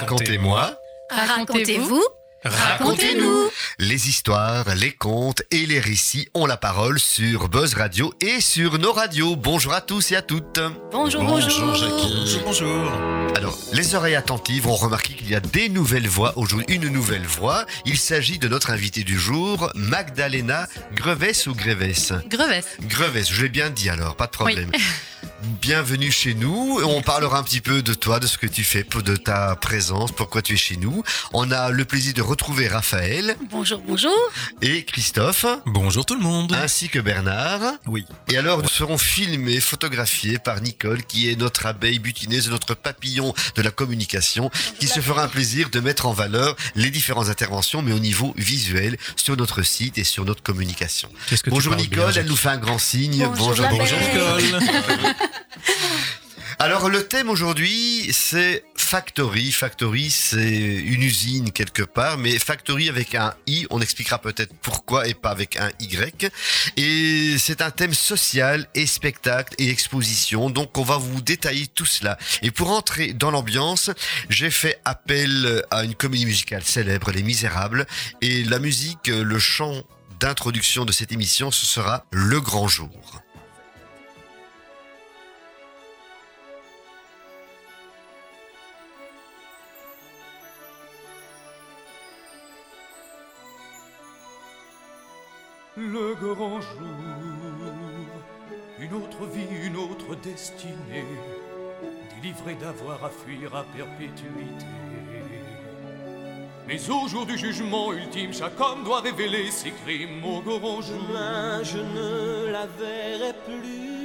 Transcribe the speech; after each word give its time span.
Racontez-moi. 0.00 0.80
Racontez-vous. 1.10 2.04
Racontez-nous 2.48 3.50
Les 3.78 4.08
histoires, 4.08 4.74
les 4.76 4.92
contes 4.92 5.42
et 5.50 5.66
les 5.66 5.80
récits 5.80 6.28
ont 6.34 6.46
la 6.46 6.56
parole 6.56 6.98
sur 6.98 7.48
Buzz 7.48 7.74
Radio 7.74 8.14
et 8.20 8.40
sur 8.40 8.78
nos 8.78 8.92
radios. 8.92 9.36
Bonjour 9.36 9.72
à 9.72 9.80
tous 9.80 10.12
et 10.12 10.16
à 10.16 10.22
toutes. 10.22 10.60
Bonjour, 10.92 11.22
bonjour. 11.24 11.74
Jackie. 11.74 12.40
Bonjour. 12.44 12.90
Alors, 13.36 13.58
les 13.72 13.94
oreilles 13.94 14.14
attentives 14.14 14.66
ont 14.66 14.76
remarqué 14.76 15.14
qu'il 15.14 15.28
y 15.28 15.34
a 15.34 15.40
des 15.40 15.68
nouvelles 15.68 16.08
voix 16.08 16.32
aujourd'hui, 16.36 16.66
une 16.68 16.88
nouvelle 16.88 17.26
voix. 17.26 17.66
Il 17.84 17.98
s'agit 17.98 18.38
de 18.38 18.48
notre 18.48 18.70
invité 18.70 19.02
du 19.02 19.18
jour, 19.18 19.70
Magdalena 19.74 20.66
Greves 20.94 21.46
ou 21.46 21.54
Greves 21.54 22.22
Grevesse. 22.28 22.76
Greves, 22.82 23.26
je 23.30 23.42
l'ai 23.42 23.48
bien 23.48 23.70
dit 23.70 23.90
alors, 23.90 24.16
pas 24.16 24.26
de 24.26 24.30
problème. 24.30 24.70
Bienvenue 25.60 26.10
chez 26.10 26.34
nous. 26.34 26.80
On 26.84 27.02
parlera 27.02 27.38
un 27.38 27.42
petit 27.42 27.60
peu 27.60 27.82
de 27.82 27.94
toi, 27.94 28.20
de 28.20 28.26
ce 28.26 28.38
que 28.38 28.46
tu 28.46 28.64
fais, 28.64 28.84
de 28.84 29.16
ta 29.16 29.54
présence, 29.56 30.12
pourquoi 30.12 30.40
tu 30.40 30.54
es 30.54 30.56
chez 30.56 30.76
nous. 30.76 31.02
On 31.32 31.50
a 31.50 31.70
le 31.70 31.84
plaisir 31.84 32.14
de 32.14 32.22
retrouver 32.22 32.35
Raphaël 32.42 33.36
Bonjour, 33.50 33.80
bonjour. 33.86 34.12
et 34.62 34.84
Christophe, 34.84 35.46
Bonjour 35.66 36.04
tout 36.04 36.14
le 36.14 36.20
monde. 36.20 36.52
ainsi 36.54 36.88
que 36.88 36.98
Bernard. 36.98 37.60
Oui. 37.86 38.04
Et 38.28 38.36
alors, 38.36 38.62
nous 38.62 38.68
serons 38.68 38.98
filmés, 38.98 39.60
photographiés 39.60 40.38
par 40.38 40.60
Nicole, 40.60 41.02
qui 41.04 41.30
est 41.30 41.36
notre 41.36 41.66
abeille 41.66 41.98
butineuse, 41.98 42.50
notre 42.50 42.74
papillon 42.74 43.34
de 43.56 43.62
la 43.62 43.70
communication, 43.70 44.50
qui 44.78 44.86
se 44.86 45.00
fera 45.00 45.24
un 45.24 45.28
plaisir 45.28 45.70
de 45.70 45.80
mettre 45.80 46.06
en 46.06 46.12
valeur 46.12 46.56
les 46.74 46.90
différentes 46.90 47.28
interventions, 47.28 47.82
mais 47.82 47.92
au 47.92 47.98
niveau 47.98 48.32
visuel, 48.36 48.96
sur 49.16 49.36
notre 49.36 49.62
site 49.62 49.98
et 49.98 50.04
sur 50.04 50.24
notre 50.24 50.42
communication. 50.42 51.08
Que 51.28 51.50
Bonjour 51.50 51.74
Nicole, 51.74 52.12
bien, 52.12 52.20
elle 52.22 52.26
nous 52.26 52.36
fait 52.36 52.50
un 52.50 52.58
grand 52.58 52.78
signe. 52.78 53.26
Bonjour, 53.36 53.66
Bonjour 53.70 53.98
belle. 53.98 54.10
Nicole. 54.14 54.60
Alors 56.58 56.88
le 56.88 57.06
thème 57.06 57.28
aujourd'hui 57.28 58.08
c'est 58.12 58.64
Factory. 58.76 59.52
Factory 59.52 60.10
c'est 60.10 60.40
une 60.40 61.02
usine 61.02 61.52
quelque 61.52 61.82
part, 61.82 62.16
mais 62.16 62.38
Factory 62.38 62.88
avec 62.88 63.14
un 63.14 63.34
i, 63.46 63.66
on 63.68 63.82
expliquera 63.82 64.18
peut-être 64.18 64.54
pourquoi 64.62 65.06
et 65.06 65.12
pas 65.12 65.30
avec 65.30 65.58
un 65.58 65.70
y. 65.80 65.98
Et 66.78 67.36
c'est 67.38 67.60
un 67.60 67.70
thème 67.70 67.92
social 67.92 68.66
et 68.74 68.86
spectacle 68.86 69.54
et 69.58 69.68
exposition, 69.68 70.48
donc 70.48 70.78
on 70.78 70.82
va 70.82 70.96
vous 70.96 71.20
détailler 71.20 71.66
tout 71.66 71.84
cela. 71.84 72.16
Et 72.40 72.50
pour 72.50 72.70
entrer 72.70 73.12
dans 73.12 73.30
l'ambiance, 73.30 73.90
j'ai 74.30 74.50
fait 74.50 74.80
appel 74.86 75.62
à 75.70 75.84
une 75.84 75.94
comédie 75.94 76.24
musicale 76.24 76.64
célèbre, 76.64 77.10
Les 77.10 77.22
Misérables, 77.22 77.86
et 78.22 78.44
la 78.44 78.58
musique, 78.58 79.08
le 79.08 79.38
chant 79.38 79.82
d'introduction 80.20 80.86
de 80.86 80.92
cette 80.92 81.12
émission, 81.12 81.50
ce 81.50 81.66
sera 81.66 82.06
Le 82.12 82.40
Grand 82.40 82.66
Jour. 82.66 83.22
Le 95.78 96.14
grand 96.14 96.58
jour, 96.58 96.86
une 98.78 98.94
autre 98.94 99.26
vie, 99.26 99.46
une 99.62 99.76
autre 99.76 100.14
destinée, 100.22 101.04
délivré 102.14 102.54
d'avoir 102.54 103.04
à 103.04 103.10
fuir 103.10 103.54
à 103.54 103.62
perpétuité. 103.76 104.64
Mais 106.66 106.80
au 106.88 107.06
jour 107.08 107.26
du 107.26 107.36
jugement 107.36 107.92
ultime, 107.92 108.32
chaque 108.32 108.58
homme 108.58 108.84
doit 108.84 109.02
révéler 109.02 109.50
ses 109.50 109.70
crimes 109.70 110.24
au 110.24 110.40
grand 110.40 110.80
jour. 110.80 110.96
Demain 111.08 111.62
je 111.62 111.76
ne 111.76 112.50
la 112.50 112.64
verrai 112.66 113.34
plus. 113.44 113.96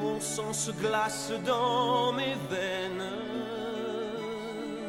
Mon 0.00 0.20
sang 0.20 0.52
se 0.52 0.70
glace 0.70 1.32
dans 1.44 2.12
mes 2.12 2.36
veines. 2.48 3.10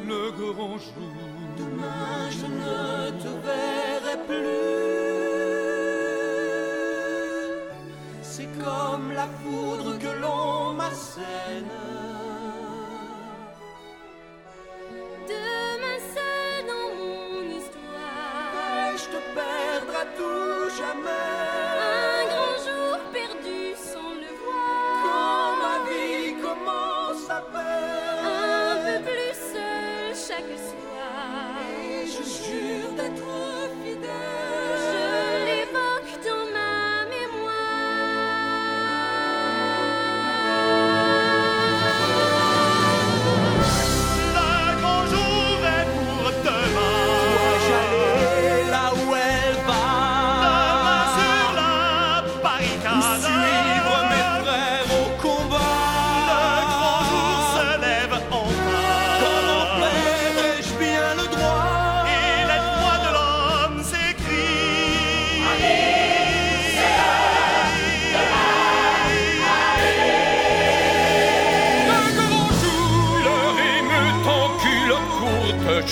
Le 0.07 0.29
grand 0.29 0.77
jour, 0.77 1.38
Demain 1.57 2.29
je 2.29 2.45
ne 2.45 3.11
te 3.21 3.31
verrai 3.45 4.17
plus. 4.27 4.89
C'est 8.21 8.49
comme 8.63 9.11
la 9.13 9.27
foudre 9.39 9.97
que 9.97 10.11
l'on 10.21 10.73
m'assène. 10.73 11.78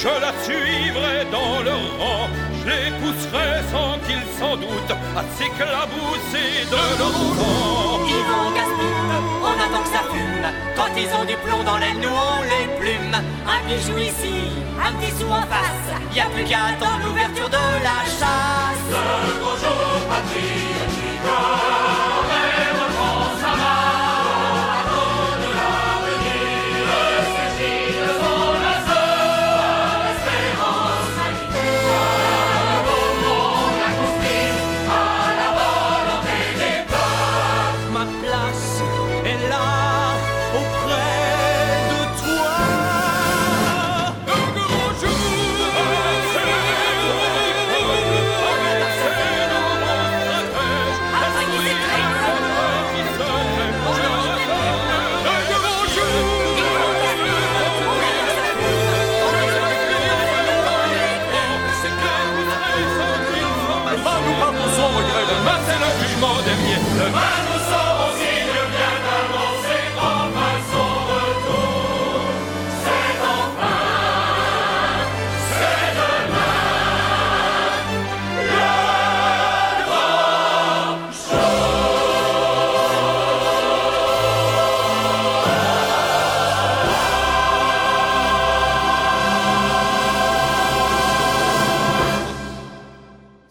Je 0.02 0.08
la 0.08 0.32
suivrai 0.44 1.26
dans 1.32 1.64
leur 1.64 1.84
rang. 2.00 2.30
Je 2.62 2.70
les 2.70 2.92
pousserai 3.00 3.50
sans 3.72 3.98
qu'ils 4.06 4.28
s'en 4.38 4.56
doutent 4.56 4.98
à 5.16 5.24
s'éclabousser 5.36 6.52
de 6.74 6.82
l'OTAN. 7.00 8.06
Ils 8.08 8.26
vont 8.30 8.50
gaspiller, 8.58 9.20
on 9.42 9.56
attend 9.66 9.84
que 9.84 9.90
ça 9.90 10.04
fume. 10.12 10.48
Quand 10.76 10.92
ils 10.96 11.12
ont 11.20 11.26
du 11.26 11.36
plomb 11.38 11.64
dans 11.64 11.78
l'aile, 11.78 12.00
nous 12.00 12.10
on 12.10 12.42
les 12.44 12.68
plume. 12.80 13.18
Un 13.54 13.60
bijou 13.68 13.98
ici, 13.98 14.36
un 14.86 14.92
petit 14.94 15.12
sou 15.18 15.28
en 15.30 15.46
face. 15.54 15.90
Y 16.16 16.20
a 16.20 16.26
plus 16.26 16.44
qu'à 16.44 16.66
attendre 16.72 17.00
l'ouverture 17.06 17.50
de 17.50 17.66
la 17.84 18.00
chasse. 18.20 18.88
Ma 20.10 22.07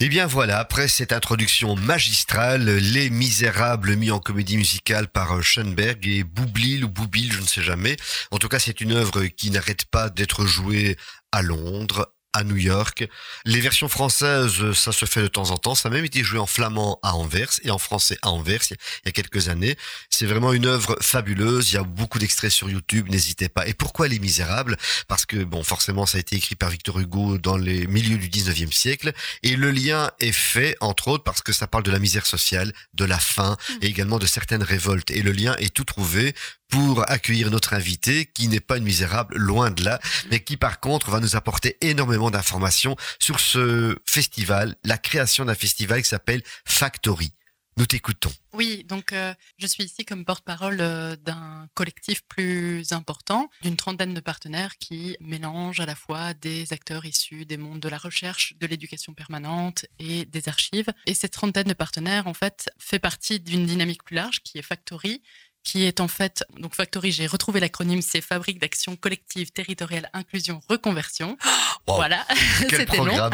eh 0.06 0.08
bien 0.08 0.26
voilà, 0.26 0.60
après 0.60 0.86
cette 0.86 1.12
introduction 1.12 1.74
magistrale, 1.74 2.76
Les 2.76 3.10
Misérables 3.10 3.96
mis 3.96 4.12
en 4.12 4.20
comédie 4.20 4.56
musicale 4.56 5.08
par 5.08 5.42
Schoenberg 5.42 6.06
et 6.06 6.22
Boublil 6.22 6.84
ou 6.84 6.88
Boubil, 6.88 7.32
je 7.32 7.40
ne 7.40 7.46
sais 7.46 7.60
jamais. 7.60 7.96
En 8.30 8.38
tout 8.38 8.46
cas, 8.46 8.60
c'est 8.60 8.80
une 8.80 8.92
œuvre 8.92 9.24
qui 9.24 9.50
n'arrête 9.50 9.84
pas 9.86 10.08
d'être 10.08 10.46
jouée 10.46 10.96
à 11.32 11.42
Londres, 11.42 12.14
à 12.32 12.44
New 12.44 12.56
York. 12.56 13.08
Les 13.44 13.60
versions 13.60 13.88
françaises, 13.88 14.72
ça 14.72 14.92
se 14.92 15.06
fait 15.06 15.22
de 15.22 15.28
temps 15.28 15.50
en 15.50 15.56
temps. 15.56 15.74
Ça 15.74 15.88
a 15.88 15.92
même 15.92 16.04
été 16.04 16.22
joué 16.22 16.38
en 16.38 16.46
flamand 16.46 16.98
à 17.02 17.14
Anvers 17.14 17.50
et 17.62 17.70
en 17.70 17.78
français 17.78 18.18
à 18.22 18.30
Anvers 18.30 18.60
il 18.70 18.76
y 19.06 19.08
a 19.08 19.12
quelques 19.12 19.48
années. 19.48 19.76
C'est 20.10 20.26
vraiment 20.26 20.52
une 20.52 20.66
œuvre 20.66 20.96
fabuleuse. 21.00 21.70
Il 21.70 21.74
y 21.74 21.78
a 21.78 21.82
beaucoup 21.82 22.18
d'extraits 22.18 22.50
sur 22.50 22.68
YouTube. 22.68 23.08
N'hésitez 23.10 23.48
pas. 23.48 23.66
Et 23.66 23.74
pourquoi 23.74 24.08
Les 24.08 24.18
Misérables? 24.18 24.76
Parce 25.08 25.26
que 25.26 25.44
bon, 25.44 25.62
forcément, 25.62 26.06
ça 26.06 26.18
a 26.18 26.20
été 26.20 26.36
écrit 26.36 26.54
par 26.54 26.70
Victor 26.70 26.98
Hugo 26.98 27.38
dans 27.38 27.56
les 27.56 27.86
milieux 27.86 28.18
du 28.18 28.28
19e 28.28 28.72
siècle. 28.72 29.12
Et 29.42 29.56
le 29.56 29.70
lien 29.70 30.10
est 30.20 30.32
fait, 30.32 30.76
entre 30.80 31.08
autres, 31.08 31.24
parce 31.24 31.42
que 31.42 31.52
ça 31.52 31.66
parle 31.66 31.84
de 31.84 31.90
la 31.90 31.98
misère 31.98 32.26
sociale, 32.26 32.72
de 32.94 33.04
la 33.04 33.18
faim 33.18 33.56
et 33.80 33.86
également 33.86 34.18
de 34.18 34.26
certaines 34.26 34.62
révoltes. 34.62 35.10
Et 35.10 35.22
le 35.22 35.32
lien 35.32 35.56
est 35.58 35.72
tout 35.72 35.84
trouvé 35.84 36.34
pour 36.68 37.08
accueillir 37.10 37.50
notre 37.50 37.74
invité 37.74 38.26
qui 38.26 38.48
n'est 38.48 38.60
pas 38.60 38.78
une 38.78 38.84
misérable, 38.84 39.36
loin 39.36 39.70
de 39.70 39.84
là, 39.84 40.00
mais 40.30 40.40
qui 40.40 40.56
par 40.56 40.80
contre 40.80 41.10
va 41.10 41.20
nous 41.20 41.36
apporter 41.36 41.76
énormément 41.80 42.30
d'informations 42.30 42.96
sur 43.18 43.40
ce 43.40 43.96
festival, 44.06 44.76
la 44.84 44.98
création 44.98 45.44
d'un 45.44 45.54
festival 45.54 46.02
qui 46.02 46.08
s'appelle 46.08 46.42
Factory. 46.64 47.32
Nous 47.78 47.84
t'écoutons. 47.84 48.32
Oui, 48.54 48.84
donc 48.84 49.12
euh, 49.12 49.34
je 49.58 49.66
suis 49.66 49.84
ici 49.84 50.06
comme 50.06 50.24
porte-parole 50.24 50.78
euh, 50.80 51.14
d'un 51.16 51.68
collectif 51.74 52.22
plus 52.26 52.90
important, 52.92 53.50
d'une 53.60 53.76
trentaine 53.76 54.14
de 54.14 54.20
partenaires 54.20 54.78
qui 54.78 55.14
mélangent 55.20 55.80
à 55.80 55.84
la 55.84 55.94
fois 55.94 56.32
des 56.32 56.72
acteurs 56.72 57.04
issus 57.04 57.44
des 57.44 57.58
mondes 57.58 57.80
de 57.80 57.90
la 57.90 57.98
recherche, 57.98 58.54
de 58.58 58.66
l'éducation 58.66 59.12
permanente 59.12 59.84
et 59.98 60.24
des 60.24 60.48
archives. 60.48 60.90
Et 61.04 61.12
cette 61.12 61.32
trentaine 61.32 61.66
de 61.66 61.74
partenaires, 61.74 62.26
en 62.26 62.32
fait, 62.32 62.70
fait 62.78 62.98
partie 62.98 63.40
d'une 63.40 63.66
dynamique 63.66 64.04
plus 64.04 64.16
large 64.16 64.40
qui 64.40 64.56
est 64.56 64.62
Factory, 64.62 65.22
qui 65.66 65.82
est 65.82 65.98
en 65.98 66.06
fait, 66.06 66.44
donc 66.60 66.76
Factory, 66.76 67.10
j'ai 67.10 67.26
retrouvé 67.26 67.58
l'acronyme, 67.58 68.00
c'est 68.00 68.20
Fabrique 68.20 68.60
d'action 68.60 68.94
collective, 68.94 69.50
territoriale, 69.50 70.08
inclusion, 70.14 70.62
reconversion. 70.68 71.36
Voilà, 71.88 72.26
c'était 72.68 72.96
long. 72.96 73.30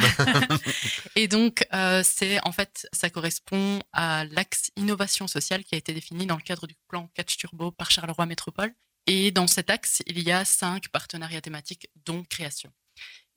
et 1.16 1.26
donc, 1.26 1.66
euh, 1.72 2.02
c'est 2.04 2.38
en 2.46 2.52
fait, 2.52 2.86
ça 2.92 3.08
correspond 3.08 3.80
à 3.94 4.26
l'axe 4.26 4.70
innovation 4.76 5.26
sociale 5.26 5.64
qui 5.64 5.74
a 5.74 5.78
été 5.78 5.94
défini 5.94 6.26
dans 6.26 6.36
le 6.36 6.42
cadre 6.42 6.66
du 6.66 6.74
plan 6.86 7.08
Catch 7.14 7.38
Turbo 7.38 7.70
par 7.70 7.90
Charleroi 7.90 8.26
Métropole. 8.26 8.74
Et 9.06 9.30
dans 9.30 9.46
cet 9.46 9.70
axe, 9.70 10.02
il 10.06 10.22
y 10.22 10.30
a 10.30 10.44
cinq 10.44 10.88
partenariats 10.88 11.40
thématiques, 11.40 11.88
dont 12.04 12.24
création. 12.24 12.70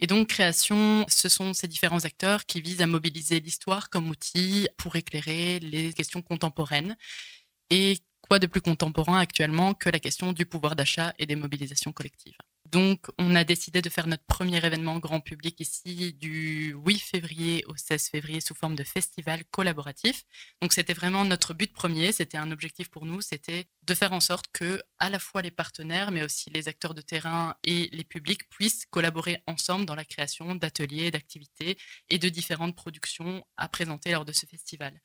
Et 0.01 0.07
donc, 0.07 0.27
création, 0.27 1.05
ce 1.07 1.29
sont 1.29 1.53
ces 1.53 1.69
différents 1.69 2.03
acteurs 2.03 2.45
qui 2.45 2.59
visent 2.59 2.81
à 2.81 2.87
mobiliser 2.87 3.39
l'histoire 3.39 3.89
comme 3.89 4.09
outil 4.09 4.67
pour 4.75 4.97
éclairer 4.97 5.59
les 5.61 5.93
questions 5.93 6.21
contemporaines 6.21 6.97
et 7.69 7.99
quoi 8.27 8.39
de 8.39 8.47
plus 8.47 8.61
contemporain 8.61 9.19
actuellement 9.19 9.73
que 9.73 9.89
la 9.89 9.99
question 9.99 10.33
du 10.33 10.45
pouvoir 10.45 10.75
d'achat 10.75 11.13
et 11.19 11.25
des 11.25 11.35
mobilisations 11.35 11.91
collectives? 11.91 12.37
Donc, 12.71 13.05
on 13.19 13.35
a 13.35 13.43
décidé 13.43 13.81
de 13.83 13.89
faire 13.89 14.07
notre 14.07 14.25
premier 14.25 14.57
événement 14.65 14.97
grand 14.97 15.19
public 15.19 15.59
ici 15.59 16.13
du 16.13 16.75
8 16.75 16.99
février 16.99 17.63
au 17.67 17.75
16 17.75 18.09
février 18.09 18.41
sous 18.41 18.55
forme 18.55 18.75
de 18.75 18.83
festival 18.83 19.45
collaboratif. 19.51 20.23
Donc, 20.61 20.73
c'était 20.73 20.93
vraiment 20.93 21.23
notre 21.25 21.53
but 21.53 21.71
premier, 21.71 22.11
c'était 22.11 22.39
un 22.39 22.51
objectif 22.51 22.89
pour 22.89 23.05
nous, 23.05 23.21
c'était 23.21 23.67
de 23.83 23.93
faire 23.93 24.13
en 24.13 24.19
sorte 24.19 24.47
que 24.51 24.81
à 24.97 25.11
la 25.11 25.19
fois 25.19 25.43
les 25.43 25.51
partenaires, 25.51 26.11
mais 26.11 26.23
aussi 26.23 26.49
les 26.49 26.67
acteurs 26.67 26.95
de 26.95 27.01
terrain 27.01 27.55
et 27.63 27.89
les 27.93 28.03
publics 28.03 28.49
puissent 28.49 28.87
collaborer 28.87 29.43
ensemble 29.45 29.85
dans 29.85 29.95
la 29.95 30.05
création 30.05 30.55
d'ateliers, 30.55 31.11
d'activités 31.11 31.77
et 32.09 32.17
de 32.17 32.29
différentes 32.29 32.75
productions 32.75 33.45
à 33.57 33.69
présenter 33.69 34.11
lors 34.11 34.25
de 34.25 34.33
ce 34.33 34.47
festival. 34.47 34.99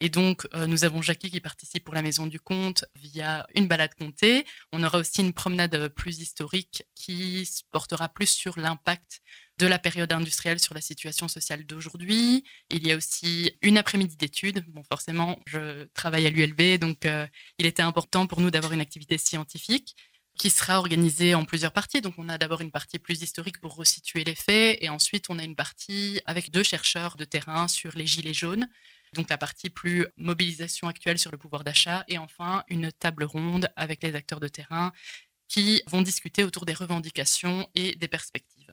Et 0.00 0.10
donc, 0.10 0.46
euh, 0.54 0.66
nous 0.66 0.84
avons 0.84 1.00
Jackie 1.00 1.30
qui 1.30 1.40
participe 1.40 1.84
pour 1.84 1.94
la 1.94 2.02
Maison 2.02 2.26
du 2.26 2.38
Conte 2.38 2.84
via 2.96 3.46
une 3.54 3.66
balade 3.66 3.94
comptée. 3.94 4.44
On 4.72 4.82
aura 4.82 4.98
aussi 4.98 5.22
une 5.22 5.32
promenade 5.32 5.88
plus 5.88 6.18
historique 6.18 6.84
qui 6.94 7.48
portera 7.70 8.08
plus 8.10 8.28
sur 8.28 8.58
l'impact 8.58 9.22
de 9.58 9.66
la 9.66 9.78
période 9.78 10.12
industrielle 10.12 10.58
sur 10.58 10.74
la 10.74 10.82
situation 10.82 11.28
sociale 11.28 11.64
d'aujourd'hui. 11.64 12.44
Il 12.70 12.86
y 12.86 12.92
a 12.92 12.96
aussi 12.96 13.52
une 13.62 13.78
après-midi 13.78 14.16
d'études. 14.16 14.64
Bon, 14.68 14.82
forcément, 14.84 15.40
je 15.46 15.84
travaille 15.94 16.26
à 16.26 16.30
l'ULB, 16.30 16.78
donc 16.78 17.06
euh, 17.06 17.26
il 17.58 17.64
était 17.64 17.82
important 17.82 18.26
pour 18.26 18.42
nous 18.42 18.50
d'avoir 18.50 18.74
une 18.74 18.82
activité 18.82 19.16
scientifique 19.16 19.96
qui 20.36 20.50
sera 20.50 20.78
organisée 20.78 21.34
en 21.34 21.44
plusieurs 21.44 21.72
parties. 21.72 22.00
Donc, 22.00 22.14
on 22.18 22.28
a 22.28 22.38
d'abord 22.38 22.60
une 22.60 22.70
partie 22.70 22.98
plus 22.98 23.22
historique 23.22 23.60
pour 23.60 23.74
resituer 23.76 24.24
les 24.24 24.34
faits, 24.34 24.78
et 24.80 24.88
ensuite, 24.88 25.26
on 25.30 25.38
a 25.38 25.44
une 25.44 25.56
partie 25.56 26.20
avec 26.26 26.50
deux 26.50 26.62
chercheurs 26.62 27.16
de 27.16 27.24
terrain 27.24 27.68
sur 27.68 27.92
les 27.96 28.06
gilets 28.06 28.34
jaunes 28.34 28.68
donc 29.14 29.30
la 29.30 29.38
partie 29.38 29.70
plus 29.70 30.06
mobilisation 30.16 30.88
actuelle 30.88 31.18
sur 31.18 31.30
le 31.30 31.38
pouvoir 31.38 31.64
d'achat, 31.64 32.04
et 32.08 32.18
enfin 32.18 32.64
une 32.68 32.92
table 32.92 33.24
ronde 33.24 33.70
avec 33.76 34.02
les 34.02 34.14
acteurs 34.14 34.40
de 34.40 34.48
terrain 34.48 34.92
qui 35.48 35.82
vont 35.88 36.02
discuter 36.02 36.44
autour 36.44 36.66
des 36.66 36.74
revendications 36.74 37.68
et 37.74 37.96
des 37.96 38.08
perspectives. 38.08 38.72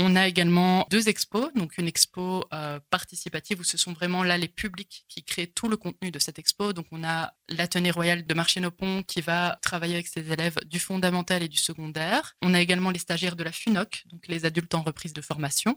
On 0.00 0.14
a 0.14 0.28
également 0.28 0.86
deux 0.90 1.08
expos, 1.08 1.52
donc 1.56 1.76
une 1.76 1.88
expo 1.88 2.44
euh, 2.52 2.78
participative 2.88 3.58
où 3.58 3.64
ce 3.64 3.76
sont 3.76 3.92
vraiment 3.92 4.22
là 4.22 4.38
les 4.38 4.46
publics 4.46 5.04
qui 5.08 5.24
créent 5.24 5.48
tout 5.48 5.68
le 5.68 5.76
contenu 5.76 6.12
de 6.12 6.20
cette 6.20 6.38
expo. 6.38 6.72
Donc 6.72 6.86
on 6.92 7.02
a 7.02 7.34
l'Atelier 7.48 7.90
royal 7.90 8.24
de 8.24 8.32
Marchienne-au-Pont 8.32 9.02
qui 9.02 9.20
va 9.20 9.58
travailler 9.60 9.94
avec 9.94 10.06
ses 10.06 10.30
élèves 10.30 10.56
du 10.66 10.78
fondamental 10.78 11.42
et 11.42 11.48
du 11.48 11.56
secondaire. 11.56 12.36
On 12.42 12.54
a 12.54 12.60
également 12.60 12.90
les 12.92 13.00
stagiaires 13.00 13.34
de 13.34 13.42
la 13.42 13.50
FUNOC, 13.50 14.04
donc 14.06 14.28
les 14.28 14.44
adultes 14.44 14.72
en 14.76 14.82
reprise 14.82 15.12
de 15.12 15.20
formation. 15.20 15.76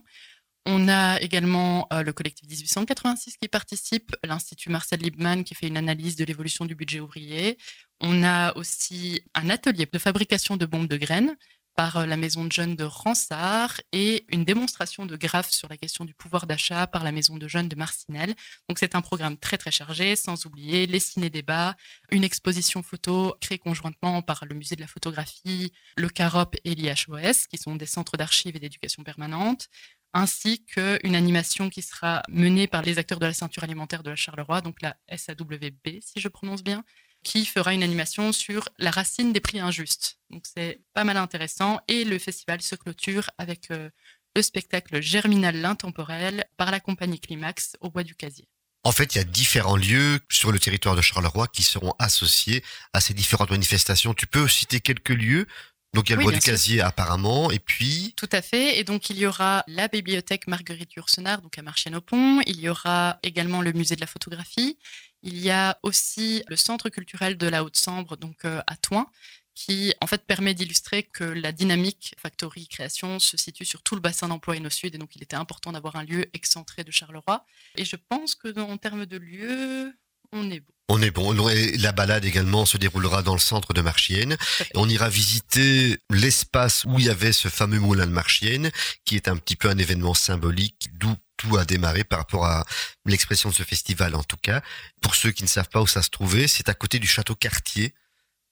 On 0.66 0.88
a 0.88 1.20
également 1.20 1.88
euh, 1.92 2.04
le 2.04 2.12
collectif 2.12 2.48
1886 2.48 3.38
qui 3.38 3.48
participe, 3.48 4.14
l'Institut 4.22 4.70
Marcel 4.70 5.00
Liebman 5.00 5.42
qui 5.42 5.56
fait 5.56 5.66
une 5.66 5.76
analyse 5.76 6.14
de 6.14 6.24
l'évolution 6.24 6.64
du 6.64 6.76
budget 6.76 7.00
ouvrier. 7.00 7.58
On 8.00 8.22
a 8.22 8.56
aussi 8.56 9.24
un 9.34 9.50
atelier 9.50 9.88
de 9.92 9.98
fabrication 9.98 10.56
de 10.56 10.64
bombes 10.64 10.86
de 10.86 10.96
graines 10.96 11.36
par 11.74 11.98
euh, 11.98 12.06
la 12.06 12.16
maison 12.16 12.44
de 12.44 12.52
jeunes 12.52 12.76
de 12.76 12.84
Ransard 12.84 13.80
et 13.92 14.24
une 14.28 14.44
démonstration 14.44 15.06
de 15.06 15.16
graphes 15.16 15.50
sur 15.50 15.68
la 15.68 15.76
question 15.76 16.04
du 16.04 16.14
pouvoir 16.14 16.46
d'achat 16.46 16.86
par 16.86 17.04
la 17.04 17.12
maison 17.12 17.36
de 17.36 17.48
jeunes 17.48 17.68
de 17.68 17.76
Marcinelle. 17.76 18.34
Donc 18.68 18.78
c'est 18.78 18.94
un 18.94 19.00
programme 19.00 19.36
très 19.36 19.58
très 19.58 19.70
chargé, 19.70 20.16
sans 20.16 20.46
oublier 20.46 20.86
les 20.86 21.00
ciné-débats, 21.00 21.76
une 22.10 22.24
exposition 22.24 22.82
photo 22.82 23.36
créée 23.40 23.58
conjointement 23.58 24.22
par 24.22 24.44
le 24.44 24.54
musée 24.54 24.76
de 24.76 24.80
la 24.80 24.86
photographie, 24.86 25.72
le 25.96 26.08
CAROP 26.08 26.56
et 26.64 26.74
l'IHOS, 26.74 27.46
qui 27.50 27.58
sont 27.58 27.76
des 27.76 27.86
centres 27.86 28.16
d'archives 28.16 28.56
et 28.56 28.60
d'éducation 28.60 29.02
permanente, 29.02 29.68
ainsi 30.14 30.64
qu'une 30.64 31.14
animation 31.14 31.70
qui 31.70 31.82
sera 31.82 32.22
menée 32.28 32.66
par 32.66 32.82
les 32.82 32.98
acteurs 32.98 33.18
de 33.18 33.26
la 33.26 33.32
ceinture 33.32 33.64
alimentaire 33.64 34.02
de 34.02 34.10
la 34.10 34.16
Charleroi, 34.16 34.60
donc 34.60 34.82
la 34.82 34.96
SAWB, 35.14 36.00
si 36.00 36.20
je 36.20 36.28
prononce 36.28 36.62
bien, 36.62 36.84
qui 37.22 37.46
fera 37.46 37.72
une 37.72 37.82
animation 37.82 38.32
sur 38.32 38.68
la 38.78 38.90
racine 38.90 39.32
des 39.32 39.40
prix 39.40 39.60
injustes. 39.60 40.18
Donc 40.30 40.44
c'est 40.44 40.80
pas 40.94 41.04
mal 41.04 41.16
intéressant. 41.16 41.80
Et 41.88 42.04
le 42.04 42.18
festival 42.18 42.62
se 42.62 42.74
clôture 42.74 43.30
avec 43.38 43.70
euh, 43.70 43.90
le 44.34 44.42
spectacle 44.42 45.00
Germinal 45.00 45.60
l'intemporel 45.60 46.44
par 46.56 46.70
la 46.70 46.80
compagnie 46.80 47.20
Climax 47.20 47.76
au 47.80 47.90
Bois 47.90 48.04
du 48.04 48.14
Casier. 48.14 48.48
En 48.84 48.90
fait, 48.90 49.14
il 49.14 49.18
y 49.18 49.20
a 49.20 49.24
différents 49.24 49.76
lieux 49.76 50.18
sur 50.28 50.50
le 50.50 50.58
territoire 50.58 50.96
de 50.96 51.02
Charleroi 51.02 51.46
qui 51.46 51.62
seront 51.62 51.94
associés 52.00 52.64
à 52.92 53.00
ces 53.00 53.14
différentes 53.14 53.50
manifestations. 53.50 54.12
Tu 54.12 54.26
peux 54.26 54.48
citer 54.48 54.80
quelques 54.80 55.10
lieux 55.10 55.46
donc 55.94 56.08
il 56.08 56.12
y 56.12 56.14
a 56.14 56.16
le 56.16 56.22
bois 56.22 56.32
du 56.32 56.38
casier 56.38 56.80
apparemment, 56.80 57.50
et 57.50 57.58
puis... 57.58 58.14
Tout 58.16 58.28
à 58.32 58.40
fait, 58.40 58.78
et 58.78 58.84
donc 58.84 59.10
il 59.10 59.18
y 59.18 59.26
aura 59.26 59.62
la 59.66 59.88
bibliothèque 59.88 60.46
Marguerite 60.46 60.94
Yourcenar, 60.94 61.42
donc 61.42 61.58
à 61.58 61.62
Marchienne-au-Pont, 61.62 62.40
il 62.46 62.60
y 62.60 62.70
aura 62.70 63.18
également 63.22 63.60
le 63.60 63.72
musée 63.72 63.94
de 63.94 64.00
la 64.00 64.06
photographie, 64.06 64.78
il 65.22 65.38
y 65.38 65.50
a 65.50 65.78
aussi 65.82 66.42
le 66.48 66.56
centre 66.56 66.88
culturel 66.88 67.36
de 67.36 67.46
la 67.46 67.64
Haute-Sambre, 67.64 68.16
donc 68.16 68.44
euh, 68.44 68.60
à 68.66 68.76
Toin, 68.76 69.06
qui 69.54 69.94
en 70.00 70.06
fait 70.06 70.24
permet 70.26 70.54
d'illustrer 70.54 71.02
que 71.02 71.24
la 71.24 71.52
dynamique 71.52 72.14
Factory 72.18 72.66
Création 72.68 73.18
se 73.18 73.36
situe 73.36 73.64
sur 73.64 73.82
tout 73.82 73.94
le 73.94 74.00
bassin 74.00 74.28
d'emploi 74.28 74.56
au 74.56 74.70
Sud, 74.70 74.94
et 74.94 74.98
donc 74.98 75.14
il 75.14 75.22
était 75.22 75.36
important 75.36 75.72
d'avoir 75.72 75.96
un 75.96 76.04
lieu 76.04 76.26
excentré 76.32 76.84
de 76.84 76.90
Charleroi. 76.90 77.44
Et 77.76 77.84
je 77.84 77.96
pense 77.96 78.34
que 78.34 78.58
en 78.58 78.76
termes 78.78 79.06
de 79.06 79.16
lieu, 79.16 79.94
on 80.32 80.50
est 80.50 80.60
bon. 80.60 80.72
On 80.88 81.00
est 81.00 81.10
bon. 81.10 81.32
La 81.78 81.92
balade 81.92 82.24
également 82.24 82.66
se 82.66 82.76
déroulera 82.76 83.22
dans 83.22 83.32
le 83.32 83.40
centre 83.40 83.72
de 83.72 83.80
Marchienne. 83.80 84.36
On 84.74 84.88
ira 84.88 85.08
visiter 85.08 85.98
l'espace 86.10 86.84
où 86.84 86.98
il 86.98 87.06
y 87.06 87.08
avait 87.08 87.32
ce 87.32 87.48
fameux 87.48 87.78
moulin 87.78 88.06
de 88.06 88.12
Marchienne, 88.12 88.70
qui 89.04 89.16
est 89.16 89.28
un 89.28 89.36
petit 89.36 89.56
peu 89.56 89.70
un 89.70 89.78
événement 89.78 90.14
symbolique, 90.14 90.88
d'où 90.94 91.14
tout 91.42 91.56
a 91.56 91.64
démarré 91.64 92.04
par 92.04 92.20
rapport 92.20 92.46
à 92.46 92.64
l'expression 93.04 93.48
de 93.50 93.54
ce 93.54 93.62
festival 93.62 94.14
en 94.14 94.22
tout 94.22 94.36
cas. 94.36 94.62
Pour 95.00 95.14
ceux 95.14 95.32
qui 95.32 95.42
ne 95.42 95.48
savent 95.48 95.68
pas 95.68 95.80
où 95.80 95.86
ça 95.86 96.02
se 96.02 96.10
trouvait, 96.10 96.48
c'est 96.48 96.68
à 96.68 96.74
côté 96.74 96.98
du 96.98 97.06
château 97.06 97.34
Cartier. 97.34 97.94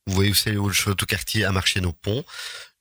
Vous 0.06 0.14
voyez 0.14 0.30
où 0.30 0.34
c'est 0.34 0.52
le 0.52 0.72
château 0.72 1.06
Cartier 1.06 1.44
à 1.44 1.52
pont. 1.92 2.24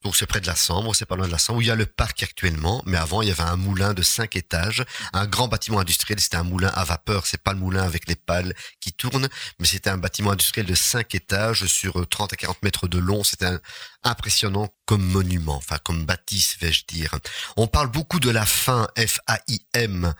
Donc 0.03 0.15
c'est 0.15 0.25
près 0.25 0.39
de 0.39 0.47
la 0.47 0.55
Sambre, 0.55 0.95
c'est 0.95 1.05
pas 1.05 1.17
loin 1.17 1.27
de 1.27 1.31
la 1.31 1.37
Sambre, 1.37 1.59
où 1.59 1.61
il 1.61 1.67
y 1.67 1.71
a 1.71 1.75
le 1.75 1.85
parc 1.85 2.23
actuellement. 2.23 2.81
Mais 2.85 2.97
avant, 2.97 3.21
il 3.21 3.27
y 3.27 3.31
avait 3.31 3.43
un 3.43 3.57
moulin 3.57 3.93
de 3.93 4.01
cinq 4.01 4.37
étages, 4.37 4.85
un 5.11 5.27
grand 5.27 5.49
bâtiment 5.49 5.79
industriel. 5.79 6.19
C'était 6.21 6.37
un 6.37 6.43
moulin 6.43 6.69
à 6.69 6.85
vapeur. 6.85 7.25
C'est 7.25 7.41
pas 7.41 7.51
le 7.51 7.59
moulin 7.59 7.83
avec 7.83 8.07
les 8.07 8.15
pales 8.15 8.53
qui 8.79 8.93
tournent, 8.93 9.27
mais 9.59 9.67
c'était 9.67 9.89
un 9.89 9.97
bâtiment 9.97 10.31
industriel 10.31 10.65
de 10.65 10.75
cinq 10.75 11.15
étages 11.15 11.65
sur 11.65 12.07
30 12.07 12.33
à 12.33 12.35
40 12.37 12.63
mètres 12.63 12.87
de 12.87 12.97
long. 12.97 13.23
C'était 13.25 13.51
impressionnant 14.03 14.73
comme 14.85 15.03
monument, 15.03 15.57
enfin 15.57 15.77
comme 15.83 16.05
bâtisse, 16.05 16.57
vais-je 16.59 16.85
dire. 16.85 17.15
On 17.57 17.67
parle 17.67 17.91
beaucoup 17.91 18.21
de 18.21 18.29
la 18.29 18.45
faim, 18.45 18.87
F-A-I-M. 18.97 20.13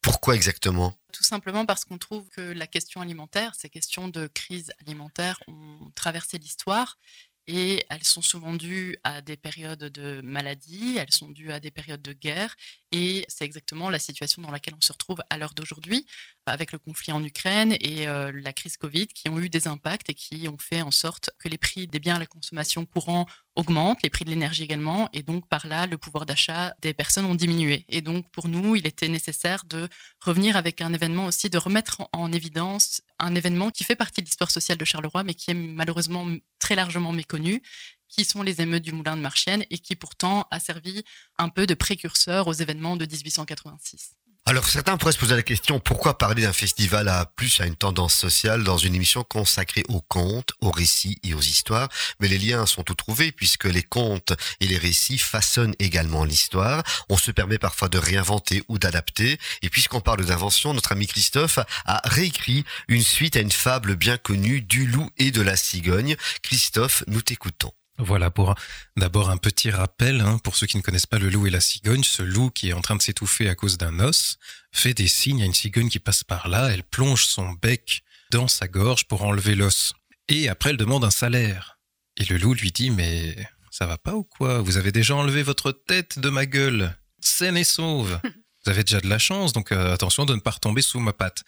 Pourquoi 0.00 0.36
exactement? 0.36 0.96
Tout 1.12 1.24
simplement 1.24 1.64
parce 1.64 1.84
qu'on 1.84 1.98
trouve 1.98 2.28
que 2.28 2.40
la 2.40 2.66
question 2.66 3.00
alimentaire, 3.00 3.54
ces 3.56 3.68
questions 3.68 4.08
de 4.08 4.26
crise 4.26 4.72
alimentaire 4.80 5.40
ont 5.48 5.90
traversé 5.94 6.38
l'histoire 6.38 6.98
et 7.46 7.84
elles 7.90 8.04
sont 8.04 8.22
souvent 8.22 8.54
dues 8.54 8.96
à 9.04 9.20
des 9.20 9.36
périodes 9.36 9.84
de 9.84 10.20
maladie, 10.22 10.96
elles 10.98 11.12
sont 11.12 11.28
dues 11.28 11.52
à 11.52 11.60
des 11.60 11.70
périodes 11.70 12.02
de 12.02 12.12
guerre, 12.12 12.54
et 12.92 13.24
c'est 13.28 13.44
exactement 13.44 13.90
la 13.90 13.98
situation 13.98 14.42
dans 14.42 14.50
laquelle 14.50 14.74
on 14.76 14.80
se 14.80 14.92
retrouve 14.92 15.20
à 15.30 15.38
l'heure 15.38 15.54
d'aujourd'hui, 15.54 16.06
avec 16.46 16.72
le 16.72 16.78
conflit 16.78 17.12
en 17.12 17.22
Ukraine 17.24 17.76
et 17.80 18.08
euh, 18.08 18.32
la 18.32 18.52
crise 18.52 18.76
Covid, 18.76 19.06
qui 19.08 19.28
ont 19.28 19.38
eu 19.38 19.48
des 19.48 19.66
impacts 19.68 20.10
et 20.10 20.14
qui 20.14 20.48
ont 20.48 20.58
fait 20.58 20.82
en 20.82 20.90
sorte 20.90 21.30
que 21.38 21.48
les 21.48 21.58
prix 21.58 21.86
des 21.86 21.98
biens 21.98 22.16
à 22.16 22.18
la 22.18 22.26
consommation 22.26 22.86
courant 22.86 23.26
augmentent, 23.56 24.02
les 24.02 24.10
prix 24.10 24.24
de 24.24 24.30
l'énergie 24.30 24.64
également, 24.64 25.08
et 25.12 25.22
donc 25.22 25.46
par 25.48 25.66
là, 25.66 25.86
le 25.86 25.98
pouvoir 25.98 26.26
d'achat 26.26 26.74
des 26.82 26.92
personnes 26.92 27.24
ont 27.24 27.34
diminué. 27.34 27.84
Et 27.88 28.00
donc 28.00 28.28
pour 28.30 28.48
nous, 28.48 28.76
il 28.76 28.86
était 28.86 29.08
nécessaire 29.08 29.64
de 29.64 29.88
revenir 30.20 30.56
avec 30.56 30.80
un 30.80 30.92
événement 30.92 31.26
aussi, 31.26 31.50
de 31.50 31.58
remettre 31.58 32.00
en, 32.00 32.08
en 32.12 32.32
évidence 32.32 33.02
un 33.18 33.34
événement 33.34 33.70
qui 33.70 33.84
fait 33.84 33.96
partie 33.96 34.20
de 34.20 34.26
l'histoire 34.26 34.50
sociale 34.50 34.78
de 34.78 34.84
Charleroi, 34.84 35.24
mais 35.24 35.34
qui 35.34 35.50
est 35.50 35.54
malheureusement 35.54 36.26
très 36.58 36.74
largement 36.74 37.12
méconnu, 37.12 37.62
qui 38.08 38.24
sont 38.24 38.42
les 38.42 38.60
émeutes 38.60 38.82
du 38.82 38.92
Moulin 38.92 39.16
de 39.16 39.22
Marchienne 39.22 39.64
et 39.70 39.78
qui 39.78 39.96
pourtant 39.96 40.46
a 40.50 40.60
servi 40.60 41.02
un 41.38 41.48
peu 41.48 41.66
de 41.66 41.74
précurseur 41.74 42.46
aux 42.46 42.52
événements 42.52 42.96
de 42.96 43.06
1886. 43.06 44.16
Alors 44.46 44.68
certains 44.68 44.98
pourraient 44.98 45.12
se 45.12 45.18
poser 45.18 45.36
la 45.36 45.42
question 45.42 45.80
pourquoi 45.80 46.18
parler 46.18 46.42
d'un 46.42 46.52
festival 46.52 47.08
à 47.08 47.24
plus 47.24 47.62
à 47.62 47.66
une 47.66 47.76
tendance 47.76 48.12
sociale 48.12 48.62
dans 48.62 48.76
une 48.76 48.94
émission 48.94 49.24
consacrée 49.24 49.84
aux 49.88 50.02
contes, 50.02 50.52
aux 50.60 50.70
récits 50.70 51.18
et 51.22 51.32
aux 51.32 51.40
histoires? 51.40 51.88
Mais 52.20 52.28
les 52.28 52.36
liens 52.36 52.66
sont 52.66 52.82
tout 52.82 52.94
trouvés 52.94 53.32
puisque 53.32 53.64
les 53.64 53.82
contes 53.82 54.34
et 54.60 54.66
les 54.66 54.76
récits 54.76 55.16
façonnent 55.16 55.74
également 55.78 56.24
l'histoire. 56.24 56.82
On 57.08 57.16
se 57.16 57.30
permet 57.30 57.56
parfois 57.56 57.88
de 57.88 57.96
réinventer 57.96 58.62
ou 58.68 58.78
d'adapter. 58.78 59.38
Et 59.62 59.70
puisqu'on 59.70 60.02
parle 60.02 60.26
d'invention, 60.26 60.74
notre 60.74 60.92
ami 60.92 61.06
Christophe 61.06 61.58
a 61.86 62.02
réécrit 62.04 62.66
une 62.88 63.02
suite 63.02 63.36
à 63.36 63.40
une 63.40 63.50
fable 63.50 63.96
bien 63.96 64.18
connue 64.18 64.60
du 64.60 64.86
loup 64.86 65.08
et 65.16 65.30
de 65.30 65.40
la 65.40 65.56
cigogne. 65.56 66.16
Christophe, 66.42 67.02
nous 67.06 67.22
t'écoutons. 67.22 67.72
Voilà 67.98 68.30
pour 68.30 68.54
d'abord 68.96 69.30
un 69.30 69.36
petit 69.36 69.70
rappel 69.70 70.20
hein, 70.20 70.38
pour 70.38 70.56
ceux 70.56 70.66
qui 70.66 70.76
ne 70.76 70.82
connaissent 70.82 71.06
pas 71.06 71.18
le 71.18 71.28
loup 71.28 71.46
et 71.46 71.50
la 71.50 71.60
cigogne. 71.60 72.02
Ce 72.02 72.22
loup 72.22 72.50
qui 72.50 72.70
est 72.70 72.72
en 72.72 72.80
train 72.80 72.96
de 72.96 73.02
s'étouffer 73.02 73.48
à 73.48 73.54
cause 73.54 73.78
d'un 73.78 74.00
os 74.00 74.38
fait 74.72 74.94
des 74.94 75.06
signes 75.06 75.42
à 75.42 75.46
une 75.46 75.54
cigogne 75.54 75.88
qui 75.88 76.00
passe 76.00 76.24
par 76.24 76.48
là. 76.48 76.70
Elle 76.72 76.82
plonge 76.82 77.26
son 77.26 77.52
bec 77.52 78.02
dans 78.30 78.48
sa 78.48 78.66
gorge 78.66 79.04
pour 79.04 79.22
enlever 79.22 79.54
l'os. 79.54 79.92
Et 80.28 80.48
après, 80.48 80.70
elle 80.70 80.76
demande 80.76 81.04
un 81.04 81.10
salaire. 81.10 81.78
Et 82.16 82.24
le 82.24 82.36
loup 82.36 82.54
lui 82.54 82.72
dit 82.72 82.90
mais 82.90 83.36
ça 83.70 83.86
va 83.86 83.98
pas 83.98 84.14
ou 84.14 84.24
quoi? 84.24 84.60
Vous 84.60 84.76
avez 84.76 84.92
déjà 84.92 85.14
enlevé 85.14 85.42
votre 85.42 85.72
tête 85.72 86.18
de 86.18 86.30
ma 86.30 86.46
gueule, 86.46 86.96
saine 87.20 87.56
et 87.56 87.64
sauve. 87.64 88.20
Vous 88.64 88.70
avez 88.70 88.82
déjà 88.82 89.00
de 89.00 89.08
la 89.08 89.18
chance, 89.18 89.52
donc 89.52 89.72
euh, 89.72 89.92
attention 89.92 90.24
de 90.24 90.34
ne 90.34 90.40
pas 90.40 90.52
retomber 90.52 90.80
sous 90.80 90.98
ma 90.98 91.12
patte. 91.12 91.42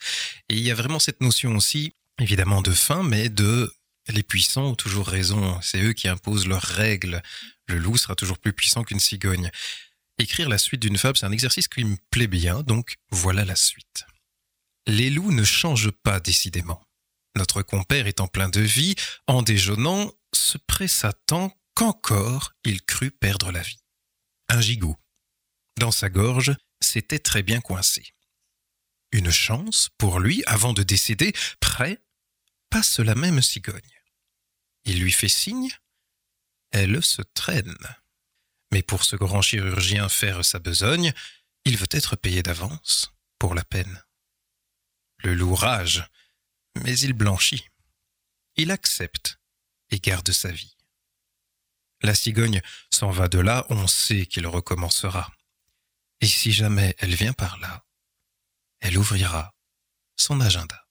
Et 0.49 0.55
il 0.55 0.61
y 0.61 0.69
a 0.69 0.75
vraiment 0.75 0.99
cette 0.99 1.19
notion 1.19 1.55
aussi, 1.55 1.95
évidemment, 2.19 2.61
de 2.61 2.71
faim, 2.71 3.01
mais 3.03 3.29
de 3.29 3.73
les 4.09 4.23
puissants 4.23 4.67
ont 4.67 4.75
toujours 4.75 5.07
raison, 5.07 5.59
c'est 5.61 5.81
eux 5.81 5.93
qui 5.93 6.07
imposent 6.07 6.47
leurs 6.47 6.61
règles. 6.61 7.21
Le 7.67 7.77
loup 7.77 7.97
sera 7.97 8.15
toujours 8.15 8.39
plus 8.39 8.53
puissant 8.53 8.83
qu'une 8.83 8.99
cigogne. 8.99 9.51
Écrire 10.17 10.49
la 10.49 10.57
suite 10.57 10.81
d'une 10.81 10.97
fable, 10.97 11.17
c'est 11.17 11.25
un 11.25 11.31
exercice 11.31 11.67
qui 11.67 11.83
me 11.83 11.97
plaît 12.09 12.27
bien, 12.27 12.63
donc 12.63 12.95
voilà 13.11 13.45
la 13.45 13.55
suite. 13.55 14.05
Les 14.87 15.09
loups 15.09 15.31
ne 15.31 15.43
changent 15.43 15.91
pas 15.91 16.19
décidément. 16.19 16.81
Notre 17.35 17.61
compère 17.61 18.07
étant 18.07 18.27
plein 18.27 18.49
de 18.49 18.61
vie, 18.61 18.95
en 19.27 19.41
déjeunant, 19.41 20.11
se 20.33 20.57
pressa 20.57 21.13
tant 21.27 21.55
qu'encore 21.75 22.53
il 22.63 22.81
crut 22.81 23.15
perdre 23.19 23.51
la 23.51 23.61
vie. 23.61 23.83
Un 24.49 24.61
gigot. 24.61 24.97
Dans 25.77 25.91
sa 25.91 26.09
gorge, 26.09 26.55
s'était 26.81 27.19
très 27.19 27.43
bien 27.43 27.61
coincé. 27.61 28.13
Une 29.11 29.29
chance, 29.29 29.89
pour 29.97 30.19
lui, 30.19 30.43
avant 30.47 30.73
de 30.73 30.83
décéder, 30.83 31.33
prêt, 31.59 31.99
passe 32.69 32.99
la 32.99 33.15
même 33.15 33.41
cigogne. 33.41 33.96
Il 34.87 35.01
lui 35.01 35.11
fait 35.11 35.29
signe, 35.29 35.69
elle 36.71 37.03
se 37.03 37.21
traîne. 37.21 37.77
Mais 38.71 38.81
pour 38.81 39.03
ce 39.03 39.15
grand 39.15 39.41
chirurgien 39.41 40.09
faire 40.09 40.43
sa 40.43 40.59
besogne, 40.59 41.13
il 41.65 41.77
veut 41.77 41.89
être 41.91 42.15
payé 42.15 42.41
d'avance 42.41 43.11
pour 43.37 43.53
la 43.53 43.65
peine. 43.65 44.01
Le 45.17 45.35
loup 45.35 45.55
rage, 45.55 46.05
mais 46.75 46.97
il 46.99 47.13
blanchit. 47.13 47.67
Il 48.55 48.71
accepte 48.71 49.39
et 49.89 49.99
garde 49.99 50.31
sa 50.31 50.51
vie. 50.51 50.77
La 52.01 52.15
cigogne 52.15 52.61
s'en 52.89 53.11
va 53.11 53.27
de 53.27 53.39
là, 53.39 53.65
on 53.69 53.87
sait 53.87 54.25
qu'il 54.25 54.47
recommencera. 54.47 55.31
Et 56.21 56.27
si 56.27 56.51
jamais 56.51 56.95
elle 56.99 57.15
vient 57.15 57.33
par 57.33 57.57
là, 57.59 57.85
elle 58.79 58.97
ouvrira 58.97 59.53
son 60.15 60.39
agenda. 60.39 60.87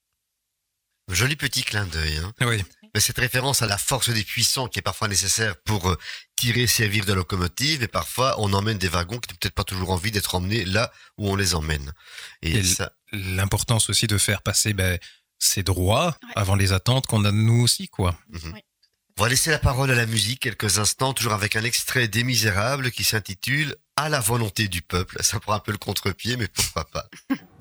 Joli 1.08 1.36
petit 1.36 1.62
clin 1.62 1.86
d'œil. 1.86 2.16
Hein 2.18 2.32
oui. 2.40 2.62
Mais 2.96 3.00
cette 3.00 3.18
référence 3.18 3.60
à 3.60 3.66
la 3.66 3.76
force 3.76 4.08
des 4.08 4.24
puissants 4.24 4.68
qui 4.68 4.78
est 4.78 4.82
parfois 4.82 5.06
nécessaire 5.06 5.54
pour 5.66 5.90
euh, 5.90 5.98
tirer, 6.34 6.66
servir 6.66 7.04
de 7.04 7.12
locomotive, 7.12 7.82
et 7.82 7.88
parfois 7.88 8.36
on 8.38 8.54
emmène 8.54 8.78
des 8.78 8.88
wagons 8.88 9.18
qui 9.18 9.28
n'ont 9.28 9.36
peut-être 9.38 9.54
pas 9.54 9.64
toujours 9.64 9.90
envie 9.90 10.10
d'être 10.10 10.34
emmenés 10.34 10.64
là 10.64 10.90
où 11.18 11.28
on 11.28 11.36
les 11.36 11.54
emmène. 11.54 11.92
Et, 12.40 12.52
et 12.52 12.62
ça... 12.62 12.92
l'importance 13.12 13.90
aussi 13.90 14.06
de 14.06 14.16
faire 14.16 14.40
passer 14.40 14.72
ben, 14.72 14.98
ses 15.38 15.62
droits 15.62 16.16
ouais. 16.22 16.32
avant 16.36 16.54
les 16.54 16.72
attentes 16.72 17.06
qu'on 17.06 17.22
a 17.26 17.32
de 17.32 17.36
nous 17.36 17.64
aussi, 17.64 17.86
quoi. 17.88 18.18
Mm 18.30 18.38
-hmm. 18.38 18.52
oui. 18.54 18.60
On 19.18 19.22
va 19.24 19.28
laisser 19.28 19.50
la 19.50 19.58
parole 19.58 19.90
à 19.90 19.94
la 19.94 20.06
musique 20.06 20.40
quelques 20.40 20.78
instants, 20.78 21.12
toujours 21.12 21.34
avec 21.34 21.54
un 21.54 21.64
extrait 21.64 22.08
des 22.08 22.24
Misérables 22.24 22.90
qui 22.90 23.04
s'intitule 23.04 23.76
À 23.96 24.08
la 24.08 24.20
volonté 24.20 24.68
du 24.68 24.80
peuple. 24.80 25.22
Ça 25.22 25.38
prend 25.38 25.54
un 25.54 25.60
peu 25.66 25.72
le 25.72 25.78
contre-pied, 25.78 26.38
mais 26.38 26.48
pourquoi 26.48 26.84
pas. 26.84 27.06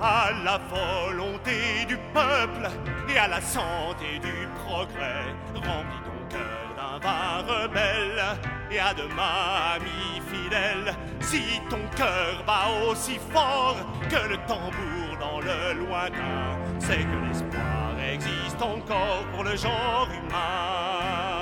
à 0.00 0.30
la 0.44 0.58
volonté 0.58 1.84
du 1.86 1.96
peuple 2.12 2.68
et 3.08 3.18
à 3.18 3.28
la 3.28 3.40
santé 3.40 4.18
du 4.20 4.48
progrès. 4.64 5.34
Remplis 5.54 6.02
ton 6.04 6.36
cœur 6.36 6.74
d'un 6.76 6.98
vin 6.98 7.52
rebelle 7.52 8.22
et 8.70 8.78
à 8.78 8.92
demain, 8.94 9.76
ami 9.76 10.20
fidèle. 10.30 10.94
Si 11.20 11.60
ton 11.70 11.80
cœur 11.96 12.42
bat 12.46 12.68
aussi 12.88 13.18
fort 13.32 13.76
que 14.08 14.28
le 14.28 14.36
tambour 14.46 15.16
dans 15.18 15.40
le 15.40 15.86
lointain, 15.86 16.58
c'est 16.78 16.98
que 16.98 17.28
l'espoir 17.28 17.94
existe 18.12 18.60
encore 18.60 19.24
pour 19.32 19.44
le 19.44 19.56
genre 19.56 20.08
humain. 20.12 21.35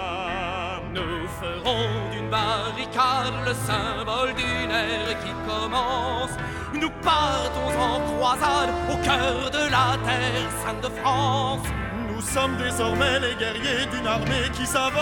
Nous 0.94 1.26
ferons 1.40 1.88
d'une 2.12 2.30
barricade 2.30 3.34
le 3.44 3.52
symbole 3.52 4.32
d'une 4.34 4.70
ère 4.70 5.18
qui 5.24 5.32
commence. 5.44 6.30
Nous 6.72 6.90
partons 7.02 7.72
en 7.80 7.98
croisade 8.12 8.70
au 8.92 8.96
cœur 9.04 9.50
de 9.50 9.70
la 9.72 9.98
terre 10.06 10.50
sainte 10.64 10.82
de 10.82 10.88
France. 11.00 11.66
Nous 12.08 12.20
sommes 12.20 12.56
désormais 12.58 13.18
les 13.18 13.34
guerriers 13.34 13.86
d'une 13.92 14.06
armée 14.06 14.50
qui 14.52 14.64
s'avance. 14.66 14.94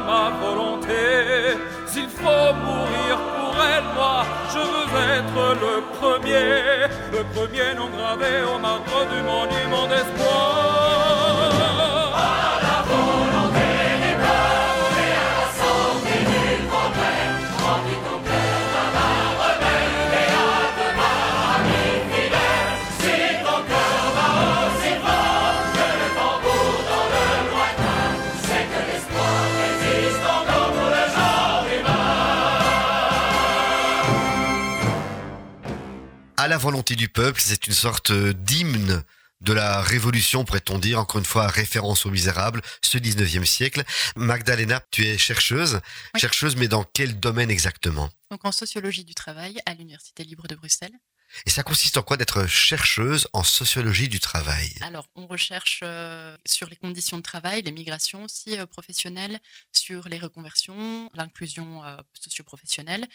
Ma 0.00 0.30
volonté. 0.44 1.58
S'il 1.86 2.08
faut 2.08 2.52
mourir 2.64 3.16
pour 3.36 3.54
elle, 3.72 3.88
moi, 3.94 4.24
je 4.52 4.58
veux 4.58 5.06
être 5.18 5.42
le 5.64 5.74
premier, 5.98 6.88
le 7.12 7.22
premier 7.34 7.74
nom 7.74 7.88
gravé 7.96 8.42
au 8.54 8.58
marbre 8.58 9.06
du 9.12 9.22
monument 9.22 9.86
d'espoir. 9.88 10.65
La 36.56 36.62
volonté 36.62 36.96
du 36.96 37.10
peuple, 37.10 37.38
c'est 37.38 37.66
une 37.66 37.74
sorte 37.74 38.10
d'hymne 38.12 39.04
de 39.42 39.52
la 39.52 39.82
révolution, 39.82 40.46
pourrait-on 40.46 40.78
dire, 40.78 40.98
encore 40.98 41.18
une 41.18 41.26
fois, 41.26 41.48
référence 41.48 42.06
aux 42.06 42.10
misérables, 42.10 42.62
ce 42.80 42.96
19e 42.96 43.44
siècle. 43.44 43.84
Magdalena, 44.16 44.80
tu 44.90 45.04
es 45.04 45.18
chercheuse. 45.18 45.80
Oui. 46.14 46.20
Chercheuse, 46.20 46.56
mais 46.56 46.66
dans 46.66 46.82
quel 46.82 47.20
domaine 47.20 47.50
exactement? 47.50 48.08
Donc 48.30 48.46
en 48.46 48.52
sociologie 48.52 49.04
du 49.04 49.14
travail 49.14 49.60
à 49.66 49.74
l'Université 49.74 50.24
libre 50.24 50.48
de 50.48 50.54
Bruxelles. 50.54 50.98
Et 51.44 51.50
ça 51.50 51.62
consiste 51.62 51.96
en 51.96 52.02
quoi 52.02 52.16
d'être 52.16 52.46
chercheuse 52.46 53.28
en 53.32 53.42
sociologie 53.42 54.08
du 54.08 54.20
travail? 54.20 54.72
Alors, 54.80 55.08
on 55.14 55.26
recherche 55.26 55.80
euh, 55.82 56.36
sur 56.46 56.68
les 56.68 56.76
conditions 56.76 57.18
de 57.18 57.22
travail, 57.22 57.62
les 57.62 57.72
migrations 57.72 58.24
aussi 58.24 58.58
euh, 58.58 58.66
professionnelles, 58.66 59.38
sur 59.72 60.08
les 60.08 60.18
reconversions, 60.18 61.10
l'inclusion 61.14 61.84
euh, 61.84 61.96
socio-professionnelle, 62.14 63.06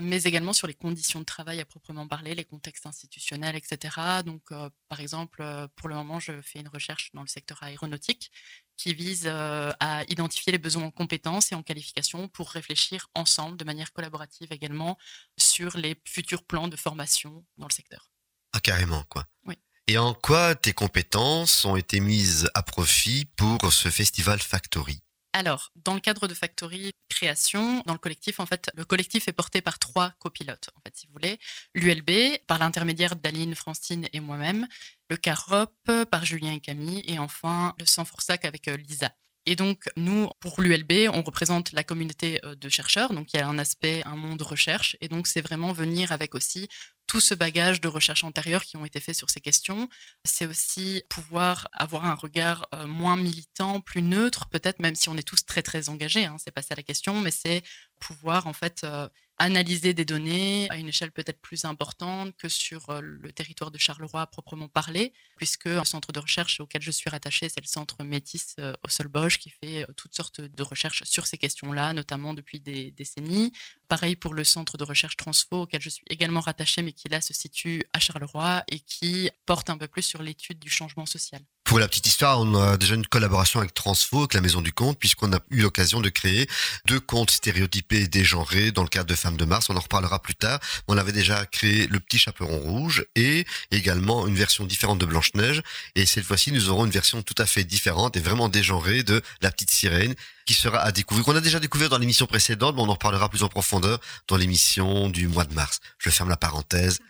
mais 0.00 0.22
également 0.24 0.52
sur 0.52 0.66
les 0.66 0.74
conditions 0.74 1.20
de 1.20 1.24
travail 1.24 1.60
à 1.60 1.64
proprement 1.64 2.06
parler, 2.06 2.34
les 2.34 2.44
contextes 2.44 2.86
institutionnels, 2.86 3.56
etc. 3.56 3.96
Donc, 4.24 4.42
euh, 4.52 4.68
par 4.88 5.00
exemple, 5.00 5.40
euh, 5.40 5.66
pour 5.76 5.88
le 5.88 5.94
moment, 5.94 6.20
je 6.20 6.40
fais 6.42 6.60
une 6.60 6.68
recherche 6.68 7.10
dans 7.14 7.22
le 7.22 7.28
secteur 7.28 7.62
aéronautique 7.62 8.30
qui 8.76 8.92
vise 8.92 9.24
euh, 9.26 9.72
à 9.80 10.04
identifier 10.08 10.52
les 10.52 10.58
besoins 10.58 10.84
en 10.84 10.90
compétences 10.90 11.50
et 11.52 11.54
en 11.54 11.62
qualifications 11.62 12.28
pour 12.28 12.50
réfléchir 12.50 13.08
ensemble, 13.14 13.56
de 13.56 13.64
manière 13.64 13.92
collaborative 13.92 14.52
également, 14.52 14.98
sur 15.38 15.78
les 15.78 15.96
futurs 16.04 16.44
plans 16.44 16.68
de 16.68 16.76
formation 16.76 17.44
dans 17.56 17.66
le 17.66 17.72
secteur. 17.72 18.10
Ah, 18.52 18.60
carrément, 18.60 19.04
quoi. 19.04 19.26
Oui. 19.44 19.54
Et 19.86 19.98
en 19.98 20.14
quoi 20.14 20.54
tes 20.54 20.72
compétences 20.72 21.64
ont 21.64 21.76
été 21.76 22.00
mises 22.00 22.50
à 22.54 22.62
profit 22.62 23.24
pour 23.36 23.72
ce 23.72 23.88
festival 23.88 24.40
Factory? 24.40 25.00
Alors, 25.36 25.70
dans 25.84 25.92
le 25.92 26.00
cadre 26.00 26.28
de 26.28 26.32
Factory 26.32 26.92
Création, 27.10 27.82
dans 27.84 27.92
le 27.92 27.98
collectif, 27.98 28.40
en 28.40 28.46
fait, 28.46 28.70
le 28.74 28.86
collectif 28.86 29.28
est 29.28 29.34
porté 29.34 29.60
par 29.60 29.78
trois 29.78 30.14
copilotes, 30.18 30.70
en 30.74 30.80
fait, 30.80 30.96
si 30.96 31.06
vous 31.06 31.12
voulez. 31.12 31.38
L'ULB, 31.74 32.38
par 32.46 32.58
l'intermédiaire 32.58 33.16
d'Aline, 33.16 33.54
Francine 33.54 34.08
et 34.14 34.20
moi-même. 34.20 34.66
Le 35.10 35.18
CAROP, 35.18 36.06
par 36.10 36.24
Julien 36.24 36.52
et 36.52 36.60
Camille. 36.60 37.02
Et 37.06 37.18
enfin, 37.18 37.74
le 37.78 37.84
Sanforsac 37.84 38.46
avec 38.46 38.66
euh, 38.68 38.78
Lisa. 38.78 39.10
Et 39.44 39.56
donc, 39.56 39.90
nous, 39.98 40.30
pour 40.40 40.62
l'ULB, 40.62 41.10
on 41.12 41.20
représente 41.20 41.72
la 41.72 41.84
communauté 41.84 42.40
euh, 42.46 42.54
de 42.54 42.68
chercheurs. 42.70 43.12
Donc, 43.12 43.34
il 43.34 43.36
y 43.36 43.40
a 43.40 43.46
un 43.46 43.58
aspect, 43.58 44.02
un 44.06 44.16
monde 44.16 44.40
recherche. 44.40 44.96
Et 45.02 45.08
donc, 45.08 45.26
c'est 45.26 45.42
vraiment 45.42 45.74
venir 45.74 46.12
avec 46.12 46.34
aussi 46.34 46.66
tout 47.06 47.20
ce 47.20 47.34
bagage 47.34 47.80
de 47.80 47.88
recherche 47.88 48.24
antérieure 48.24 48.64
qui 48.64 48.76
ont 48.76 48.84
été 48.84 49.00
faits 49.00 49.16
sur 49.16 49.30
ces 49.30 49.40
questions. 49.40 49.88
C'est 50.24 50.46
aussi 50.46 51.04
pouvoir 51.08 51.68
avoir 51.72 52.04
un 52.04 52.14
regard 52.14 52.66
euh, 52.74 52.86
moins 52.86 53.16
militant, 53.16 53.80
plus 53.80 54.02
neutre, 54.02 54.48
peut-être, 54.48 54.80
même 54.80 54.94
si 54.94 55.08
on 55.08 55.16
est 55.16 55.26
tous 55.26 55.44
très, 55.46 55.62
très 55.62 55.88
engagés. 55.88 56.24
Hein, 56.24 56.36
c'est 56.38 56.50
pas 56.50 56.62
ça 56.62 56.74
la 56.74 56.82
question, 56.82 57.20
mais 57.20 57.30
c'est 57.30 57.62
pouvoir, 58.00 58.46
en 58.46 58.52
fait, 58.52 58.82
euh, 58.84 59.08
analyser 59.38 59.92
des 59.92 60.04
données 60.04 60.66
à 60.70 60.76
une 60.76 60.88
échelle 60.88 61.12
peut-être 61.12 61.40
plus 61.40 61.64
importante 61.64 62.34
que 62.36 62.48
sur 62.48 62.88
euh, 62.90 63.00
le 63.02 63.32
territoire 63.32 63.70
de 63.70 63.78
Charleroi 63.78 64.22
à 64.22 64.26
proprement 64.26 64.68
parler, 64.68 65.12
puisque 65.36 65.66
le 65.66 65.84
centre 65.84 66.12
de 66.12 66.18
recherche 66.18 66.60
auquel 66.60 66.82
je 66.82 66.90
suis 66.90 67.10
rattachée, 67.10 67.48
c'est 67.48 67.60
le 67.60 67.66
centre 67.66 68.02
Métis 68.02 68.56
euh, 68.58 68.72
au 68.82 68.88
Solbosch, 68.88 69.38
qui 69.38 69.50
fait 69.50 69.82
euh, 69.82 69.92
toutes 69.96 70.14
sortes 70.14 70.40
de 70.40 70.62
recherches 70.62 71.04
sur 71.04 71.26
ces 71.26 71.36
questions-là, 71.36 71.92
notamment 71.92 72.34
depuis 72.34 72.60
des 72.60 72.90
décennies. 72.92 73.52
Pareil 73.88 74.16
pour 74.16 74.32
le 74.32 74.44
centre 74.44 74.78
de 74.78 74.84
recherche 74.84 75.16
Transfo, 75.16 75.62
auquel 75.62 75.82
je 75.82 75.90
suis 75.90 76.04
également 76.08 76.40
rattachée, 76.40 76.82
mais 76.82 76.92
qui 76.92 77.08
là 77.08 77.20
se 77.20 77.34
situe 77.34 77.82
à 77.92 78.00
Charleroi 78.00 78.64
et 78.68 78.80
qui 78.80 79.30
porte 79.44 79.68
un 79.70 79.76
peu 79.76 79.88
plus 79.88 80.02
sur 80.02 80.22
l'étude 80.22 80.58
du 80.58 80.70
changement 80.70 81.06
social. 81.06 81.42
Pour 81.66 81.80
la 81.80 81.88
petite 81.88 82.06
histoire, 82.06 82.40
on 82.40 82.54
a 82.54 82.76
déjà 82.76 82.94
une 82.94 83.06
collaboration 83.06 83.58
avec 83.58 83.74
Transfo, 83.74 84.20
avec 84.20 84.34
la 84.34 84.40
Maison 84.40 84.62
du 84.62 84.72
Compte, 84.72 85.00
puisqu'on 85.00 85.32
a 85.32 85.40
eu 85.50 85.62
l'occasion 85.62 86.00
de 86.00 86.08
créer 86.08 86.48
deux 86.86 87.00
comptes 87.00 87.32
stéréotypés 87.32 88.02
et 88.02 88.08
dégenrés 88.08 88.70
dans 88.70 88.84
le 88.84 88.88
cadre 88.88 89.06
de 89.06 89.16
Femmes 89.16 89.36
de 89.36 89.44
Mars. 89.44 89.68
On 89.68 89.76
en 89.76 89.80
reparlera 89.80 90.22
plus 90.22 90.36
tard. 90.36 90.60
On 90.86 90.96
avait 90.96 91.10
déjà 91.10 91.44
créé 91.44 91.88
le 91.88 91.98
Petit 91.98 92.18
Chaperon 92.18 92.60
Rouge 92.60 93.04
et 93.16 93.44
également 93.72 94.28
une 94.28 94.36
version 94.36 94.64
différente 94.64 95.00
de 95.00 95.06
Blanche-Neige. 95.06 95.60
Et 95.96 96.06
cette 96.06 96.24
fois-ci, 96.24 96.52
nous 96.52 96.70
aurons 96.70 96.86
une 96.86 96.92
version 96.92 97.20
tout 97.22 97.34
à 97.36 97.46
fait 97.46 97.64
différente 97.64 98.16
et 98.16 98.20
vraiment 98.20 98.48
dégenrée 98.48 99.02
de 99.02 99.20
La 99.42 99.50
Petite 99.50 99.72
Sirène, 99.72 100.14
qui 100.46 100.54
sera 100.54 100.78
à 100.78 100.92
découvrir, 100.92 101.24
qu'on 101.24 101.36
a 101.36 101.40
déjà 101.40 101.58
découvert 101.58 101.88
dans 101.88 101.98
l'émission 101.98 102.26
précédente, 102.26 102.76
mais 102.76 102.82
on 102.82 102.88
en 102.88 102.92
reparlera 102.92 103.28
plus 103.28 103.42
en 103.42 103.48
profondeur 103.48 103.98
dans 104.28 104.36
l'émission 104.36 105.08
du 105.08 105.26
mois 105.26 105.44
de 105.44 105.52
mars. 105.52 105.80
Je 105.98 106.10
ferme 106.10 106.28
la 106.28 106.36
parenthèse. 106.36 107.00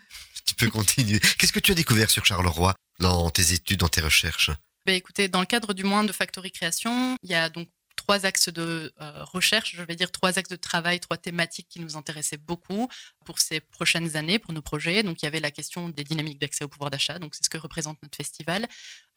Tu 0.45 0.55
peux 0.55 0.71
continuer. 0.71 1.19
Qu'est-ce 1.37 1.53
que 1.53 1.59
tu 1.59 1.73
as 1.73 1.75
découvert 1.75 2.09
sur 2.09 2.25
Charleroi? 2.25 2.73
Dans 2.99 3.29
tes 3.29 3.53
études, 3.53 3.79
dans 3.79 3.89
tes 3.89 4.01
recherches? 4.01 4.51
Ben, 4.85 4.95
écoutez, 4.95 5.27
dans 5.27 5.41
le 5.41 5.45
cadre 5.45 5.73
du 5.73 5.83
mois 5.83 6.03
de 6.03 6.11
Factory 6.11 6.51
Création, 6.51 7.17
il 7.21 7.29
y 7.29 7.35
a 7.35 7.49
donc 7.49 7.67
trois 7.97 8.25
axes 8.25 8.47
de 8.47 8.93
euh, 9.01 9.23
recherche, 9.25 9.75
je 9.75 9.81
vais 9.81 9.95
dire 9.97 10.11
trois 10.11 10.39
axes 10.39 10.49
de 10.49 10.55
travail, 10.55 11.01
trois 11.01 11.17
thématiques 11.17 11.67
qui 11.67 11.81
nous 11.81 11.97
intéressaient 11.97 12.37
beaucoup 12.37 12.87
pour 13.25 13.39
ces 13.39 13.59
prochaines 13.59 14.15
années, 14.15 14.39
pour 14.39 14.53
nos 14.53 14.61
projets. 14.61 15.03
Donc, 15.03 15.21
il 15.21 15.25
y 15.25 15.27
avait 15.27 15.41
la 15.41 15.51
question 15.51 15.89
des 15.89 16.05
dynamiques 16.05 16.39
d'accès 16.39 16.63
au 16.63 16.69
pouvoir 16.69 16.89
d'achat, 16.89 17.19
donc 17.19 17.35
c'est 17.35 17.43
ce 17.43 17.49
que 17.49 17.57
représente 17.57 18.01
notre 18.01 18.15
festival, 18.15 18.65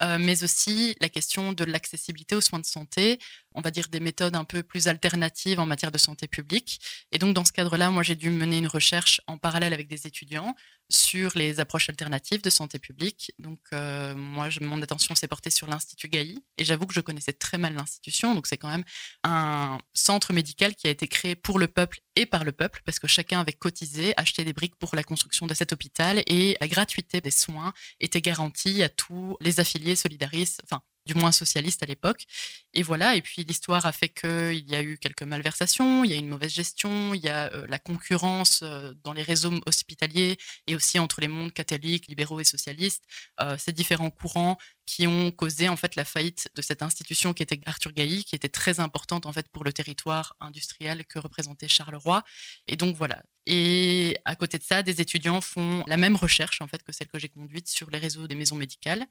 euh, 0.03 0.19
mais 0.19 0.43
aussi 0.43 0.97
la 1.01 1.09
question 1.09 1.53
de 1.53 1.63
l'accessibilité 1.63 2.35
aux 2.35 2.41
soins 2.41 2.59
de 2.59 2.67
santé, 2.67 3.21
on 3.55 3.61
va 3.61 3.71
dire 3.71 3.89
des 3.89 4.01
méthodes 4.01 4.35
un 4.35 4.45
peu 4.45 4.65
plus 4.65 4.89
alternatives 4.89 5.61
en 5.61 5.67
matière 5.67 5.93
de 5.93 5.99
santé 5.99 6.27
publique. 6.27 6.81
Et 7.13 7.19
donc, 7.19 7.35
dans 7.35 7.45
ce 7.45 7.53
cadre-là, 7.53 7.91
moi, 7.91 8.03
j'ai 8.03 8.17
dû 8.17 8.31
mener 8.31 8.59
une 8.59 8.67
recherche 8.67 9.21
en 9.29 9.39
parallèle 9.39 9.73
avec 9.73 9.87
des 9.87 10.09
étudiants 10.09 10.57
sur 10.91 11.33
les 11.37 11.61
approches 11.61 11.89
alternatives 11.89 12.43
de 12.43 12.51
santé 12.51 12.79
publique. 12.79 13.33
Donc, 13.39 13.61
euh, 13.73 14.15
moi, 14.15 14.51
je, 14.51 14.61
mon 14.61 14.83
attention 14.83 15.15
s'est 15.15 15.29
portée 15.29 15.51
sur 15.51 15.67
l'Institut 15.67 16.09
Gaï. 16.09 16.39
Et 16.59 16.65
j'avoue 16.65 16.87
que 16.87 16.95
je 16.95 17.01
connaissais 17.01 17.33
très 17.33 17.59
mal 17.59 17.75
l'institution. 17.75 18.35
Donc, 18.35 18.47
c'est 18.47 18.57
quand 18.57 18.69
même 18.69 18.85
un 19.23 19.79
centre 19.95 20.33
médical 20.33 20.75
qui 20.75 20.89
a 20.89 20.91
été 20.91 21.09
créé 21.09 21.37
pour 21.37 21.59
le 21.59 21.69
peuple 21.69 22.01
et 22.17 22.27
par 22.27 22.45
le 22.45 22.53
peuple, 22.53 22.83
parce 22.85 22.99
que 22.99 23.07
chacun 23.07 23.41
avait 23.41 23.53
cotisé, 23.53 24.13
acheté 24.17 24.45
des 24.45 24.53
briques 24.53 24.77
pour 24.77 24.95
la 24.95 25.05
construction 25.05 25.47
de 25.47 25.55
cet 25.55 25.73
hôpital. 25.73 26.23
Et 26.27 26.57
la 26.61 26.69
gratuité 26.69 27.21
des 27.21 27.31
soins 27.31 27.73
était 28.01 28.21
garantie 28.21 28.83
à 28.83 28.89
tous 28.89 29.37
les 29.41 29.61
affiliés 29.61 29.97
solidaristes, 29.97 30.61
enfin, 30.65 30.83
du 31.11 31.19
moins 31.19 31.33
socialiste 31.33 31.83
à 31.83 31.87
l'époque. 31.87 32.25
Et 32.73 32.83
voilà, 32.83 33.17
et 33.17 33.23
puis 33.23 33.43
l'histoire 33.45 33.85
a 33.85 33.93
fait 33.93 34.09
qu'il 34.09 34.69
y 34.69 34.77
a 34.77 34.83
eu 34.83 34.97
quelques 34.97 35.25
malversations, 35.25 36.05
il 36.05 36.11
y 36.11 36.15
a 36.15 36.17
une 36.17 36.29
mauvaise 36.29 36.53
gestion, 36.53 37.15
il 37.15 37.21
y 37.21 37.29
a 37.29 37.53
euh, 37.53 37.67
la 37.69 37.81
concurrence 37.81 38.61
euh, 38.63 38.95
dans 39.03 39.13
les 39.13 39.23
réseaux 39.23 39.53
hospitaliers 39.67 40.37
et 40.69 40.77
aussi 40.77 40.99
entre 40.99 41.21
les 41.21 41.29
mondes 41.29 41.53
catholiques, 41.53 42.07
libéraux 42.07 42.39
et 42.39 42.45
socialistes, 42.45 43.05
euh, 43.41 43.57
ces 43.59 43.73
différents 43.73 44.11
courants 44.11 44.57
qui 44.87 45.07
ont 45.07 45.31
causé 45.31 45.69
en 45.69 45.77
fait 45.77 45.97
la 45.97 46.05
faillite 46.05 46.49
de 46.55 46.63
cette 46.63 46.83
institution 46.83 47.33
qui 47.33 47.43
était 47.43 47.61
Arthur 47.67 47.93
Gailly, 47.93 48.25
qui 48.25 48.35
était 48.35 48.49
très 48.49 48.81
importante 48.81 49.27
en 49.27 49.33
fait 49.33 49.49
pour 49.49 49.65
le 49.65 49.73
territoire 49.73 50.37
industriel 50.41 51.05
que 51.07 51.19
représentait 51.19 51.69
Charleroi. 51.69 52.25
Et 52.67 52.77
donc 52.77 52.97
voilà. 52.97 53.23
Et 53.47 54.17
à 54.25 54.35
côté 54.37 54.59
de 54.59 54.65
ça, 54.65 54.83
des 54.83 55.01
étudiants 55.01 55.41
font 55.41 55.85
la 55.87 55.97
même 55.97 56.17
recherche 56.17 56.61
en 56.61 56.67
fait 56.67 56.83
que 56.83 56.93
celle 56.93 57.09
que 57.09 57.19
j'ai 57.19 57.29
conduite 57.29 57.69
sur 57.69 57.91
les 57.91 57.99
réseaux 57.99 58.27
des 58.27 58.35
maisons 58.35 58.57
médicales. 58.57 59.07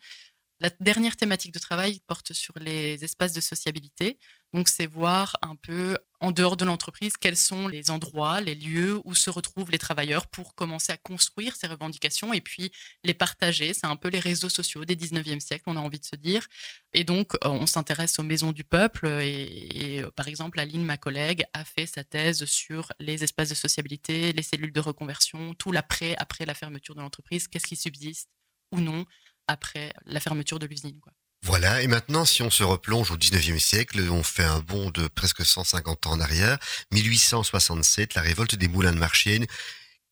La 0.62 0.70
dernière 0.82 1.16
thématique 1.16 1.54
de 1.54 1.60
travail 1.60 2.02
porte 2.06 2.34
sur 2.34 2.60
les 2.60 3.02
espaces 3.06 3.32
de 3.32 3.40
sociabilité. 3.40 4.18
Donc, 4.54 4.68
c'est 4.68 4.88
voir 4.88 5.38
un 5.42 5.56
peu 5.56 5.98
en 6.20 6.32
dehors 6.32 6.58
de 6.58 6.66
l'entreprise 6.66 7.14
quels 7.16 7.38
sont 7.38 7.70
les 7.70 7.92
endroits, 7.92 8.42
les 8.42 8.56
lieux 8.56 9.00
où 9.06 9.16
se 9.16 9.30
retrouvent 9.30 9.72
les 9.72 9.78
travailleurs 9.78 10.28
pour 10.28 10.56
commencer 10.56 10.92
à 10.92 10.98
construire 10.98 11.56
ces 11.56 11.68
revendications 11.68 12.34
et 12.34 12.42
puis 12.42 12.72
les 13.06 13.14
partager. 13.14 13.74
C'est 13.74 13.86
un 13.88 13.96
peu 13.96 14.10
les 14.10 14.20
réseaux 14.20 14.50
sociaux 14.50 14.84
des 14.84 14.98
19e 14.98 15.40
siècle, 15.40 15.64
on 15.68 15.78
a 15.78 15.80
envie 15.80 16.00
de 16.00 16.06
se 16.06 16.18
dire. 16.18 16.46
Et 16.94 17.06
donc, 17.06 17.36
euh, 17.36 17.50
on 17.50 17.66
s'intéresse 17.66 18.20
aux 18.20 18.24
maisons 18.24 18.52
du 18.52 18.66
peuple. 18.66 19.08
Et, 19.08 19.96
et, 19.96 20.02
euh, 20.04 20.12
par 20.12 20.28
exemple, 20.28 20.60
Aline, 20.60 20.84
ma 20.84 20.98
collègue, 20.98 21.46
a 21.54 21.64
fait 21.64 21.86
sa 21.86 22.04
thèse 22.04 22.44
sur 22.44 22.92
les 23.00 23.24
espaces 23.24 23.50
de 23.50 23.56
sociabilité, 23.56 24.34
les 24.34 24.44
cellules 24.44 24.74
de 24.74 24.82
reconversion, 24.82 25.54
tout 25.54 25.72
l'après, 25.72 26.16
après 26.18 26.46
la 26.46 26.54
fermeture 26.54 26.96
de 26.96 27.02
l'entreprise, 27.02 27.48
qu'est-ce 27.48 27.68
qui 27.68 27.78
subsiste 27.78 28.30
ou 28.72 28.82
non? 28.82 29.06
Après 29.50 29.92
la 30.06 30.20
fermeture 30.20 30.60
de 30.60 30.68
l'usine. 30.68 31.02
Voilà, 31.42 31.82
et 31.82 31.88
maintenant, 31.88 32.26
si 32.26 32.44
on 32.44 32.52
se 32.52 32.64
replonge 32.64 33.12
au 33.12 33.18
19e 33.18 33.60
siècle, 33.60 34.00
on 34.10 34.24
fait 34.24 34.44
un 34.44 34.60
bond 34.60 34.92
de 34.92 35.08
presque 35.08 35.44
150 35.46 36.06
ans 36.06 36.12
en 36.12 36.20
arrière, 36.20 36.60
1867, 36.92 38.14
la 38.14 38.22
révolte 38.22 38.56
des 38.56 38.68
moulins 38.68 38.94
de 38.94 39.00
Marchienne. 39.00 39.46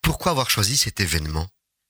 Pourquoi 0.02 0.32
avoir 0.32 0.50
choisi 0.50 0.76
cet 0.76 1.00
événement? 1.00 1.48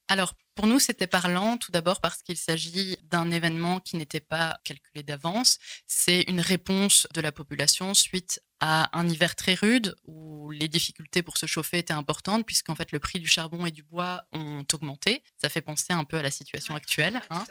Alors, 0.07 0.33
pour 0.55 0.67
nous, 0.67 0.79
c'était 0.79 1.07
parlant, 1.07 1.57
tout 1.57 1.71
d'abord 1.71 2.01
parce 2.01 2.23
qu'il 2.23 2.37
s'agit 2.37 2.97
d'un 3.03 3.29
événement 3.29 3.79
qui 3.79 3.95
n'était 3.95 4.19
pas 4.19 4.59
calculé 4.63 5.03
d'avance. 5.03 5.59
C'est 5.85 6.21
une 6.23 6.41
réponse 6.41 7.07
de 7.13 7.21
la 7.21 7.31
population 7.31 7.93
suite 7.93 8.41
à 8.59 8.97
un 8.97 9.07
hiver 9.07 9.35
très 9.35 9.53
rude 9.53 9.95
où 10.05 10.49
les 10.49 10.67
difficultés 10.67 11.21
pour 11.21 11.37
se 11.37 11.45
chauffer 11.45 11.77
étaient 11.77 11.93
importantes 11.93 12.45
puisqu'en 12.45 12.73
fait 12.73 12.91
le 12.91 12.97
prix 12.97 13.19
du 13.19 13.27
charbon 13.27 13.65
et 13.67 13.71
du 13.71 13.83
bois 13.83 14.23
ont 14.31 14.65
augmenté. 14.73 15.21
Ça 15.39 15.49
fait 15.49 15.61
penser 15.61 15.93
un 15.93 16.03
peu 16.03 16.17
à 16.17 16.23
la 16.23 16.31
situation 16.31 16.73
actuelle. 16.75 17.21
Hein. 17.29 17.45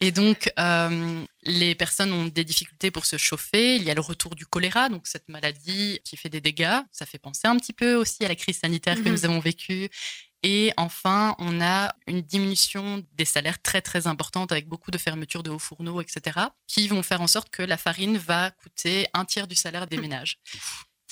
Et 0.00 0.12
donc 0.12 0.52
euh, 0.60 1.24
les 1.42 1.74
personnes 1.74 2.12
ont 2.12 2.26
des 2.26 2.44
difficultés 2.44 2.92
pour 2.92 3.06
se 3.06 3.16
chauffer. 3.16 3.74
Il 3.74 3.82
y 3.82 3.90
a 3.90 3.94
le 3.94 4.00
retour 4.00 4.36
du 4.36 4.46
choléra, 4.46 4.88
donc 4.88 5.08
cette 5.08 5.28
maladie 5.28 6.00
qui 6.04 6.16
fait 6.16 6.28
des 6.28 6.40
dégâts. 6.40 6.78
Ça 6.92 7.06
fait 7.06 7.18
penser 7.18 7.48
un 7.48 7.56
petit 7.56 7.72
peu 7.72 7.96
aussi 7.96 8.24
à 8.24 8.28
la 8.28 8.36
crise 8.36 8.60
sanitaire 8.60 8.98
mmh. 8.98 9.02
que 9.02 9.08
nous 9.08 9.24
avons 9.24 9.40
vécue. 9.40 9.90
Et 10.42 10.72
enfin, 10.76 11.34
on 11.38 11.60
a 11.60 11.94
une 12.06 12.20
diminution 12.20 13.04
des 13.12 13.24
salaires 13.24 13.62
très 13.62 13.80
très 13.80 14.06
importante 14.06 14.50
avec 14.50 14.68
beaucoup 14.68 14.90
de 14.90 14.98
fermetures 14.98 15.42
de 15.42 15.50
hauts 15.50 15.58
fourneaux, 15.58 16.00
etc., 16.00 16.40
qui 16.66 16.88
vont 16.88 17.02
faire 17.02 17.20
en 17.20 17.28
sorte 17.28 17.50
que 17.50 17.62
la 17.62 17.76
farine 17.76 18.16
va 18.16 18.50
coûter 18.50 19.06
un 19.14 19.24
tiers 19.24 19.46
du 19.46 19.54
salaire 19.54 19.86
des 19.86 19.98
ménages. 19.98 20.38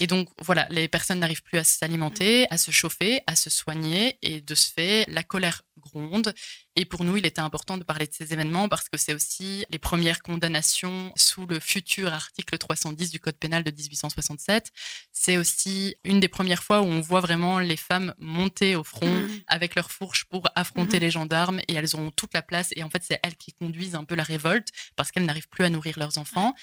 Et 0.00 0.06
donc, 0.06 0.28
voilà, 0.40 0.66
les 0.70 0.88
personnes 0.88 1.20
n'arrivent 1.20 1.42
plus 1.42 1.58
à 1.58 1.64
s'alimenter, 1.64 2.46
à 2.50 2.56
se 2.56 2.70
chauffer, 2.70 3.20
à 3.26 3.36
se 3.36 3.50
soigner. 3.50 4.18
Et 4.22 4.40
de 4.40 4.54
ce 4.54 4.72
fait, 4.72 5.04
la 5.08 5.22
colère 5.22 5.62
gronde. 5.80 6.34
Et 6.76 6.84
pour 6.84 7.04
nous, 7.04 7.16
il 7.16 7.26
était 7.26 7.40
important 7.40 7.76
de 7.76 7.84
parler 7.84 8.06
de 8.06 8.12
ces 8.12 8.32
événements 8.32 8.68
parce 8.68 8.88
que 8.88 8.96
c'est 8.96 9.12
aussi 9.12 9.64
les 9.70 9.78
premières 9.78 10.22
condamnations 10.22 11.12
sous 11.16 11.46
le 11.46 11.58
futur 11.58 12.12
article 12.12 12.56
310 12.56 13.10
du 13.10 13.18
Code 13.18 13.36
pénal 13.36 13.64
de 13.64 13.70
1867. 13.70 14.70
C'est 15.12 15.36
aussi 15.36 15.96
une 16.04 16.20
des 16.20 16.28
premières 16.28 16.62
fois 16.62 16.80
où 16.80 16.84
on 16.84 17.00
voit 17.00 17.20
vraiment 17.20 17.58
les 17.58 17.76
femmes 17.76 18.14
monter 18.18 18.76
au 18.76 18.84
front 18.84 19.12
mmh. 19.12 19.42
avec 19.48 19.74
leurs 19.74 19.90
fourches 19.90 20.24
pour 20.26 20.48
affronter 20.54 20.98
mmh. 20.98 21.00
les 21.00 21.10
gendarmes 21.10 21.60
et 21.66 21.74
elles 21.74 21.96
ont 21.96 22.10
toute 22.10 22.34
la 22.34 22.42
place. 22.42 22.68
Et 22.76 22.82
en 22.82 22.90
fait, 22.90 23.02
c'est 23.02 23.18
elles 23.22 23.36
qui 23.36 23.52
conduisent 23.52 23.96
un 23.96 24.04
peu 24.04 24.14
la 24.14 24.22
révolte 24.22 24.68
parce 24.96 25.10
qu'elles 25.10 25.26
n'arrivent 25.26 25.48
plus 25.48 25.64
à 25.64 25.70
nourrir 25.70 25.98
leurs 25.98 26.18
enfants. 26.18 26.54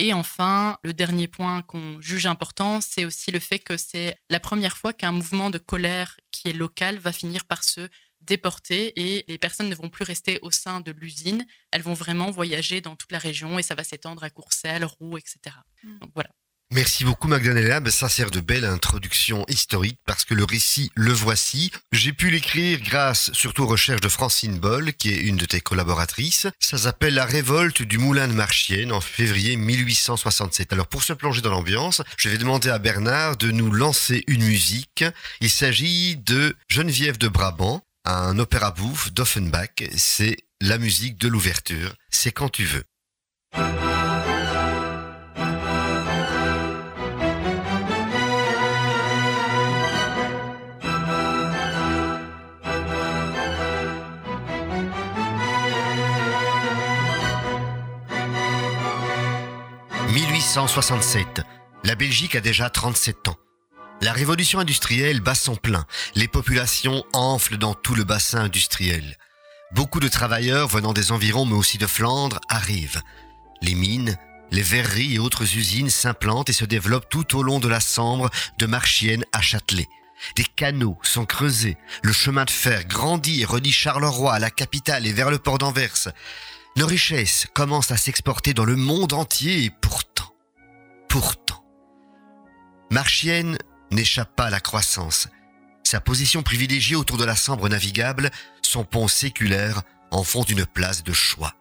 Et 0.00 0.12
enfin, 0.12 0.76
le 0.82 0.92
dernier 0.92 1.28
point 1.28 1.62
qu'on 1.62 2.00
juge 2.00 2.26
important, 2.26 2.80
c'est 2.80 3.04
aussi 3.04 3.30
le 3.30 3.38
fait 3.38 3.60
que 3.60 3.76
c'est 3.76 4.16
la 4.28 4.40
première 4.40 4.76
fois 4.76 4.92
qu'un 4.92 5.12
mouvement 5.12 5.50
de 5.50 5.58
colère 5.58 6.16
qui 6.32 6.48
est 6.48 6.52
local 6.52 6.98
va 6.98 7.12
finir 7.12 7.44
par 7.44 7.62
se 7.62 7.88
déporter 8.20 8.92
et 9.00 9.24
les 9.28 9.38
personnes 9.38 9.68
ne 9.68 9.74
vont 9.74 9.90
plus 9.90 10.04
rester 10.04 10.38
au 10.42 10.50
sein 10.50 10.80
de 10.80 10.90
l'usine, 10.90 11.46
elles 11.70 11.82
vont 11.82 11.94
vraiment 11.94 12.30
voyager 12.30 12.80
dans 12.80 12.96
toute 12.96 13.12
la 13.12 13.18
région 13.18 13.58
et 13.58 13.62
ça 13.62 13.74
va 13.74 13.84
s'étendre 13.84 14.24
à 14.24 14.30
Courcelles, 14.30 14.84
Roux, 14.84 15.18
etc. 15.18 15.56
Mm. 15.82 15.98
Donc 15.98 16.10
voilà. 16.14 16.30
Merci 16.72 17.04
beaucoup 17.04 17.28
Magdalena, 17.28 17.78
ben, 17.78 17.90
ça 17.90 18.08
sert 18.08 18.30
de 18.30 18.40
belle 18.40 18.64
introduction 18.64 19.44
historique 19.48 19.98
parce 20.06 20.24
que 20.24 20.34
le 20.34 20.44
récit, 20.44 20.90
le 20.96 21.12
voici. 21.12 21.70
J'ai 21.92 22.12
pu 22.12 22.30
l'écrire 22.30 22.80
grâce 22.80 23.30
surtout 23.32 23.62
aux 23.62 23.68
recherches 23.68 24.00
de 24.00 24.08
Francine 24.08 24.58
Boll, 24.58 24.92
qui 24.94 25.10
est 25.10 25.20
une 25.20 25.36
de 25.36 25.44
tes 25.44 25.60
collaboratrices. 25.60 26.48
Ça 26.58 26.78
s'appelle 26.78 27.14
La 27.14 27.26
révolte 27.26 27.82
du 27.82 27.98
moulin 27.98 28.26
de 28.26 28.32
Marchienne 28.32 28.92
en 28.92 29.00
février 29.00 29.56
1867. 29.56 30.72
Alors 30.72 30.88
pour 30.88 31.02
se 31.02 31.12
plonger 31.12 31.42
dans 31.42 31.50
l'ambiance, 31.50 32.02
je 32.16 32.28
vais 32.28 32.38
demander 32.38 32.70
à 32.70 32.78
Bernard 32.78 33.36
de 33.36 33.50
nous 33.50 33.70
lancer 33.70 34.24
une 34.26 34.42
musique. 34.42 35.04
Il 35.40 35.50
s'agit 35.50 36.16
de 36.16 36.56
Geneviève 36.68 37.18
de 37.18 37.28
Brabant, 37.28 37.82
un 38.04 38.38
opéra 38.38 38.72
bouffe 38.72 39.12
d'Offenbach. 39.12 39.84
C'est 39.96 40.38
la 40.60 40.78
musique 40.78 41.18
de 41.18 41.28
l'ouverture. 41.28 41.94
C'est 42.10 42.32
quand 42.32 42.48
tu 42.48 42.64
veux. 42.64 42.84
1867. 60.54 61.42
La 61.82 61.96
Belgique 61.96 62.36
a 62.36 62.40
déjà 62.40 62.70
37 62.70 63.26
ans. 63.26 63.36
La 64.00 64.12
révolution 64.12 64.60
industrielle 64.60 65.20
bat 65.20 65.34
son 65.34 65.56
plein. 65.56 65.84
Les 66.14 66.28
populations 66.28 67.02
enflent 67.12 67.56
dans 67.56 67.74
tout 67.74 67.96
le 67.96 68.04
bassin 68.04 68.42
industriel. 68.42 69.16
Beaucoup 69.72 69.98
de 69.98 70.06
travailleurs 70.06 70.68
venant 70.68 70.92
des 70.92 71.10
environs 71.10 71.44
mais 71.44 71.56
aussi 71.56 71.76
de 71.76 71.88
Flandre 71.88 72.38
arrivent. 72.48 73.02
Les 73.62 73.74
mines, 73.74 74.16
les 74.52 74.62
verreries 74.62 75.14
et 75.14 75.18
autres 75.18 75.42
usines 75.42 75.90
s'implantent 75.90 76.50
et 76.50 76.52
se 76.52 76.64
développent 76.64 77.08
tout 77.08 77.36
au 77.36 77.42
long 77.42 77.58
de 77.58 77.66
la 77.66 77.80
Sambre 77.80 78.30
de 78.56 78.66
Marchienne 78.66 79.24
à 79.32 79.40
Châtelet. 79.40 79.88
Des 80.36 80.44
canaux 80.44 80.98
sont 81.02 81.26
creusés, 81.26 81.76
le 82.04 82.12
chemin 82.12 82.44
de 82.44 82.50
fer 82.50 82.84
grandit 82.84 83.42
et 83.42 83.44
relie 83.44 83.72
Charleroi 83.72 84.32
à 84.32 84.38
la 84.38 84.50
capitale 84.50 85.04
et 85.04 85.12
vers 85.12 85.32
le 85.32 85.38
port 85.40 85.58
d'Anvers. 85.58 86.12
Nos 86.76 86.86
richesses 86.86 87.48
commencent 87.54 87.90
à 87.90 87.96
s'exporter 87.96 88.54
dans 88.54 88.64
le 88.64 88.76
monde 88.76 89.14
entier 89.14 89.64
et 89.64 89.70
pourtant, 89.70 90.33
pourtant, 91.14 91.64
Marchienne 92.90 93.56
n'échappe 93.92 94.34
pas 94.34 94.46
à 94.46 94.50
la 94.50 94.58
croissance. 94.58 95.28
Sa 95.84 96.00
position 96.00 96.42
privilégiée 96.42 96.96
autour 96.96 97.18
de 97.18 97.24
la 97.24 97.36
Sambre 97.36 97.68
navigable, 97.68 98.32
son 98.62 98.82
pont 98.82 99.06
séculaire 99.06 99.82
en 100.10 100.24
font 100.24 100.42
une 100.42 100.66
place 100.66 101.04
de 101.04 101.12
choix. 101.12 101.54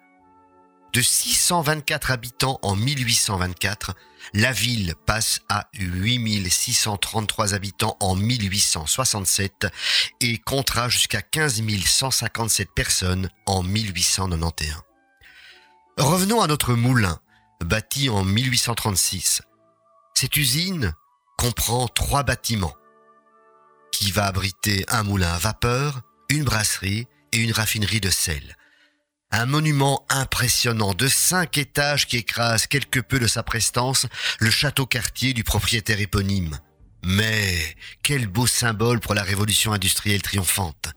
De 0.92 1.04
624 1.04 2.10
habitants 2.10 2.58
en 2.64 2.76
1824, 2.76 3.94
la 4.34 4.52
ville 4.52 4.96
passe 5.06 5.42
à 5.50 5.70
8633 5.74 7.54
habitants 7.54 7.96
en 8.00 8.16
1867 8.16 9.68
et 10.22 10.40
comptera 10.40 10.90
jusqu'à 10.90 11.22
15 11.22 11.62
157 11.86 12.70
personnes 12.74 13.30
en 13.46 13.62
1891. 13.62 14.82
Revenons 16.00 16.42
à 16.42 16.48
notre 16.48 16.74
moulin, 16.74 17.20
bâti 17.64 18.10
en 18.10 18.24
1836. 18.24 19.42
Cette 20.14 20.38
usine 20.38 20.94
comprend 21.38 21.88
trois 21.88 22.24
bâtiments 22.24 22.76
qui 23.92 24.12
va 24.12 24.26
abriter 24.26 24.86
un 24.90 25.04
moulin 25.04 25.34
à 25.34 25.38
vapeur, 25.38 26.02
une 26.30 26.44
brasserie 26.44 27.08
et 27.32 27.38
une 27.38 27.52
raffinerie 27.52 28.02
de 28.02 28.10
sel. 28.10 28.58
Un 29.32 29.46
monument 29.46 30.06
impressionnant 30.10 30.94
de 30.94 31.08
cinq 31.08 31.58
étages 31.58 32.08
qui 32.08 32.18
écrase 32.18 32.68
quelque 32.68 33.00
peu 33.00 33.20
de 33.20 33.28
sa 33.28 33.44
prestance 33.44 34.08
le 34.40 34.52
château 34.52 34.86
quartier 34.86 35.34
du 35.34 35.44
propriétaire 35.44 36.00
éponyme. 36.00 36.60
Mais 37.06 37.76
quel 38.04 38.28
beau 38.28 38.48
symbole 38.48 39.00
pour 39.00 39.14
la 39.14 39.24
révolution 39.24 39.74
industrielle 39.74 40.22
triomphante. 40.22 40.94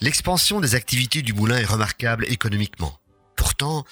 L'expansion 0.00 0.60
des 0.60 0.74
activités 0.74 1.22
du 1.22 1.32
moulin 1.32 1.58
est 1.58 1.64
remarquable 1.64 2.26
économiquement. 2.26 2.98
Pourtant, 3.36 3.84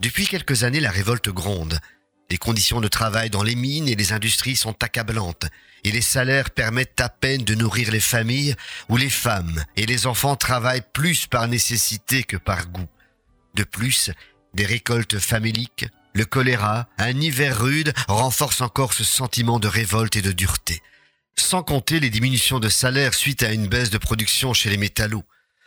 depuis 0.00 0.26
quelques 0.26 0.64
années, 0.64 0.80
la 0.80 0.90
révolte 0.90 1.28
gronde. 1.28 1.78
Les 2.30 2.38
conditions 2.38 2.80
de 2.80 2.88
travail 2.88 3.28
dans 3.28 3.42
les 3.42 3.54
mines 3.54 3.88
et 3.88 3.96
les 3.96 4.12
industries 4.12 4.56
sont 4.56 4.82
accablantes 4.82 5.46
et 5.84 5.90
les 5.90 6.00
salaires 6.00 6.50
permettent 6.50 7.00
à 7.00 7.08
peine 7.08 7.44
de 7.44 7.54
nourrir 7.54 7.90
les 7.90 8.00
familles 8.00 8.54
où 8.88 8.96
les 8.96 9.10
femmes 9.10 9.64
et 9.76 9.86
les 9.86 10.06
enfants 10.06 10.36
travaillent 10.36 10.84
plus 10.92 11.26
par 11.26 11.48
nécessité 11.48 12.22
que 12.22 12.36
par 12.36 12.68
goût. 12.68 12.88
De 13.54 13.64
plus, 13.64 14.10
des 14.54 14.64
récoltes 14.64 15.18
faméliques, 15.18 15.86
le 16.14 16.24
choléra, 16.24 16.88
un 16.98 17.20
hiver 17.20 17.60
rude 17.60 17.92
renforcent 18.08 18.62
encore 18.62 18.92
ce 18.92 19.04
sentiment 19.04 19.58
de 19.58 19.68
révolte 19.68 20.16
et 20.16 20.22
de 20.22 20.32
dureté. 20.32 20.82
Sans 21.36 21.62
compter 21.62 22.00
les 22.00 22.10
diminutions 22.10 22.58
de 22.58 22.68
salaire 22.68 23.14
suite 23.14 23.42
à 23.42 23.52
une 23.52 23.68
baisse 23.68 23.90
de 23.90 23.98
production 23.98 24.54
chez 24.54 24.70
les 24.70 24.76
métallos. 24.76 25.24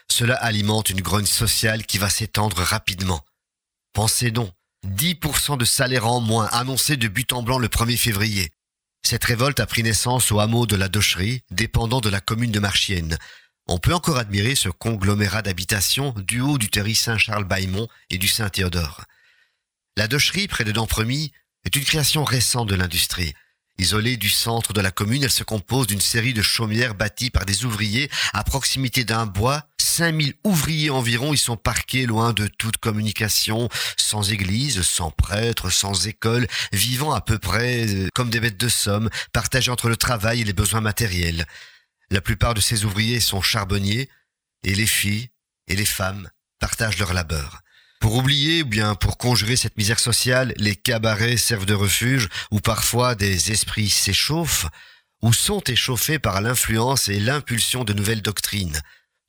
Cela 0.08 0.36
alimente 0.36 0.90
une 0.90 1.02
grogne 1.02 1.26
sociale 1.26 1.86
qui 1.86 1.98
va 1.98 2.10
s'étendre 2.10 2.58
rapidement. 2.58 3.24
Pensez 3.94 4.32
donc, 4.32 4.52
10% 4.88 5.58
de 5.58 5.66
salaire 5.66 6.08
en 6.08 6.20
moins 6.20 6.48
annoncé 6.48 6.98
de 6.98 7.08
but 7.08 7.32
en 7.32 7.44
blanc 7.44 7.60
le 7.60 7.68
1er 7.68 7.98
février. 7.98 8.52
Cette 9.06 9.24
révolte 9.24 9.60
a 9.60 9.66
pris 9.66 9.84
naissance 9.84 10.32
au 10.32 10.40
hameau 10.40 10.66
de 10.66 10.76
la 10.76 10.90
Docherie, 10.90 11.42
dépendant 11.52 12.02
de 12.02 12.10
la 12.10 12.20
commune 12.20 12.52
de 12.52 12.60
Marchienne. 12.60 13.18
On 13.68 13.78
peut 13.78 13.94
encore 13.94 14.18
admirer 14.18 14.56
ce 14.56 14.70
conglomérat 14.70 15.42
d'habitations 15.42 16.14
du 16.18 16.42
haut 16.42 16.58
du 16.58 16.70
terri 16.70 16.96
Saint-Charles-Baimont 16.96 17.88
et 18.10 18.18
du 18.18 18.28
Saint-Théodore. 18.28 19.04
La 19.96 20.08
Docherie, 20.08 20.48
près 20.48 20.64
de 20.64 20.72
Dampremy, 20.72 21.32
est 21.64 21.76
une 21.76 21.86
création 21.86 22.24
récente 22.24 22.68
de 22.68 22.76
l'industrie. 22.76 23.34
Isolée 23.80 24.18
du 24.18 24.30
centre 24.30 24.72
de 24.72 24.82
la 24.82 24.92
commune, 24.92 25.24
elle 25.24 25.32
se 25.32 25.44
compose 25.44 25.88
d'une 25.88 26.02
série 26.02 26.34
de 26.34 26.44
chaumières 26.44 26.94
bâties 26.94 27.32
par 27.32 27.46
des 27.46 27.66
ouvriers 27.66 28.10
à 28.32 28.44
proximité 28.44 29.04
d'un 29.04 29.26
bois. 29.26 29.68
5000 29.80 30.36
ouvriers 30.44 30.92
environ 30.92 31.34
y 31.34 31.38
sont 31.38 31.58
parqués 31.58 32.06
loin 32.06 32.34
de 32.34 32.48
toute 32.48 32.78
communication, 32.78 33.70
sans 33.98 34.32
église, 34.32 34.84
sans 34.84 35.10
prêtre, 35.10 35.72
sans 35.72 36.08
école, 36.08 36.48
vivant 36.72 37.14
à 37.14 37.22
peu 37.22 37.40
près 37.40 37.88
euh, 37.88 38.08
comme 38.14 38.30
des 38.30 38.40
bêtes 38.40 38.60
de 38.60 38.70
somme, 38.70 39.10
partagés 39.34 39.72
entre 39.72 39.90
le 39.90 39.98
travail 39.98 40.42
et 40.42 40.46
les 40.46 40.54
besoins 40.54 40.82
matériels. 40.82 41.46
La 42.12 42.22
plupart 42.22 42.54
de 42.54 42.62
ces 42.62 42.86
ouvriers 42.86 43.20
sont 43.20 43.42
charbonniers, 43.42 44.08
et 44.64 44.76
les 44.76 44.88
filles 44.88 45.30
et 45.68 45.76
les 45.76 45.86
femmes 45.86 46.30
partagent 46.60 47.00
leur 47.00 47.14
labeur. 47.14 47.63
Pour 48.04 48.16
oublier 48.16 48.64
ou 48.64 48.66
bien 48.66 48.96
pour 48.96 49.18
conjurer 49.18 49.56
cette 49.56 49.78
misère 49.78 49.98
sociale, 49.98 50.54
les 50.58 50.76
cabarets 50.76 51.38
servent 51.38 51.66
de 51.66 51.74
refuge 51.74 52.28
où 52.52 52.60
parfois 52.60 53.16
des 53.16 53.54
esprits 53.54 53.90
s'échauffent 53.90 54.66
ou 55.22 55.32
sont 55.32 55.62
échauffés 55.62 56.20
par 56.20 56.42
l'influence 56.42 57.08
et 57.08 57.22
l'impulsion 57.22 57.86
de 57.86 57.94
nouvelles 57.94 58.22
doctrines. 58.22 58.78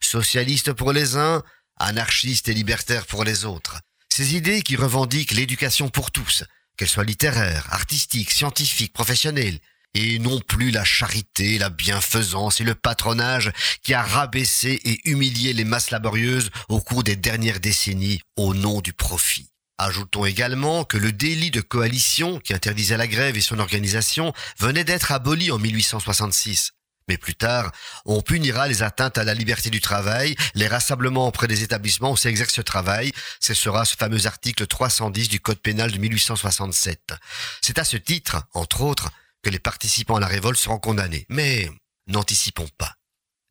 Socialistes 0.00 0.72
pour 0.72 0.92
les 0.92 1.16
uns, 1.16 1.44
anarchistes 1.76 2.48
et 2.48 2.52
libertaires 2.52 3.06
pour 3.06 3.22
les 3.22 3.44
autres. 3.44 3.78
Ces 4.08 4.34
idées 4.34 4.62
qui 4.62 4.74
revendiquent 4.74 5.30
l'éducation 5.30 5.88
pour 5.88 6.10
tous, 6.10 6.42
qu'elle 6.76 6.88
soit 6.88 7.04
littéraire, 7.04 7.68
artistique, 7.70 8.32
scientifique, 8.32 8.92
professionnelle, 8.92 9.60
et 9.94 10.18
non 10.18 10.40
plus 10.40 10.70
la 10.70 10.84
charité, 10.84 11.58
la 11.58 11.70
bienfaisance 11.70 12.60
et 12.60 12.64
le 12.64 12.74
patronage 12.74 13.52
qui 13.82 13.94
a 13.94 14.02
rabaissé 14.02 14.80
et 14.84 15.08
humilié 15.08 15.52
les 15.52 15.64
masses 15.64 15.90
laborieuses 15.90 16.50
au 16.68 16.80
cours 16.80 17.04
des 17.04 17.16
dernières 17.16 17.60
décennies 17.60 18.20
au 18.36 18.54
nom 18.54 18.80
du 18.80 18.92
profit. 18.92 19.50
Ajoutons 19.78 20.24
également 20.24 20.84
que 20.84 20.96
le 20.96 21.10
délit 21.10 21.50
de 21.50 21.60
coalition 21.60 22.38
qui 22.38 22.54
interdisait 22.54 22.96
la 22.96 23.08
grève 23.08 23.36
et 23.36 23.40
son 23.40 23.58
organisation 23.58 24.32
venait 24.58 24.84
d'être 24.84 25.10
aboli 25.10 25.50
en 25.50 25.58
1866. 25.58 26.72
Mais 27.08 27.18
plus 27.18 27.34
tard, 27.34 27.70
on 28.06 28.22
punira 28.22 28.66
les 28.66 28.82
atteintes 28.82 29.18
à 29.18 29.24
la 29.24 29.34
liberté 29.34 29.70
du 29.70 29.80
travail, 29.80 30.36
les 30.54 30.68
rassemblements 30.68 31.26
auprès 31.28 31.48
des 31.48 31.62
établissements 31.62 32.12
où 32.12 32.16
s'exerce 32.16 32.54
ce 32.54 32.62
travail. 32.62 33.12
Ce 33.40 33.52
sera 33.52 33.84
ce 33.84 33.96
fameux 33.96 34.26
article 34.26 34.66
310 34.66 35.28
du 35.28 35.40
Code 35.40 35.58
pénal 35.58 35.90
de 35.90 35.98
1867. 35.98 37.14
C'est 37.60 37.78
à 37.78 37.84
ce 37.84 37.98
titre, 37.98 38.44
entre 38.54 38.80
autres, 38.80 39.10
que 39.44 39.50
les 39.50 39.60
participants 39.60 40.16
à 40.16 40.20
la 40.20 40.26
révolte 40.26 40.58
seront 40.58 40.78
condamnés. 40.78 41.26
Mais 41.28 41.70
n'anticipons 42.08 42.68
pas. 42.78 42.94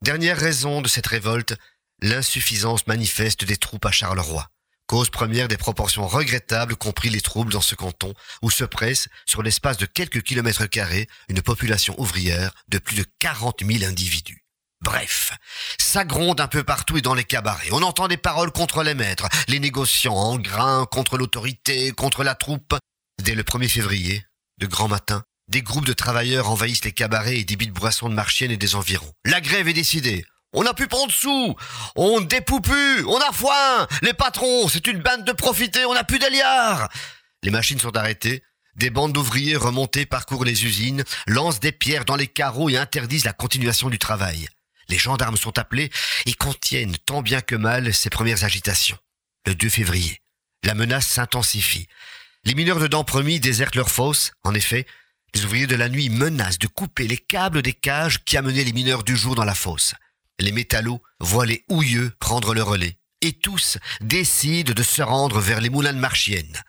Dernière 0.01 0.38
raison 0.38 0.82
de 0.82 0.89
cette 0.89 1.08
révolte, 1.08 1.56
l'insuffisance 2.01 2.88
manifeste 2.88 3.45
des 3.45 3.56
troupes 3.56 3.86
à 3.86 3.91
Charleroi. 3.91 4.49
Cause 4.88 5.10
première 5.10 5.47
des 5.47 5.56
proportions 5.56 6.06
regrettables 6.08 6.75
compris 6.75 7.10
les 7.10 7.21
troubles 7.21 7.53
dans 7.53 7.62
ce 7.62 7.75
canton, 7.75 8.13
où 8.41 8.51
se 8.51 8.65
presse, 8.65 9.08
sur 9.25 9.41
l'espace 9.41 9.77
de 9.77 9.86
quelques 9.86 10.21
kilomètres 10.21 10.65
carrés, 10.65 11.08
une 11.29 11.41
population 11.41 11.95
ouvrière 11.97 12.53
de 12.67 12.79
plus 12.79 12.97
de 12.97 13.06
40 13.19 13.63
000 13.65 13.89
individus. 13.89 14.43
Bref, 14.82 15.32
ça 15.79 16.03
gronde 16.03 16.41
un 16.41 16.49
peu 16.49 16.65
partout 16.65 16.97
et 16.97 17.01
dans 17.01 17.13
les 17.13 17.23
cabarets. 17.23 17.71
On 17.71 17.82
entend 17.84 18.10
des 18.10 18.17
paroles 18.17 18.51
contre 18.51 18.84
les 18.84 18.95
maîtres, 18.95 19.29
les 19.47 19.60
négociants 19.60 20.13
en 20.13 20.38
grain, 20.38 20.86
contre 20.91 21.17
l'autorité, 21.17 21.93
contre 21.93 22.25
la 22.25 22.36
troupe. 22.36 22.75
Dès 23.21 23.36
le 23.36 23.43
1er 23.43 23.69
février, 23.69 24.25
de 24.58 24.67
grand 24.67 24.89
matin, 24.89 25.23
des 25.47 25.62
groupes 25.62 25.86
de 25.86 25.93
travailleurs 25.93 26.49
envahissent 26.49 26.86
les 26.86 26.91
cabarets 26.91 27.38
et 27.38 27.43
débitent 27.43 27.73
boissons 27.73 28.10
de 28.10 28.13
Marchienne 28.13 28.51
et 28.51 28.58
des 28.58 28.75
environs. 28.75 29.13
La 29.25 29.41
grève 29.41 29.67
est 29.67 29.73
décidée. 29.73 30.25
On 30.53 30.63
n'a 30.63 30.73
plus 30.73 30.88
pas 30.88 30.97
en 30.97 31.08
dessous. 31.08 31.56
On 31.95 32.21
dépoupe 32.21 32.65
plus. 32.65 33.06
On 33.06 33.17
a 33.17 33.32
foin. 33.32 33.88
Les 34.03 34.13
patrons, 34.13 34.67
c'est 34.69 34.88
une 34.88 34.99
bande 34.99 35.25
de 35.25 35.32
profités. 35.32 35.86
On 35.86 35.93
n'a 35.93 36.03
plus 36.03 36.19
d'aliards. 36.19 36.89
Les 37.41 37.49
machines 37.49 37.79
sont 37.79 37.97
arrêtées. 37.97 38.43
Des 38.75 38.89
bandes 38.89 39.13
d'ouvriers 39.13 39.56
remontés 39.56 40.06
parcourent 40.06 40.45
les 40.45 40.65
usines, 40.65 41.03
lancent 41.27 41.60
des 41.60 41.71
pierres 41.71 42.06
dans 42.06 42.15
les 42.15 42.27
carreaux 42.27 42.69
et 42.69 42.77
interdisent 42.77 43.25
la 43.25 43.34
continuation 43.34 43.89
du 43.89 43.99
travail. 43.99 44.47
Les 44.89 44.97
gendarmes 44.97 45.38
sont 45.38 45.60
appelés 45.60 45.91
et 46.25 46.34
contiennent 46.34 46.97
tant 47.06 47.21
bien 47.21 47.41
que 47.41 47.56
mal 47.56 47.93
ces 47.93 48.10
premières 48.10 48.43
agitations. 48.43 48.97
Le 49.45 49.53
2 49.53 49.69
février, 49.69 50.21
la 50.63 50.73
menace 50.73 51.08
s'intensifie. 51.08 51.88
Les 52.45 52.56
mineurs 52.56 52.79
de 52.79 52.88
Dampremis 52.88 53.39
désertent 53.39 53.75
leurs 53.75 53.91
fosses. 53.91 54.32
En 54.43 54.53
effet, 54.53 54.86
les 55.36 55.46
ouvriers 55.46 55.67
de 55.67 55.76
la 55.76 55.89
nuit 55.89 56.10
menacent 56.10 56.60
de 56.60 56.67
couper 56.67 57.08
les 57.08 57.17
câbles 57.17 57.62
des 57.62 57.74
cages 57.74 58.24
qui 58.24 58.38
amenaient 58.38 58.63
les 58.63 58.74
mineurs 58.74 59.04
du 59.04 59.15
jour 59.17 59.36
dans 59.36 59.46
la 59.46 59.56
fosse. 59.56 59.96
Les 60.39 60.52
métallos 60.52 61.02
voient 61.19 61.46
les 61.46 61.63
houilleux 61.69 62.12
prendre 62.19 62.54
le 62.54 62.63
relais. 62.63 62.98
Et 63.22 63.34
tous 63.34 63.78
décident 64.02 64.74
de 64.74 64.84
se 64.84 65.02
rendre 65.02 65.39
vers 65.39 65.62
les 65.62 65.69
moulins 65.69 65.93
de 65.93 66.00
Marchienne. 66.00 66.62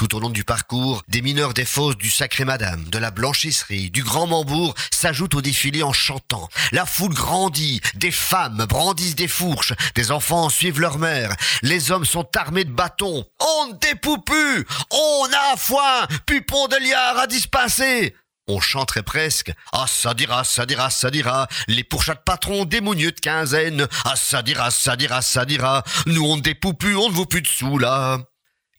Tout 0.00 0.16
au 0.16 0.20
long 0.20 0.30
du 0.30 0.44
parcours, 0.44 1.02
des 1.08 1.20
mineurs 1.20 1.52
des 1.52 1.66
fosses 1.66 1.98
du 1.98 2.08
Sacré 2.08 2.46
Madame, 2.46 2.84
de 2.84 2.96
la 2.96 3.10
Blanchisserie, 3.10 3.90
du 3.90 4.02
Grand 4.02 4.26
Mambourg 4.26 4.74
s'ajoutent 4.90 5.34
au 5.34 5.42
défilé 5.42 5.82
en 5.82 5.92
chantant. 5.92 6.48
La 6.72 6.86
foule 6.86 7.12
grandit, 7.12 7.82
des 7.96 8.10
femmes 8.10 8.64
brandissent 8.66 9.14
des 9.14 9.28
fourches, 9.28 9.74
des 9.96 10.10
enfants 10.10 10.48
suivent 10.48 10.80
leur 10.80 10.96
mère, 10.96 11.36
les 11.60 11.90
hommes 11.90 12.06
sont 12.06 12.26
armés 12.34 12.64
de 12.64 12.70
bâtons. 12.70 13.26
On 13.40 13.66
ne 13.66 13.74
dépoupe 13.74 14.24
plus, 14.24 14.66
on 14.90 15.26
a 15.52 15.56
foin, 15.58 16.06
pupon 16.24 16.66
de 16.68 16.76
liard 16.76 17.18
à 17.18 17.26
dispenser. 17.26 18.16
On 18.48 18.58
chanterait 18.58 19.02
presque 19.02 19.52
Ah 19.70 19.84
ça 19.86 20.14
dira, 20.14 20.44
ça 20.44 20.64
dira, 20.64 20.88
ça 20.88 21.10
dira 21.10 21.46
Les 21.68 21.84
pourchats 21.84 22.14
de 22.14 22.22
patrons, 22.24 22.64
des 22.64 22.80
mounieux 22.80 23.12
de 23.12 23.20
quinzaine 23.20 23.86
Ah 24.06 24.16
ça 24.16 24.40
dira, 24.40 24.70
ça 24.70 24.96
dira, 24.96 25.20
ça 25.20 25.44
dira 25.44 25.84
Nous 26.06 26.24
on 26.24 26.38
ne 26.38 26.42
dépoupe 26.42 26.80
plus, 26.80 26.96
on 26.96 27.10
ne 27.10 27.14
vaut 27.14 27.26
plus 27.26 27.42
de 27.42 27.46
sous 27.46 27.76
là 27.76 28.18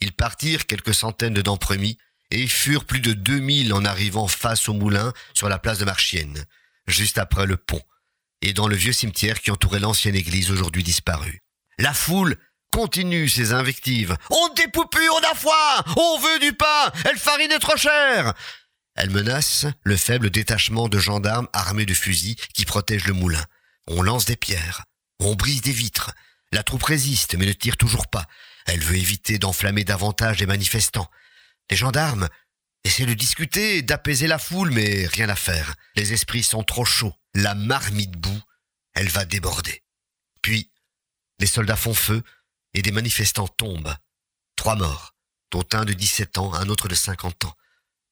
Ils 0.01 0.13
partirent 0.13 0.65
quelques 0.65 0.93
centaines 0.93 1.33
de 1.33 1.41
d'empremis 1.41 1.97
et 2.31 2.47
furent 2.47 2.85
plus 2.85 2.99
de 2.99 3.13
2000 3.13 3.73
en 3.73 3.85
arrivant 3.85 4.27
face 4.27 4.67
au 4.69 4.73
moulin 4.73 5.13
sur 5.33 5.49
la 5.49 5.59
place 5.59 5.79
de 5.79 5.85
Marchienne, 5.85 6.45
juste 6.87 7.17
après 7.17 7.45
le 7.45 7.57
pont, 7.57 7.81
et 8.41 8.53
dans 8.53 8.67
le 8.67 8.75
vieux 8.75 8.93
cimetière 8.93 9.39
qui 9.39 9.51
entourait 9.51 9.79
l'ancienne 9.79 10.15
église 10.15 10.51
aujourd'hui 10.51 10.83
disparue. 10.83 11.41
La 11.77 11.93
foule 11.93 12.37
continue 12.71 13.27
ses 13.29 13.53
invectives. 13.53 14.15
On 14.29 14.49
plus, 14.89 15.09
on 15.09 15.31
a 15.31 15.35
foin 15.35 15.93
On 15.97 16.19
veut 16.19 16.39
du 16.39 16.53
pain 16.53 16.91
Elle 17.05 17.17
farine 17.17 17.51
est 17.51 17.59
trop 17.59 17.77
chère 17.77 18.33
elle 18.95 19.09
menace 19.09 19.65
le 19.83 19.95
faible 19.95 20.29
détachement 20.29 20.89
de 20.89 20.99
gendarmes 20.99 21.47
armés 21.53 21.85
de 21.85 21.93
fusils 21.93 22.35
qui 22.53 22.65
protègent 22.65 23.07
le 23.07 23.13
moulin. 23.13 23.43
On 23.87 24.01
lance 24.01 24.25
des 24.25 24.35
pierres, 24.35 24.83
on 25.19 25.35
brise 25.35 25.61
des 25.61 25.71
vitres. 25.71 26.11
La 26.51 26.63
troupe 26.63 26.83
résiste 26.83 27.35
mais 27.37 27.45
ne 27.45 27.53
tire 27.53 27.77
toujours 27.77 28.07
pas. 28.07 28.25
Elle 28.65 28.81
veut 28.81 28.97
éviter 28.97 29.37
d'enflammer 29.37 29.83
davantage 29.83 30.39
les 30.39 30.45
manifestants. 30.45 31.09
Les 31.69 31.77
gendarmes 31.77 32.27
essaient 32.83 33.05
de 33.05 33.13
discuter, 33.13 33.81
d'apaiser 33.81 34.27
la 34.27 34.39
foule, 34.39 34.71
mais 34.71 35.05
rien 35.07 35.29
à 35.29 35.35
faire. 35.35 35.75
Les 35.95 36.13
esprits 36.13 36.43
sont 36.43 36.63
trop 36.63 36.85
chauds. 36.85 37.13
La 37.33 37.55
marmite 37.55 38.11
boue, 38.11 38.41
elle 38.93 39.09
va 39.09 39.25
déborder. 39.25 39.83
Puis, 40.41 40.71
les 41.39 41.47
soldats 41.47 41.75
font 41.75 41.93
feu 41.93 42.23
et 42.73 42.81
des 42.81 42.91
manifestants 42.91 43.47
tombent. 43.47 43.95
Trois 44.55 44.75
morts, 44.75 45.15
dont 45.51 45.65
un 45.73 45.85
de 45.85 45.93
17 45.93 46.37
ans, 46.37 46.53
un 46.53 46.69
autre 46.69 46.87
de 46.87 46.95
50 46.95 47.45
ans. 47.45 47.55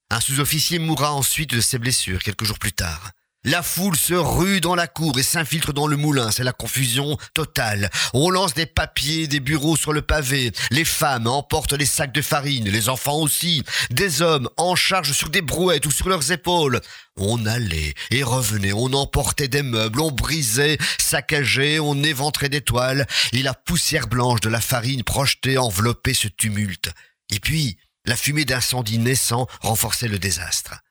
Un 0.09 0.19
sous-officier 0.19 0.79
mourra 0.79 1.13
ensuite 1.13 1.51
de 1.51 1.61
ses 1.61 1.77
blessures 1.77 2.23
quelques 2.23 2.45
jours 2.45 2.59
plus 2.59 2.73
tard. 2.73 3.11
La 3.45 3.63
foule 3.63 3.95
se 3.95 4.13
rue 4.13 4.59
dans 4.59 4.75
la 4.75 4.87
cour 4.87 5.17
et 5.17 5.23
s'infiltre 5.23 5.71
dans 5.71 5.87
le 5.87 5.95
moulin, 5.95 6.29
c'est 6.29 6.43
la 6.43 6.51
confusion 6.51 7.17
totale. 7.33 7.89
On 8.13 8.29
lance 8.29 8.53
des 8.53 8.65
papiers, 8.65 9.29
des 9.29 9.39
bureaux 9.39 9.77
sur 9.77 9.93
le 9.93 10.01
pavé. 10.01 10.51
Les 10.71 10.83
femmes 10.83 11.25
emportent 11.25 11.71
les 11.71 11.85
sacs 11.85 12.11
de 12.11 12.21
farine, 12.21 12.67
les 12.67 12.89
enfants 12.89 13.21
aussi. 13.21 13.63
Des 13.91 14.21
hommes 14.21 14.49
en 14.57 14.75
charge 14.75 15.13
sur 15.13 15.29
des 15.29 15.41
brouettes 15.41 15.85
ou 15.85 15.91
sur 15.91 16.09
leurs 16.09 16.33
épaules. 16.33 16.81
On 17.15 17.45
allait 17.45 17.93
et 18.11 18.23
revenait, 18.23 18.73
on 18.73 18.91
emportait 18.91 19.47
des 19.47 19.63
meubles, 19.63 20.01
on 20.01 20.11
brisait, 20.11 20.77
saccageait, 20.97 21.79
on 21.79 22.03
éventrait 22.03 22.49
des 22.49 22.61
toiles, 22.61 23.07
et 23.31 23.41
la 23.41 23.53
poussière 23.53 24.07
blanche 24.07 24.41
de 24.41 24.49
la 24.49 24.59
farine 24.59 25.03
projetée 25.03 25.57
enveloppait 25.57 26.13
ce 26.13 26.27
tumulte. 26.27 26.91
Et 27.29 27.39
puis, 27.39 27.77
la 28.03 28.17
fumée 28.17 28.43
d'incendie 28.43 28.97
naissant 28.97 29.47
renforçait 29.61 30.09
le 30.09 30.19
désastre. 30.19 30.81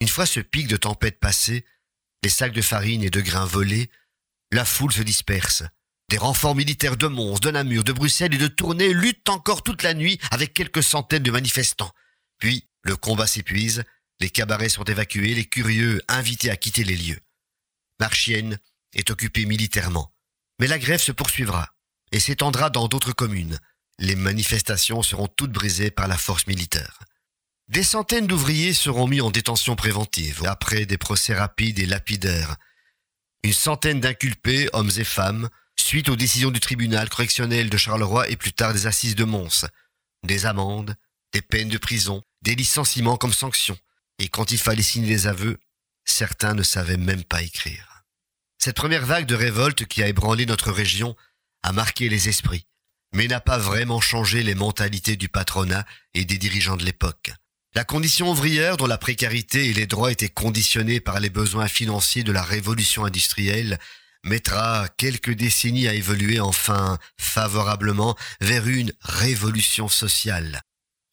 Une 0.00 0.08
fois 0.08 0.26
ce 0.26 0.40
pic 0.40 0.66
de 0.66 0.76
tempête 0.76 1.20
passé, 1.20 1.64
les 2.22 2.30
sacs 2.30 2.52
de 2.52 2.62
farine 2.62 3.02
et 3.02 3.10
de 3.10 3.20
grains 3.20 3.46
volés, 3.46 3.90
la 4.50 4.64
foule 4.64 4.92
se 4.92 5.02
disperse. 5.02 5.62
Des 6.08 6.18
renforts 6.18 6.54
militaires 6.54 6.96
de 6.96 7.06
Mons, 7.06 7.40
de 7.40 7.50
Namur, 7.50 7.84
de 7.84 7.92
Bruxelles 7.92 8.34
et 8.34 8.38
de 8.38 8.46
Tournai 8.46 8.92
luttent 8.92 9.28
encore 9.28 9.62
toute 9.62 9.82
la 9.82 9.94
nuit 9.94 10.18
avec 10.30 10.52
quelques 10.52 10.82
centaines 10.82 11.22
de 11.22 11.30
manifestants. 11.30 11.92
Puis, 12.38 12.68
le 12.82 12.96
combat 12.96 13.26
s'épuise, 13.26 13.84
les 14.20 14.30
cabarets 14.30 14.68
sont 14.68 14.84
évacués, 14.84 15.34
les 15.34 15.46
curieux 15.46 16.02
invités 16.08 16.50
à 16.50 16.56
quitter 16.56 16.84
les 16.84 16.96
lieux. 16.96 17.20
Marchienne 17.98 18.58
est 18.92 19.10
occupée 19.10 19.46
militairement. 19.46 20.12
Mais 20.58 20.66
la 20.66 20.78
grève 20.78 21.00
se 21.00 21.12
poursuivra 21.12 21.74
et 22.12 22.20
s'étendra 22.20 22.68
dans 22.68 22.88
d'autres 22.88 23.12
communes 23.12 23.58
les 23.98 24.16
manifestations 24.16 25.02
seront 25.02 25.28
toutes 25.28 25.52
brisées 25.52 25.90
par 25.90 26.08
la 26.08 26.16
force 26.16 26.46
militaire. 26.46 26.98
Des 27.72 27.84
centaines 27.84 28.26
d'ouvriers 28.26 28.74
seront 28.74 29.06
mis 29.06 29.22
en 29.22 29.30
détention 29.30 29.76
préventive 29.76 30.42
après 30.44 30.84
des 30.84 30.98
procès 30.98 31.32
rapides 31.32 31.78
et 31.78 31.86
lapidaires. 31.86 32.56
Une 33.44 33.54
centaine 33.54 33.98
d'inculpés, 33.98 34.68
hommes 34.74 34.90
et 34.98 35.04
femmes, 35.04 35.48
suite 35.80 36.10
aux 36.10 36.16
décisions 36.16 36.50
du 36.50 36.60
tribunal 36.60 37.08
correctionnel 37.08 37.70
de 37.70 37.76
Charleroi 37.78 38.28
et 38.28 38.36
plus 38.36 38.52
tard 38.52 38.74
des 38.74 38.86
assises 38.86 39.14
de 39.14 39.24
Mons. 39.24 39.64
Des 40.22 40.44
amendes, 40.44 40.96
des 41.32 41.40
peines 41.40 41.70
de 41.70 41.78
prison, 41.78 42.22
des 42.42 42.54
licenciements 42.54 43.16
comme 43.16 43.32
sanction. 43.32 43.78
Et 44.18 44.28
quand 44.28 44.50
il 44.50 44.58
fallait 44.58 44.82
signer 44.82 45.08
les 45.08 45.26
aveux, 45.26 45.58
certains 46.04 46.52
ne 46.52 46.62
savaient 46.62 46.98
même 46.98 47.24
pas 47.24 47.40
écrire. 47.40 48.04
Cette 48.58 48.76
première 48.76 49.06
vague 49.06 49.24
de 49.24 49.34
révolte 49.34 49.86
qui 49.86 50.02
a 50.02 50.08
ébranlé 50.08 50.44
notre 50.44 50.72
région 50.72 51.16
a 51.62 51.72
marqué 51.72 52.10
les 52.10 52.28
esprits 52.28 52.66
mais 53.12 53.28
n'a 53.28 53.40
pas 53.40 53.58
vraiment 53.58 54.00
changé 54.00 54.42
les 54.42 54.54
mentalités 54.54 55.16
du 55.16 55.28
patronat 55.28 55.84
et 56.14 56.24
des 56.24 56.38
dirigeants 56.38 56.76
de 56.76 56.84
l'époque. 56.84 57.32
La 57.74 57.84
condition 57.84 58.30
ouvrière 58.30 58.76
dont 58.76 58.86
la 58.86 58.98
précarité 58.98 59.70
et 59.70 59.72
les 59.72 59.86
droits 59.86 60.12
étaient 60.12 60.28
conditionnés 60.28 61.00
par 61.00 61.20
les 61.20 61.30
besoins 61.30 61.68
financiers 61.68 62.22
de 62.22 62.32
la 62.32 62.42
révolution 62.42 63.06
industrielle 63.06 63.78
mettra 64.24 64.88
quelques 64.98 65.32
décennies 65.32 65.88
à 65.88 65.94
évoluer 65.94 66.38
enfin 66.38 66.98
favorablement 67.18 68.14
vers 68.42 68.68
une 68.68 68.92
révolution 69.00 69.88
sociale. 69.88 70.60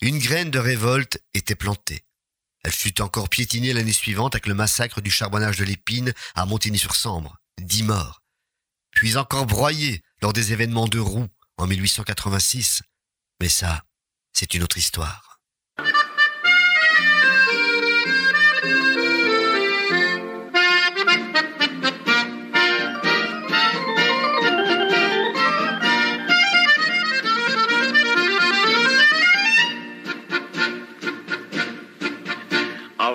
Une 0.02 0.19
graine 0.19 0.52
de 0.52 0.60
révolte 0.60 1.24
était 1.34 1.56
plantée. 1.56 2.04
Elle 2.65 2.74
fut 2.74 3.02
encore 3.02 3.30
piétinée 3.30 3.72
l'année 3.72 3.93
suivante 3.93 4.36
avec 4.36 4.45
le 4.45 4.54
massacre 4.54 5.00
du 5.00 5.10
charbonnage 5.10 5.58
de 5.58 5.63
l'épine 5.63 6.13
à 6.36 6.45
Montigny-sur-Sambre, 6.45 7.38
dix 7.62 7.84
morts. 7.84 8.22
Puis 8.91 9.15
encore 9.15 9.45
broyée 9.45 10.02
lors 10.22 10.34
des 10.34 10.52
événements 10.52 10.89
de 10.89 11.00
Roux, 11.00 11.28
en 11.58 11.67
1886. 11.67 12.82
Mais 13.39 13.50
ça, 13.50 13.84
c'est 14.34 14.54
une 14.54 14.63
autre 14.63 14.78
histoire. 14.78 15.29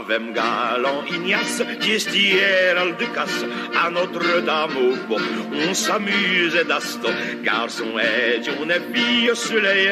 Avem 0.05 0.33
galant 0.33 1.05
Ignace 1.07 1.63
qui 1.81 1.93
est 1.93 2.15
hier 2.15 2.77
à 2.79 3.91
Notre-Dame 3.91 4.77
au 4.77 4.97
pont. 5.09 5.23
On 5.69 5.75
s'amuse 5.75 6.59
d'aston, 6.69 7.15
garçon 7.43 7.99
et 7.99 8.41
on 8.61 8.69
est 8.69 8.83
fille 8.93 9.31
sur 9.35 9.61
les 9.61 9.91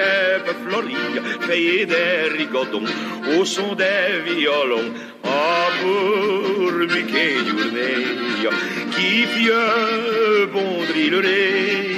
flories, 0.63 1.21
payé 1.47 1.87
des 1.87 2.37
rigodons 2.37 2.85
au 3.37 3.45
son 3.45 3.75
des 3.75 4.21
violons. 4.27 4.93
Ah, 5.25 5.69
pour 5.81 6.73
Mickey 6.73 7.37
qui 8.95 9.27
pieux 9.35 10.47
bon 10.53 10.85
drillerait. 10.89 11.93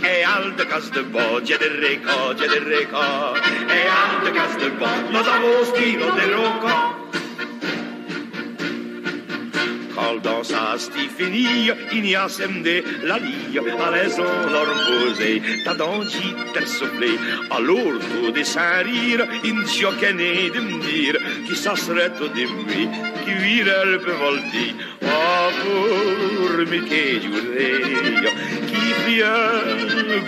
E 0.00 0.24
al 0.24 0.54
de 0.56 0.64
cas 0.64 0.90
de 0.94 1.02
bo, 1.02 1.40
dia 1.40 1.58
de 1.58 1.68
reco, 1.68 2.32
dia 2.34 2.46
de 2.48 2.60
reco. 2.60 3.34
E 3.68 3.80
al 3.98 4.24
de 4.24 4.30
cas 4.30 4.56
de 4.56 4.70
bo, 4.78 4.86
nos 5.10 5.26
avostino 5.26 6.06
de 6.14 6.26
roco. 6.34 6.97
Quand 10.08 10.22
dans 10.22 10.42
sa 10.42 10.78
stifenie, 10.78 11.70
il 11.92 12.08
y 12.08 12.16
a 12.16 12.28
semé 12.28 12.82
la 13.04 13.18
lie, 13.18 13.58
à 13.58 13.90
raison 13.90 14.22
leur 14.50 14.70
posé, 14.86 15.42
ta 15.64 15.74
denti 15.74 16.34
soufflé, 16.64 17.10
à 17.50 17.60
l'ordre 17.60 18.32
de 18.32 18.42
saint 18.42 18.82
rire, 18.84 19.26
in 19.44 19.66
giocané 19.66 20.50
de 20.50 20.60
me 20.60 20.80
dire, 20.80 21.18
qui 21.46 21.54
ça 21.54 21.76
serait 21.76 22.12
au 22.22 22.28
début, 22.28 22.88
qui 23.24 23.32
virait 23.34 23.98
peut 23.98 24.12
volter, 24.12 24.74
oh 25.02 25.50
pour 25.60 26.56
Mickey 26.70 27.20
Jourée, 27.20 27.82
qui 28.68 28.84
prie 29.02 29.22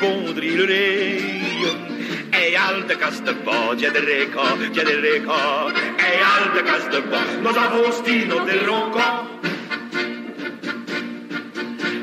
bon 0.00 0.32
drillerait. 0.34 1.40
E 2.32 2.56
al 2.56 2.86
de 2.86 2.94
cas 2.96 3.20
de 3.24 3.32
bo, 3.44 3.74
dia 3.74 3.90
de 3.90 4.00
reco, 4.00 4.42
dia 4.72 4.84
de 4.84 4.96
reco, 4.96 5.70
e 5.98 6.12
al 6.32 6.54
de 6.54 6.62
cas 6.62 6.88
de 6.90 7.00
bo, 7.00 7.18
nos 7.42 7.56
avostino 7.56 8.44
del 8.44 8.60
roco. 8.60 9.59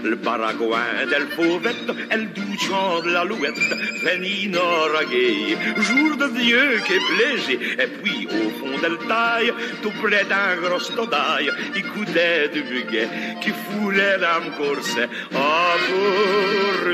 Le 0.10 0.15
baragouin 0.15 1.06
del 1.10 1.28
fauvette, 1.36 1.91
elle 2.10 2.32
douchant 2.32 3.02
de 3.02 3.12
l'alouette, 3.12 3.60
Fénino 4.02 4.62
ragué, 4.93 5.58
jour 5.82 6.15
de 6.15 6.28
Dieu 6.39 6.80
qui 6.86 6.98
plaisait, 7.10 7.84
et 7.84 7.88
puis 7.88 8.26
au 8.28 8.50
fond 8.58 8.78
d'elle 8.82 9.00
taille, 9.06 9.52
tout 9.82 9.91
près 10.02 10.24
d'un 10.24 10.56
gros 10.62 10.80
stodaille, 10.80 11.52
écoutait 11.76 12.48
du 12.54 12.63
buguet, 12.63 13.10
qui 13.41 13.50
foulait 13.50 14.17
l'âme 14.17 14.52
corset, 14.58 15.10
ah 15.36 15.76
pour 15.88 16.88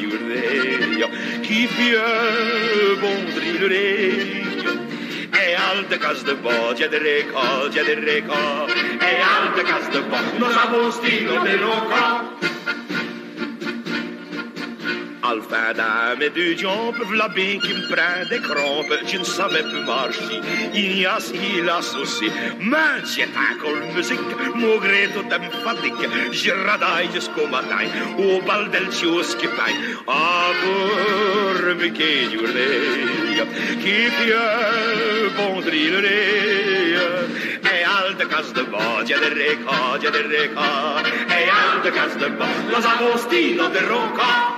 Journée, 0.00 1.04
qui 1.42 1.66
pieux 1.66 2.96
bon 3.00 3.18
drillerait. 3.34 4.53
E 5.34 5.54
al 5.56 5.88
de 5.88 5.98
cas 5.98 6.24
de 6.24 6.34
bo, 6.34 6.74
dia 6.74 6.88
de 6.88 6.98
reco, 6.98 7.68
dia 7.70 7.82
de 7.82 7.94
reco, 7.96 8.34
e 8.70 9.14
al 9.22 9.54
de 9.54 9.64
cas 9.64 9.90
de 9.90 10.00
bo, 10.00 10.16
avostino 10.46 11.42
de 11.44 11.56
roco. 11.56 12.93
Al 15.26 15.40
fin 15.40 15.72
d'âme 15.72 16.20
et 16.20 16.28
de 16.28 16.54
jambes, 16.54 17.02
v'là 17.10 17.28
bien 17.28 17.58
qui 17.58 17.72
me 17.72 17.88
prend 17.88 18.28
des 18.28 18.40
crampes, 18.40 18.94
je 19.06 19.16
ne 19.16 19.24
savais 19.24 19.62
plus 19.62 19.82
marcher, 19.86 20.40
il 20.74 21.00
y 21.00 21.06
a 21.06 21.18
ce 21.18 21.32
qu'il 21.32 21.66
a 21.66 21.80
saucé. 21.80 22.30
Mais 22.60 23.00
c'est 23.06 23.30
encore 23.50 23.80
musique, 23.96 24.20
mon 24.54 24.76
gré 24.76 25.08
tout 25.14 25.24
me 25.24 25.50
fatigue, 25.64 26.08
je 26.30 26.50
radaille 26.50 27.08
jusqu'au 27.14 27.46
matin, 27.46 27.86
au 28.18 28.42
bal 28.46 28.70
del 28.70 28.92
chios 28.92 29.34
qui 29.38 29.46
paye. 29.46 29.96
Ah, 30.06 30.50
pour 30.60 31.74
Mickey 31.80 32.28
Journée, 32.30 33.40
qui 33.80 34.10
pieux 34.18 35.30
bon 35.38 35.62
drillerait, 35.62 36.98
e 37.64 37.76
al 37.96 38.14
de 38.18 38.24
cas 38.26 38.52
de 38.52 38.62
bo, 38.64 39.02
dia 39.06 39.18
de 39.20 39.30
reco, 39.30 39.96
dia 40.00 40.10
de 40.10 40.22
reco, 40.22 40.68
e 41.30 41.48
al 41.48 41.82
de 41.82 41.90
cas 41.92 42.14
de 42.18 42.28
bo, 42.28 42.44
los 42.70 42.84
avostino 42.84 43.70
de 43.70 43.80
roca. 43.80 44.53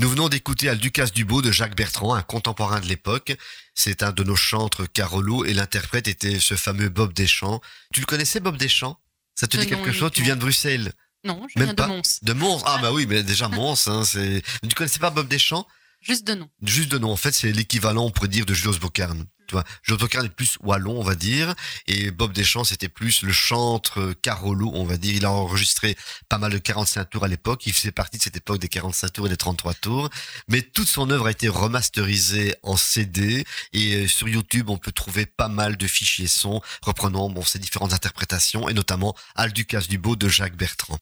Nous 0.00 0.08
venons 0.08 0.30
d'écouter 0.30 0.70
Al 0.70 0.78
Ducasse 0.78 1.12
du 1.12 1.26
Beau 1.26 1.42
de 1.42 1.52
Jacques 1.52 1.76
Bertrand, 1.76 2.14
un 2.14 2.22
contemporain 2.22 2.80
de 2.80 2.86
l'époque. 2.86 3.36
C'est 3.74 4.02
un 4.02 4.12
de 4.12 4.24
nos 4.24 4.34
chantres 4.34 4.90
Carolo 4.90 5.44
et 5.44 5.52
l'interprète 5.52 6.08
était 6.08 6.40
ce 6.40 6.54
fameux 6.54 6.88
Bob 6.88 7.12
Deschamps. 7.12 7.60
Tu 7.92 8.00
le 8.00 8.06
connaissais 8.06 8.40
Bob 8.40 8.56
Deschamps? 8.56 8.98
Ça 9.34 9.46
te 9.46 9.58
De 9.58 9.62
dit 9.62 9.68
quelque 9.68 9.92
chose? 9.92 10.10
Tu 10.10 10.22
viens 10.22 10.36
de 10.36 10.40
Bruxelles? 10.40 10.94
Non, 11.22 11.46
je 11.48 11.58
Même 11.58 11.66
viens 11.66 11.74
pas? 11.74 11.86
De 11.86 11.92
Mons. 11.92 12.18
De 12.22 12.32
Mons? 12.32 12.62
Ah 12.64 12.78
bah 12.80 12.92
oui, 12.92 13.04
mais 13.04 13.22
déjà 13.22 13.48
Mons, 13.48 13.88
hein. 13.88 14.02
Tu 14.10 14.74
connaissais 14.74 15.00
pas 15.00 15.10
Bob 15.10 15.28
Deschamps? 15.28 15.66
Juste 16.00 16.26
de 16.26 16.34
nom. 16.34 16.48
Juste 16.62 16.90
de 16.90 16.98
nom. 16.98 17.12
En 17.12 17.16
fait, 17.16 17.32
c'est 17.32 17.52
l'équivalent, 17.52 18.06
on 18.06 18.10
pourrait 18.10 18.28
dire, 18.28 18.46
de 18.46 18.54
Jules 18.54 18.78
Bocarn. 18.78 19.26
Tu 19.46 19.52
vois, 19.54 19.64
Jules 19.82 19.98
Bocarn 19.98 20.24
est 20.24 20.30
plus 20.30 20.56
wallon, 20.62 20.98
on 20.98 21.02
va 21.02 21.16
dire, 21.16 21.54
et 21.88 22.12
Bob 22.12 22.32
Deschamps, 22.32 22.62
c'était 22.62 22.88
plus 22.88 23.22
le 23.22 23.32
chantre 23.32 24.14
Carolo, 24.22 24.70
on 24.74 24.84
va 24.84 24.96
dire. 24.96 25.14
Il 25.16 25.24
a 25.24 25.32
enregistré 25.32 25.96
pas 26.28 26.38
mal 26.38 26.52
de 26.52 26.58
45 26.58 27.10
tours 27.10 27.24
à 27.24 27.28
l'époque. 27.28 27.66
Il 27.66 27.72
faisait 27.72 27.90
partie 27.90 28.16
de 28.16 28.22
cette 28.22 28.36
époque 28.36 28.60
des 28.60 28.68
45 28.68 29.12
tours 29.12 29.26
et 29.26 29.28
des 29.28 29.36
33 29.36 29.74
tours. 29.74 30.08
Mais 30.48 30.62
toute 30.62 30.86
son 30.86 31.10
œuvre 31.10 31.26
a 31.26 31.32
été 31.32 31.48
remasterisée 31.48 32.54
en 32.62 32.76
CD 32.76 33.44
et 33.72 33.96
euh, 33.96 34.06
sur 34.08 34.28
YouTube, 34.28 34.70
on 34.70 34.78
peut 34.78 34.92
trouver 34.92 35.26
pas 35.26 35.48
mal 35.48 35.76
de 35.76 35.86
fichiers 35.86 36.28
sons 36.28 36.62
reprenant 36.82 37.28
bon, 37.28 37.42
ces 37.42 37.58
différentes 37.58 37.92
interprétations 37.92 38.68
et 38.68 38.72
notamment 38.72 39.16
Al 39.34 39.52
Ducasse 39.52 39.88
du 39.88 39.98
Beau 39.98 40.16
de 40.16 40.28
Jacques 40.28 40.56
Bertrand. 40.56 40.98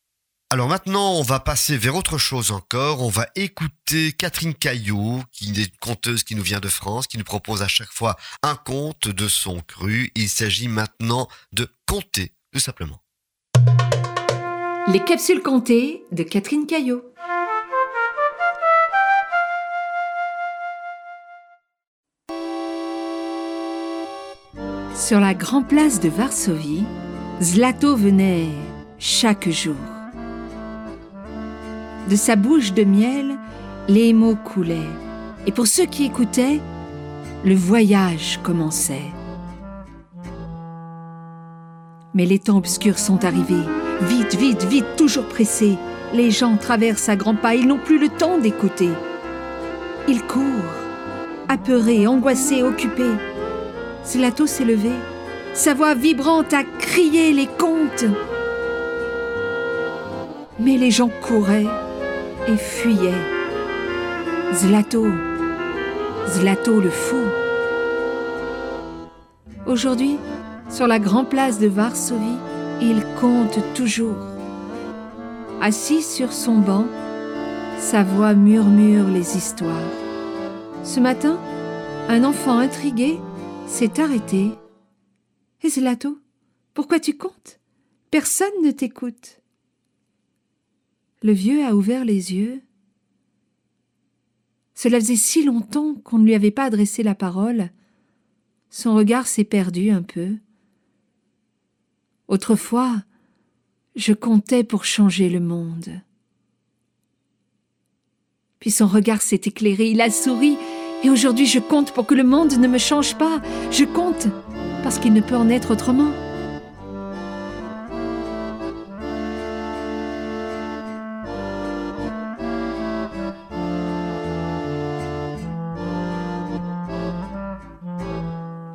Alors 0.50 0.66
maintenant, 0.66 1.12
on 1.12 1.20
va 1.20 1.40
passer 1.40 1.76
vers 1.76 1.94
autre 1.94 2.16
chose 2.16 2.52
encore. 2.52 3.02
On 3.02 3.10
va 3.10 3.26
écouter 3.36 4.12
Catherine 4.12 4.54
Caillot, 4.54 5.20
qui 5.30 5.50
est 5.50 5.64
une 5.64 5.76
conteuse 5.78 6.24
qui 6.24 6.34
nous 6.34 6.42
vient 6.42 6.58
de 6.58 6.68
France, 6.68 7.06
qui 7.06 7.18
nous 7.18 7.24
propose 7.24 7.60
à 7.60 7.68
chaque 7.68 7.92
fois 7.92 8.16
un 8.42 8.54
conte 8.54 9.08
de 9.08 9.28
son 9.28 9.60
cru. 9.60 10.10
Il 10.14 10.30
s'agit 10.30 10.68
maintenant 10.68 11.28
de 11.52 11.68
compter, 11.86 12.32
tout 12.50 12.60
simplement. 12.60 13.02
Les 14.90 15.04
capsules 15.04 15.42
comptées 15.42 16.02
de 16.12 16.22
Catherine 16.22 16.64
Caillot. 16.66 17.04
Sur 24.96 25.20
la 25.20 25.34
grande 25.34 25.68
place 25.68 26.00
de 26.00 26.08
Varsovie, 26.08 26.84
Zlato 27.42 27.94
venait 27.96 28.48
chaque 28.98 29.50
jour. 29.50 29.76
De 32.08 32.16
sa 32.16 32.36
bouche 32.36 32.72
de 32.72 32.84
miel, 32.84 33.36
les 33.86 34.14
mots 34.14 34.34
coulaient, 34.34 34.88
et 35.46 35.52
pour 35.52 35.66
ceux 35.66 35.84
qui 35.84 36.06
écoutaient, 36.06 36.58
le 37.44 37.54
voyage 37.54 38.40
commençait. 38.42 39.12
Mais 42.14 42.24
les 42.24 42.38
temps 42.38 42.56
obscurs 42.56 42.98
sont 42.98 43.26
arrivés. 43.26 43.62
Vite, 44.00 44.36
vite, 44.36 44.64
vite, 44.64 44.96
toujours 44.96 45.26
pressés. 45.28 45.76
Les 46.14 46.30
gens 46.30 46.56
traversent 46.56 47.10
à 47.10 47.16
grands 47.16 47.36
pas, 47.36 47.54
ils 47.54 47.66
n'ont 47.66 47.78
plus 47.78 47.98
le 47.98 48.08
temps 48.08 48.38
d'écouter. 48.38 48.88
Ils 50.08 50.22
courent, 50.22 50.72
apeurés, 51.46 52.06
angoissés, 52.06 52.62
occupés. 52.62 53.16
Zlato 54.06 54.46
s'est 54.46 54.64
levé. 54.64 54.92
Sa 55.52 55.74
voix 55.74 55.94
vibrante 55.94 56.54
a 56.54 56.64
crié 56.64 57.34
les 57.34 57.48
contes. 57.58 58.06
Mais 60.58 60.78
les 60.78 60.90
gens 60.90 61.10
couraient 61.20 61.66
et 62.48 62.56
fuyaient. 62.56 63.12
Zlato, 64.54 65.06
Zlato 66.26 66.80
le 66.80 66.90
fou. 66.90 67.22
Aujourd'hui, 69.66 70.16
sur 70.70 70.86
la 70.86 70.98
grande 70.98 71.28
place 71.28 71.58
de 71.58 71.66
Varsovie, 71.66 72.38
il 72.80 73.04
compte 73.20 73.58
toujours. 73.74 74.16
Assis 75.60 76.02
sur 76.02 76.32
son 76.32 76.58
banc, 76.58 76.86
sa 77.78 78.02
voix 78.02 78.34
murmure 78.34 79.08
les 79.08 79.36
histoires. 79.36 79.92
Ce 80.84 81.00
matin, 81.00 81.38
un 82.08 82.24
enfant 82.24 82.58
intrigué 82.58 83.18
s'est 83.66 84.00
arrêté. 84.00 84.52
Et 85.62 85.68
Zlato, 85.68 86.18
pourquoi 86.72 87.00
tu 87.00 87.16
comptes? 87.16 87.60
Personne 88.10 88.62
ne 88.62 88.70
t'écoute. 88.70 89.37
Le 91.22 91.32
vieux 91.32 91.64
a 91.64 91.74
ouvert 91.74 92.04
les 92.04 92.34
yeux. 92.34 92.62
Cela 94.74 95.00
faisait 95.00 95.16
si 95.16 95.44
longtemps 95.44 95.94
qu'on 95.94 96.18
ne 96.18 96.24
lui 96.24 96.34
avait 96.34 96.52
pas 96.52 96.64
adressé 96.64 97.02
la 97.02 97.14
parole. 97.14 97.70
Son 98.70 98.94
regard 98.94 99.26
s'est 99.26 99.44
perdu 99.44 99.90
un 99.90 100.02
peu. 100.02 100.36
Autrefois, 102.28 103.02
je 103.96 104.12
comptais 104.12 104.62
pour 104.62 104.84
changer 104.84 105.28
le 105.28 105.40
monde. 105.40 106.00
Puis 108.60 108.70
son 108.70 108.86
regard 108.86 109.22
s'est 109.22 109.40
éclairé, 109.44 109.90
il 109.90 110.00
a 110.00 110.10
souri, 110.10 110.56
et 111.02 111.10
aujourd'hui 111.10 111.46
je 111.46 111.58
compte 111.58 111.92
pour 111.92 112.06
que 112.06 112.14
le 112.14 112.24
monde 112.24 112.52
ne 112.52 112.68
me 112.68 112.78
change 112.78 113.16
pas. 113.16 113.40
Je 113.70 113.84
compte 113.84 114.28
parce 114.82 114.98
qu'il 114.98 115.12
ne 115.12 115.20
peut 115.20 115.36
en 115.36 115.48
être 115.48 115.72
autrement. 115.72 116.12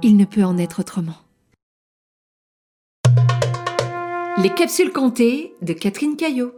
Il 0.03 0.17
ne 0.17 0.25
peut 0.25 0.43
en 0.43 0.57
être 0.57 0.81
autrement. 0.81 1.15
Les 4.37 4.49
capsules 4.49 4.91
comptées 4.91 5.53
de 5.61 5.71
Catherine 5.71 6.17
Caillot. 6.17 6.51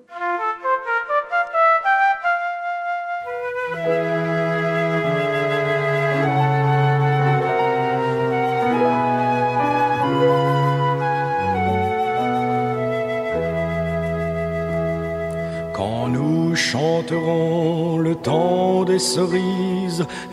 Quand 15.74 16.08
nous 16.08 16.56
chanterons 16.56 18.00
le 18.00 18.16
temps 18.16 18.86
des 18.86 18.98
cerises 19.00 19.65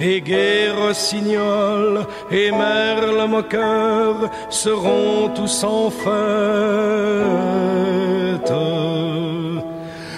et 0.01 0.21
gai 0.21 0.71
rossignol 0.71 2.07
et 2.31 2.51
merle 2.51 3.29
moqueur 3.29 4.31
seront 4.51 5.31
tous 5.35 5.65
en 5.65 5.91
fête. 5.91 6.13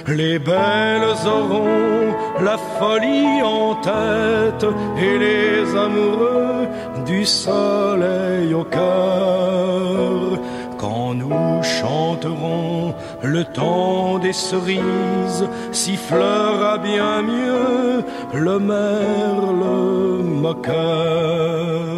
Les 0.07 0.39
belles 0.39 1.27
auront 1.27 2.13
la 2.41 2.59
folie 2.79 3.43
en 3.43 3.75
tête 3.77 4.67
et 4.99 5.19
les 5.19 5.77
amoureux 5.77 6.69
du 7.07 7.25
soleil 7.25 8.53
au 8.53 8.65
cœur. 8.65 10.39
Quand 10.79 11.15
nous 11.15 11.63
chanterons 11.63 12.95
le 13.23 13.45
temps 13.45 14.19
des 14.19 14.35
cerises, 14.35 15.49
sifflera 15.73 16.77
bien 16.77 17.23
mieux 17.23 18.05
le 18.35 18.59
merle 18.59 20.23
moqueur. 20.23 21.95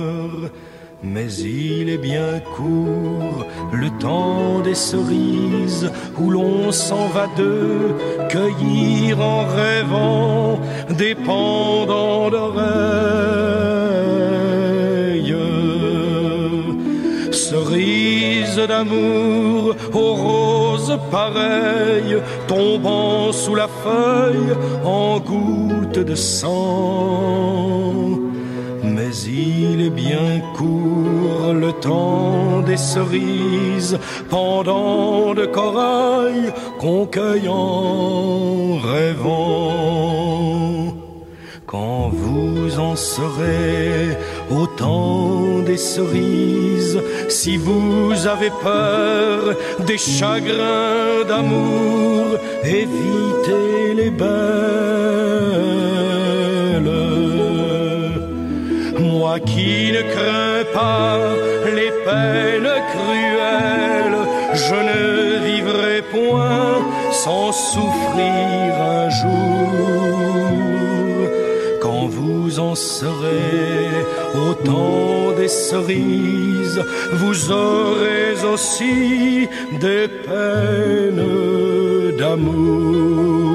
Mais 1.03 1.33
il 1.33 1.89
est 1.89 1.99
bien 1.99 2.41
court 2.57 3.47
le 3.73 3.91
temps 3.99 4.61
des 4.61 4.75
cerises 4.75 5.91
où 6.19 6.31
l'on 6.31 6.73
s'en 6.73 7.07
va 7.09 7.27
deux 7.37 7.95
cueillir 8.29 9.21
en 9.21 9.45
rêvant 9.47 10.59
des 10.91 11.15
pendants 11.15 12.31
d'oreilles. 12.31 13.77
Cerises 17.31 18.63
d'amour 18.69 19.77
aux 19.93 20.15
roses 20.15 20.66
pareilles 21.11 22.19
tombant 22.47 23.33
sous 23.33 23.55
la 23.55 23.69
feuille 23.69 24.53
en 24.85 25.19
gouttes 25.21 25.99
de 25.99 26.15
sang. 26.15 27.67
Mais 28.83 29.15
il 29.27 29.83
est 29.87 29.91
bien 29.91 30.41
court 30.57 31.53
le 31.53 31.73
temps 31.73 32.61
des 32.65 32.77
cerises, 32.77 33.99
pendant 34.31 35.35
de 35.35 35.47
corail 35.47 36.53
qu'on 36.81 37.07
cueille 37.07 37.49
en 37.49 38.77
rêvant. 38.79 40.17
Quand 41.67 42.11
vous 42.13 42.79
en 42.79 42.95
serez 42.95 44.17
au 44.51 44.67
temps 44.67 45.61
des 45.65 45.77
cerises, 45.77 47.01
si 47.29 47.57
vous 47.57 48.13
avez 48.27 48.51
peur 48.63 49.55
des 49.81 49.99
chagrins 49.99 51.25
d'amour, 51.29 52.39
évitez 52.63 53.95
les 53.95 54.11
belles. 54.11 54.27
Moi 59.01 59.41
qui 59.41 59.93
ne 59.93 60.03
crains 60.15 60.65
pas 60.73 61.19
les 61.79 61.93
peines 62.05 62.73
cruelles, 62.93 64.21
je 64.55 64.79
ne 64.91 65.03
vivrai 65.49 66.03
point 66.13 66.79
sans 67.13 67.51
souffrir 67.53 68.75
un 68.99 69.11
jour. 69.11 69.67
Quand 71.83 72.07
vous 72.07 72.61
en 72.61 72.75
serez 72.75 73.86
au 74.61 74.67
temps 74.67 75.33
des 75.37 75.49
cerises, 75.49 76.83
vous 77.13 77.53
aurez 77.53 78.45
aussi 78.53 79.49
des 79.81 80.09
peines 80.09 81.27
d'amour. 82.19 83.47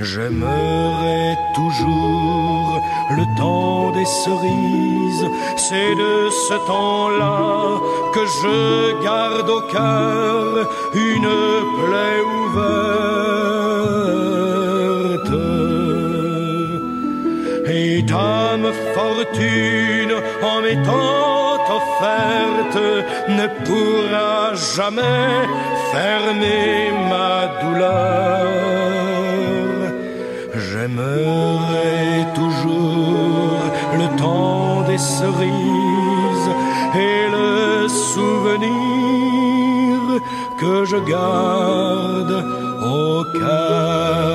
J'aimerai 0.00 1.36
toujours 1.54 2.80
le 3.16 3.24
temps 3.36 3.90
des 3.92 4.04
cerises, 4.04 5.26
c'est 5.56 5.94
de 5.94 6.30
ce 6.30 6.54
temps-là 6.66 7.80
que 8.14 8.20
je 8.20 9.02
garde 9.02 9.50
au 9.50 9.62
cœur 9.62 10.68
une 10.94 11.30
plaie 11.78 12.20
ouverte. 12.38 12.98
Et 17.80 18.02
dame 18.02 18.68
fortune, 18.94 20.14
en 20.50 20.56
m'étant 20.62 21.58
offerte, 21.78 22.82
ne 23.38 23.46
pourra 23.66 24.36
jamais 24.76 25.36
fermer 25.92 26.90
ma 27.12 27.36
douleur. 27.60 28.48
J'aimerai 30.66 32.26
toujours 32.40 33.60
le 34.00 34.06
temps 34.22 34.82
des 34.90 34.98
cerises 34.98 36.50
et 37.06 37.20
le 37.36 37.52
souvenir 38.06 39.98
que 40.60 40.74
je 40.90 40.98
garde 41.14 42.36
au 42.96 43.24
cœur. 43.38 44.28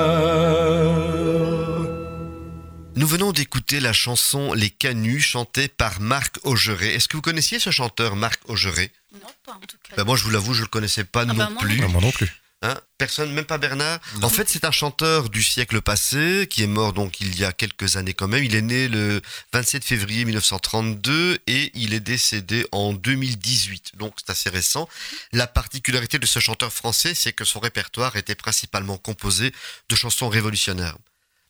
Nous 2.96 3.08
venons 3.08 3.32
d'écouter 3.32 3.80
la 3.80 3.92
chanson 3.92 4.52
Les 4.52 4.70
Canuts 4.70 5.20
chantée 5.20 5.66
par 5.66 6.00
Marc 6.00 6.38
Augeret. 6.44 6.94
Est-ce 6.94 7.08
que 7.08 7.16
vous 7.16 7.22
connaissiez 7.22 7.58
ce 7.58 7.70
chanteur 7.70 8.14
Marc 8.14 8.40
Augeret 8.48 8.92
Non, 9.12 9.28
pas 9.44 9.52
en 9.52 9.66
tout 9.66 9.76
cas. 9.82 9.96
Ben 9.96 10.04
Moi 10.04 10.16
je 10.16 10.22
vous 10.22 10.30
l'avoue, 10.30 10.54
je 10.54 10.62
le 10.62 10.68
connaissais 10.68 11.02
pas 11.02 11.24
non 11.24 11.34
bah, 11.34 11.50
moi 11.50 11.60
plus. 11.60 11.80
Non, 11.80 11.88
moi 11.88 12.00
non 12.00 12.12
plus. 12.12 12.32
Hein? 12.62 12.80
Personne, 12.96 13.32
même 13.32 13.46
pas 13.46 13.58
Bernard? 13.58 13.98
En 14.22 14.28
fait, 14.28 14.48
c'est 14.48 14.64
un 14.64 14.70
chanteur 14.70 15.28
du 15.28 15.42
siècle 15.42 15.82
passé 15.82 16.46
qui 16.48 16.62
est 16.62 16.68
mort 16.68 16.92
donc 16.92 17.20
il 17.20 17.36
y 17.36 17.44
a 17.44 17.52
quelques 17.52 17.96
années 17.96 18.14
quand 18.14 18.28
même. 18.28 18.44
Il 18.44 18.54
est 18.54 18.62
né 18.62 18.86
le 18.86 19.20
27 19.52 19.84
février 19.84 20.24
1932 20.24 21.40
et 21.48 21.72
il 21.74 21.94
est 21.94 22.00
décédé 22.00 22.64
en 22.70 22.92
2018. 22.92 23.96
Donc 23.96 24.14
c'est 24.18 24.30
assez 24.30 24.50
récent. 24.50 24.88
La 25.32 25.48
particularité 25.48 26.20
de 26.20 26.26
ce 26.26 26.38
chanteur 26.38 26.72
français, 26.72 27.14
c'est 27.14 27.32
que 27.32 27.44
son 27.44 27.58
répertoire 27.58 28.14
était 28.14 28.36
principalement 28.36 28.98
composé 28.98 29.52
de 29.88 29.96
chansons 29.96 30.28
révolutionnaires 30.28 30.96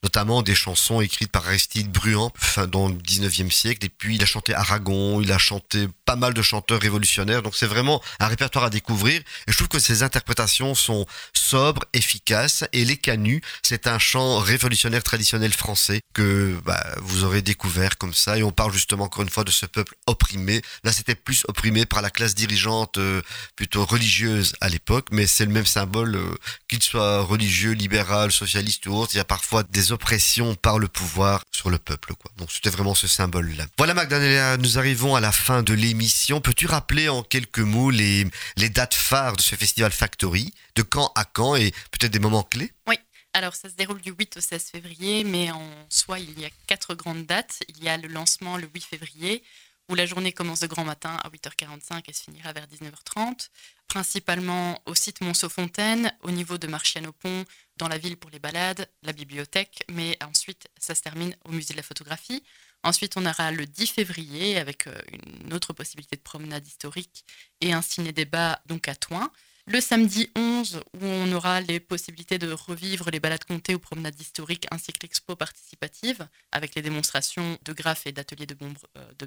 notamment 0.04 0.42
des 0.42 0.54
chansons 0.54 1.00
écrites 1.00 1.32
par 1.32 1.46
Aristide 1.46 1.90
Bruand 1.90 2.30
fin, 2.36 2.66
dans 2.66 2.88
le 2.88 2.94
19e 2.94 3.50
siècle. 3.50 3.86
Et 3.86 3.88
puis, 3.88 4.16
il 4.16 4.22
a 4.22 4.26
chanté 4.26 4.54
Aragon, 4.54 5.20
il 5.20 5.32
a 5.32 5.38
chanté 5.38 5.88
pas 6.04 6.14
mal 6.14 6.34
de 6.34 6.42
chanteurs 6.42 6.80
révolutionnaires. 6.80 7.42
Donc, 7.42 7.56
c'est 7.56 7.66
vraiment 7.66 8.02
un 8.20 8.26
répertoire 8.28 8.66
à 8.66 8.70
découvrir. 8.70 9.20
Et 9.46 9.52
je 9.52 9.56
trouve 9.56 9.68
que 9.68 9.78
ses 9.78 10.02
interprétations 10.02 10.74
sont 10.74 11.06
sobres, 11.32 11.84
efficaces. 11.94 12.64
Et 12.74 12.84
Les 12.84 12.98
Canuts, 12.98 13.40
c'est 13.62 13.86
un 13.86 13.98
chant 13.98 14.38
révolutionnaire 14.38 15.02
traditionnel 15.02 15.52
français 15.52 16.00
que 16.12 16.60
bah, 16.64 16.84
vous 17.00 17.24
aurez 17.24 17.40
découvert 17.40 17.96
comme 17.96 18.14
ça. 18.14 18.36
Et 18.36 18.42
on 18.42 18.52
parle 18.52 18.72
justement 18.72 19.04
encore 19.04 19.22
une 19.22 19.30
fois 19.30 19.44
de 19.44 19.50
ce 19.50 19.64
peuple 19.64 19.94
opprimé. 20.06 20.60
Là, 20.84 20.92
c'était 20.92 21.14
plus 21.14 21.44
opprimé 21.48 21.86
par 21.86 22.02
la 22.02 22.10
classe 22.10 22.34
dirigeante 22.34 22.98
euh, 22.98 23.22
plutôt 23.56 23.86
religieuse 23.86 24.52
à 24.60 24.68
l'époque. 24.68 25.06
Mais 25.12 25.26
c'est 25.26 25.46
le 25.46 25.52
même 25.52 25.64
symbole, 25.64 26.16
euh, 26.16 26.34
qu'il 26.68 26.82
soit 26.82 27.22
religieux, 27.22 27.72
libéral, 27.72 28.30
socialiste 28.32 28.86
ou 28.86 28.92
autre. 28.96 29.14
Il 29.14 29.16
y 29.16 29.20
a 29.20 29.24
parfois 29.24 29.62
des 29.62 29.92
oppression 29.94 30.54
par 30.54 30.78
le 30.78 30.88
pouvoir 30.88 31.42
sur 31.50 31.70
le 31.70 31.78
peuple. 31.78 32.14
Quoi. 32.14 32.30
Donc 32.36 32.52
c'était 32.52 32.70
vraiment 32.70 32.94
ce 32.94 33.06
symbole-là. 33.06 33.64
Voilà 33.78 33.94
Magdalena, 33.94 34.56
nous 34.58 34.78
arrivons 34.78 35.16
à 35.16 35.20
la 35.20 35.32
fin 35.32 35.62
de 35.62 35.72
l'émission. 35.72 36.40
Peux-tu 36.40 36.66
rappeler 36.66 37.08
en 37.08 37.22
quelques 37.22 37.60
mots 37.60 37.90
les, 37.90 38.26
les 38.56 38.68
dates 38.68 38.94
phares 38.94 39.36
de 39.36 39.42
ce 39.42 39.54
festival 39.54 39.92
Factory 39.92 40.52
De 40.74 40.82
quand 40.82 41.12
à 41.14 41.24
quand 41.24 41.56
et 41.56 41.70
peut-être 41.90 42.12
des 42.12 42.18
moments 42.18 42.42
clés? 42.42 42.72
Oui. 42.86 42.96
Alors, 43.36 43.54
ça 43.56 43.68
se 43.68 43.74
déroule 43.74 44.00
du 44.00 44.12
8 44.12 44.36
au 44.36 44.40
16 44.40 44.66
février, 44.70 45.24
mais 45.24 45.50
en 45.50 45.68
soi, 45.88 46.20
il 46.20 46.38
y 46.38 46.44
a 46.44 46.50
quatre 46.68 46.94
grandes 46.94 47.26
dates. 47.26 47.64
Il 47.68 47.82
y 47.82 47.88
a 47.88 47.96
le 47.96 48.06
lancement 48.06 48.56
le 48.56 48.68
8 48.72 48.84
février, 48.84 49.42
où 49.88 49.96
la 49.96 50.06
journée 50.06 50.32
commence 50.32 50.60
de 50.60 50.68
grand 50.68 50.84
matin 50.84 51.18
à 51.22 51.28
8h45 51.30 52.02
et 52.06 52.12
se 52.12 52.22
finira 52.22 52.52
vers 52.52 52.66
19h30, 52.66 53.48
principalement 53.88 54.80
au 54.86 54.94
site 54.94 55.20
Monceau-Fontaine, 55.20 56.12
au 56.22 56.30
niveau 56.30 56.58
de 56.58 56.66
Marchienne-au-Pont, 56.66 57.44
dans 57.76 57.88
la 57.88 57.98
ville 57.98 58.16
pour 58.16 58.30
les 58.30 58.38
balades, 58.38 58.88
la 59.02 59.12
bibliothèque, 59.12 59.84
mais 59.90 60.16
ensuite 60.22 60.68
ça 60.78 60.94
se 60.94 61.02
termine 61.02 61.36
au 61.44 61.52
musée 61.52 61.74
de 61.74 61.78
la 61.78 61.82
photographie. 61.82 62.42
Ensuite, 62.82 63.16
on 63.16 63.24
aura 63.24 63.50
le 63.50 63.64
10 63.64 63.86
février 63.86 64.58
avec 64.58 64.86
une 65.10 65.54
autre 65.54 65.72
possibilité 65.72 66.16
de 66.16 66.20
promenade 66.20 66.66
historique 66.66 67.24
et 67.62 67.72
un 67.72 67.80
ciné-débat 67.80 68.60
donc 68.66 68.88
à 68.88 68.94
Toin. 68.94 69.30
Le 69.66 69.80
samedi 69.80 70.30
11, 70.36 70.82
où 70.92 71.06
on 71.06 71.32
aura 71.32 71.62
les 71.62 71.80
possibilités 71.80 72.36
de 72.36 72.52
revivre 72.52 73.10
les 73.10 73.18
balades 73.18 73.44
comptées 73.44 73.74
ou 73.74 73.78
promenades 73.78 74.20
historiques, 74.20 74.66
ainsi 74.70 74.92
que 74.92 74.98
l'expo 75.02 75.34
participative, 75.36 76.28
avec 76.52 76.74
les 76.74 76.82
démonstrations 76.82 77.58
de 77.64 77.72
graphes 77.72 78.06
et 78.06 78.12
d'ateliers 78.12 78.44
de 78.44 78.52
bombes 78.52 78.76
euh, 78.98 79.10
de. 79.18 79.26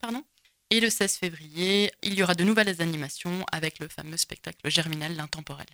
Pardon. 0.00 0.24
Et 0.70 0.80
le 0.80 0.90
16 0.90 1.16
février, 1.16 1.92
il 2.02 2.14
y 2.14 2.22
aura 2.22 2.34
de 2.34 2.42
nouvelles 2.44 2.82
animations 2.82 3.44
avec 3.52 3.78
le 3.78 3.88
fameux 3.88 4.16
spectacle 4.16 4.68
germinal 4.68 5.14
l'intemporel. 5.14 5.66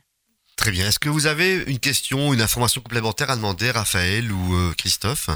Très 0.57 0.71
bien. 0.71 0.87
Est-ce 0.89 0.99
que 0.99 1.09
vous 1.09 1.27
avez 1.27 1.65
une 1.67 1.79
question, 1.79 2.35
une 2.35 2.43
information 2.43 2.83
complémentaire 2.83 3.31
à 3.31 3.37
demander, 3.37 3.71
Raphaël 3.71 4.31
ou 4.31 4.55
euh, 4.55 4.75
Christophe? 4.77 5.29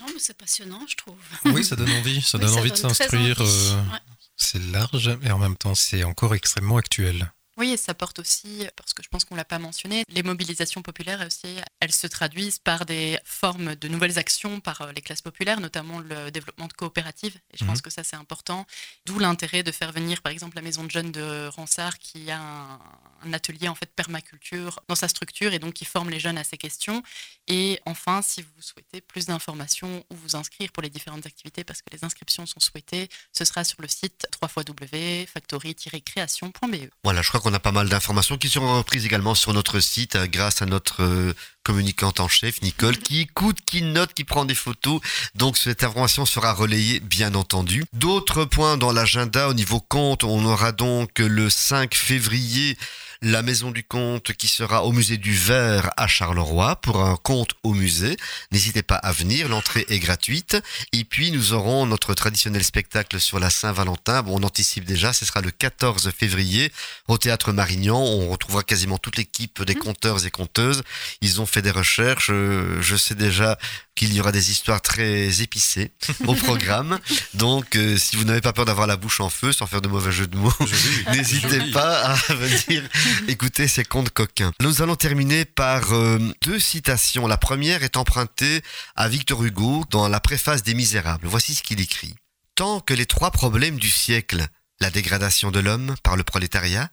Non, 0.00 0.06
mais 0.06 0.18
c'est 0.18 0.36
passionnant, 0.36 0.80
je 0.88 0.96
trouve. 0.96 1.16
Oui, 1.46 1.64
ça 1.64 1.76
donne 1.76 1.90
envie. 1.92 2.22
Ça 2.22 2.38
Oui, 2.38 2.44
donne 2.44 2.54
ça 2.54 2.60
envie 2.60 2.70
de 2.72 2.76
donne 2.76 2.94
s'instruire. 2.94 3.40
euh, 3.40 3.82
Ouais. 3.92 3.98
C'est 4.36 4.62
large, 4.70 5.10
mais 5.22 5.30
en 5.32 5.38
même 5.38 5.56
temps, 5.56 5.74
c'est 5.74 6.04
encore 6.04 6.34
extrêmement 6.34 6.76
actuel. 6.78 7.32
Oui, 7.58 7.72
et 7.72 7.76
ça 7.76 7.92
porte 7.92 8.20
aussi, 8.20 8.64
parce 8.76 8.94
que 8.94 9.02
je 9.02 9.08
pense 9.08 9.24
qu'on 9.24 9.34
ne 9.34 9.40
l'a 9.40 9.44
pas 9.44 9.58
mentionné, 9.58 10.04
les 10.08 10.22
mobilisations 10.22 10.80
populaires 10.80 11.26
aussi, 11.26 11.56
elles 11.80 11.92
se 11.92 12.06
traduisent 12.06 12.60
par 12.60 12.86
des 12.86 13.18
formes 13.24 13.74
de 13.74 13.88
nouvelles 13.88 14.16
actions 14.18 14.60
par 14.60 14.82
euh, 14.82 14.92
les 14.92 15.02
classes 15.02 15.22
populaires, 15.22 15.58
notamment 15.60 15.98
le 15.98 16.30
développement 16.30 16.68
de 16.68 16.72
coopératives. 16.72 17.36
Et 17.52 17.56
je 17.58 17.64
Mhm. 17.64 17.70
pense 17.70 17.82
que 17.82 17.90
ça, 17.90 18.04
c'est 18.04 18.14
important. 18.16 18.64
D'où 19.06 19.18
l'intérêt 19.18 19.64
de 19.64 19.72
faire 19.72 19.90
venir, 19.90 20.22
par 20.22 20.30
exemple, 20.30 20.54
la 20.54 20.62
maison 20.62 20.84
de 20.84 20.90
jeunes 20.90 21.10
de 21.10 21.48
Ransard, 21.48 21.98
qui 21.98 22.30
a 22.30 22.40
un, 22.40 22.78
un 23.24 23.32
atelier 23.32 23.66
en 23.68 23.74
fait 23.74 23.90
permaculture 23.92 24.78
dans 24.88 24.94
sa 24.94 25.08
structure 25.08 25.52
et 25.52 25.58
donc 25.58 25.74
qui 25.74 25.84
forme 25.84 26.10
les 26.10 26.20
jeunes 26.20 26.38
à 26.38 26.44
ces 26.44 26.58
questions. 26.58 27.02
Et 27.48 27.80
enfin, 27.86 28.22
si 28.22 28.42
vous 28.42 28.62
souhaitez 28.62 29.00
plus 29.00 29.26
d'informations 29.26 30.04
ou 30.10 30.14
vous 30.14 30.36
inscrire 30.36 30.70
pour 30.70 30.82
les 30.84 30.90
différentes 30.90 31.26
activités, 31.26 31.64
parce 31.64 31.82
que 31.82 31.90
les 31.92 32.04
inscriptions 32.04 32.46
sont 32.46 32.60
souhaitées, 32.60 33.08
ce 33.32 33.44
sera 33.44 33.64
sur 33.64 33.82
le 33.82 33.88
site 33.88 34.28
www.factory-création.be. 34.40 36.90
Voilà, 37.04 37.22
je 37.22 37.28
crois 37.28 37.40
qu'on 37.48 37.54
a 37.54 37.60
pas 37.60 37.72
mal 37.72 37.88
d'informations 37.88 38.36
qui 38.36 38.50
seront 38.50 38.76
reprises 38.76 39.06
également 39.06 39.34
sur 39.34 39.54
notre 39.54 39.80
site 39.80 40.16
euh, 40.16 40.26
grâce 40.26 40.60
à 40.60 40.66
notre 40.66 41.02
euh, 41.02 41.34
communicante 41.62 42.20
en 42.20 42.28
chef, 42.28 42.60
Nicole, 42.60 42.98
qui 42.98 43.20
écoute, 43.20 43.56
qui 43.64 43.80
note, 43.80 44.12
qui 44.12 44.24
prend 44.24 44.44
des 44.44 44.54
photos. 44.54 45.00
Donc 45.34 45.56
cette 45.56 45.82
information 45.82 46.26
sera 46.26 46.52
relayée, 46.52 47.00
bien 47.00 47.34
entendu. 47.34 47.84
D'autres 47.94 48.44
points 48.44 48.76
dans 48.76 48.92
l'agenda 48.92 49.48
au 49.48 49.54
niveau 49.54 49.80
compte, 49.80 50.24
on 50.24 50.44
aura 50.44 50.72
donc 50.72 51.20
le 51.20 51.48
5 51.48 51.94
février 51.94 52.76
la 53.22 53.42
Maison 53.42 53.70
du 53.70 53.82
Conte 53.82 54.32
qui 54.34 54.46
sera 54.46 54.84
au 54.84 54.92
musée 54.92 55.16
du 55.16 55.34
Verre 55.34 55.90
à 55.96 56.06
Charleroi 56.06 56.76
pour 56.76 57.02
un 57.04 57.16
conte 57.16 57.50
au 57.64 57.74
musée. 57.74 58.16
N'hésitez 58.52 58.82
pas 58.82 58.94
à 58.94 59.10
venir, 59.12 59.48
l'entrée 59.48 59.84
est 59.88 59.98
gratuite. 59.98 60.56
Et 60.92 61.04
puis 61.04 61.32
nous 61.32 61.52
aurons 61.52 61.86
notre 61.86 62.14
traditionnel 62.14 62.62
spectacle 62.62 63.18
sur 63.18 63.40
la 63.40 63.50
Saint-Valentin. 63.50 64.22
Bon, 64.22 64.38
on 64.38 64.44
anticipe 64.44 64.84
déjà, 64.84 65.12
ce 65.12 65.24
sera 65.24 65.40
le 65.40 65.50
14 65.50 66.10
février 66.16 66.72
au 67.08 67.18
Théâtre 67.18 67.52
Marignan. 67.52 67.98
On 67.98 68.30
retrouvera 68.30 68.62
quasiment 68.62 68.98
toute 68.98 69.16
l'équipe 69.16 69.62
des 69.62 69.74
conteurs 69.74 70.24
et 70.24 70.30
conteuses. 70.30 70.82
Ils 71.20 71.40
ont 71.40 71.46
fait 71.46 71.62
des 71.62 71.72
recherches. 71.72 72.30
Euh, 72.30 72.80
Je 72.80 72.96
sais 72.96 73.14
déjà 73.16 73.58
qu'il 73.96 74.14
y 74.14 74.20
aura 74.20 74.30
des 74.30 74.52
histoires 74.52 74.80
très 74.80 75.42
épicées 75.42 75.90
au 76.24 76.34
programme. 76.46 77.00
Donc, 77.34 77.74
euh, 77.74 77.96
si 77.96 78.14
vous 78.14 78.22
n'avez 78.22 78.40
pas 78.40 78.52
peur 78.52 78.64
d'avoir 78.64 78.86
la 78.86 78.96
bouche 78.96 79.20
en 79.20 79.28
feu, 79.28 79.52
sans 79.52 79.66
faire 79.66 79.80
de 79.80 79.88
mauvais 79.88 80.12
jeux 80.12 80.28
de 80.28 80.36
mots, 80.36 80.52
n'hésitez 81.12 81.72
pas 81.72 81.98
à 82.02 82.14
venir 82.34 82.84
écouter 83.28 83.68
ces 83.68 83.84
contes 83.84 84.10
coquins. 84.10 84.52
Nous 84.60 84.82
allons 84.82 84.96
terminer 84.96 85.44
par 85.44 85.92
euh, 85.92 86.18
deux 86.42 86.58
citations. 86.58 87.26
La 87.26 87.36
première 87.36 87.82
est 87.82 87.96
empruntée 87.96 88.62
à 88.96 89.08
Victor 89.08 89.44
Hugo 89.44 89.84
dans 89.90 90.08
la 90.08 90.20
préface 90.20 90.62
des 90.62 90.74
Misérables. 90.74 91.26
Voici 91.26 91.54
ce 91.54 91.62
qu'il 91.62 91.80
écrit. 91.80 92.14
Tant 92.54 92.80
que 92.80 92.94
les 92.94 93.06
trois 93.06 93.30
problèmes 93.30 93.78
du 93.78 93.90
siècle, 93.90 94.46
la 94.80 94.90
dégradation 94.90 95.50
de 95.50 95.60
l'homme 95.60 95.94
par 96.02 96.16
le 96.16 96.24
prolétariat, 96.24 96.90